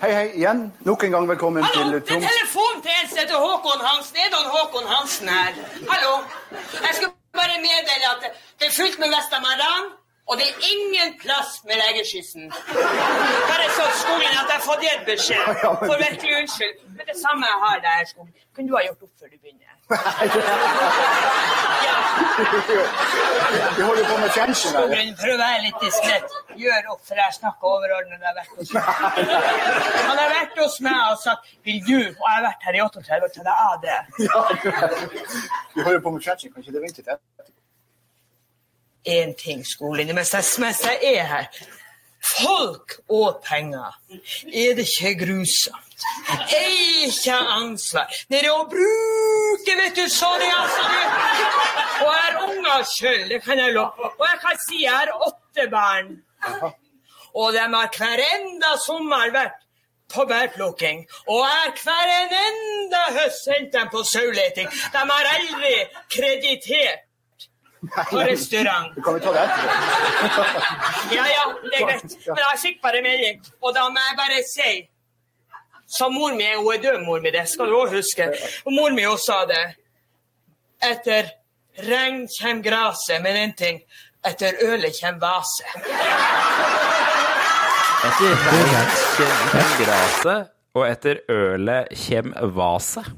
[0.01, 0.59] Hei, hei igjen.
[0.87, 4.19] Nok en gang velkommen Hallo, til det er telefon til Else til Håkon Hansen.
[4.23, 5.57] Er Don Håkon Hansen her?
[5.91, 6.13] Hallo.
[6.55, 9.89] Jeg skal bare meddele at det- det er fullt med Vestamaran,
[10.29, 12.43] og det er ingen plass med legeskyssen.
[13.51, 15.45] Bare så skolen at jeg får gitt beskjed.
[15.89, 16.75] For virkelig unnskyld.
[16.97, 18.33] Men det samme jeg har der, skolen.
[18.55, 19.65] Kunne du ha gjort opp før du begynner?
[21.87, 21.95] Ja.
[23.77, 24.85] Vi holder på med fjernsyn her.
[24.85, 26.15] Skolen, for å være litt diskré,
[26.63, 28.19] gjør opp, for jeg snakker overordnet.
[28.21, 28.83] Jeg har vært hos meg.
[30.09, 32.81] Han har vært hos meg og sagt 'vil du', og jeg har vært her i
[32.85, 33.99] 38 år, så det er det.
[35.75, 36.53] Vi holder på med fjernsyn.
[36.53, 37.58] Kan ikke det vente til etterpå?
[39.07, 41.47] Én ting, skolen, mens jeg, mens jeg er her.
[42.19, 43.95] Folk og penger.
[44.53, 45.85] Er det ikke grusomt?
[46.51, 48.11] Er Ikke ansvar.
[48.31, 50.83] er å bruke, vet du, sånn altså.
[51.99, 54.11] Og jeg er unger sjøl, det kan jeg love.
[54.19, 56.13] Og jeg kan si jeg har åtte barn.
[57.33, 59.57] Og de har hver enda sommer vært
[60.13, 61.03] på bærplukking.
[61.27, 64.69] Og jeg hver en enda høst sendt dem på saueleting.
[64.93, 65.75] De har aldri
[66.15, 67.05] kreditert
[68.09, 68.93] på restaurant.
[69.03, 70.45] Kan vi ta det etterpå?
[71.15, 72.15] Ja, ja, det er greit.
[72.27, 74.71] Men jeg fikk bare melding, og da må jeg bare si
[75.89, 78.27] Som mor mi, hun er død, mor mi, det skal du òg huske.
[78.65, 79.63] Og mor mi også sa det.
[80.85, 81.31] Etter
[81.87, 83.81] regn kommer gresset, men en ting.
[84.21, 85.89] Etter ølet kommer vaset.
[88.05, 93.09] Etter regn kjem graset, og etter ølet kjem vaset.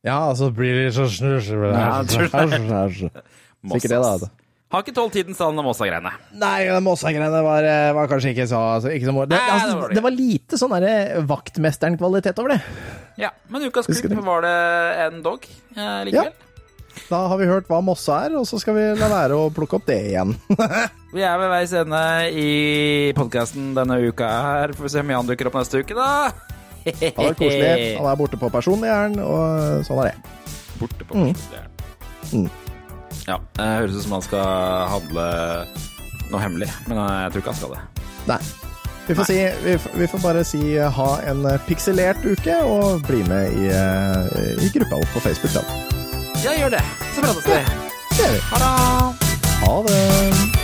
[0.00, 1.52] Ja, altså blir det så snusj
[3.60, 4.12] Ja, tror Sikkert det, da.
[4.14, 4.30] altså.
[4.70, 6.12] Har ikke tålt tiden sånn Mossa-greiene.
[6.38, 9.26] Nei, Mossa-greiene var, eh, var kanskje ikke så, altså, ikke så moro.
[9.26, 12.60] Det, Nei, det altså, var det det var lite sånn derre vaktmesteren-kvalitet over det.
[13.18, 14.54] Ja, men ukas klubb klipp var det
[15.08, 16.32] en dog eh, likevel.
[17.10, 19.78] Da har vi hørt hva Mossa er, og så skal vi la være å plukke
[19.78, 20.36] opp det igjen.
[21.14, 22.00] Vi er ved veis ende
[22.38, 22.50] i
[23.18, 24.74] podkasten denne uka her.
[24.78, 26.30] Får vi se om Jan dukker opp neste uke, da.
[26.86, 27.88] Det har vært koselig.
[27.98, 30.36] Han er borte på personligheren, og sånn er det.
[30.78, 31.34] Borte på Mm.
[32.30, 32.59] mm.
[33.30, 35.28] Ja, det høres ut som han skal handle
[36.30, 37.84] noe hemmelig, men jeg tror ikke han skal det.
[38.30, 38.42] Nei.
[39.10, 43.02] Vi får, si, vi, vi får bare si eh, ha en eh, pikselert uke, og
[43.08, 45.56] bli med i, eh, i gruppa vår på Facebook.
[45.56, 45.64] Da.
[46.44, 46.84] Ja, gjør det.
[47.16, 47.58] Så prates vi.
[48.14, 48.40] Det gjør vi.
[48.52, 49.36] Ha det.
[49.66, 50.59] Ha det.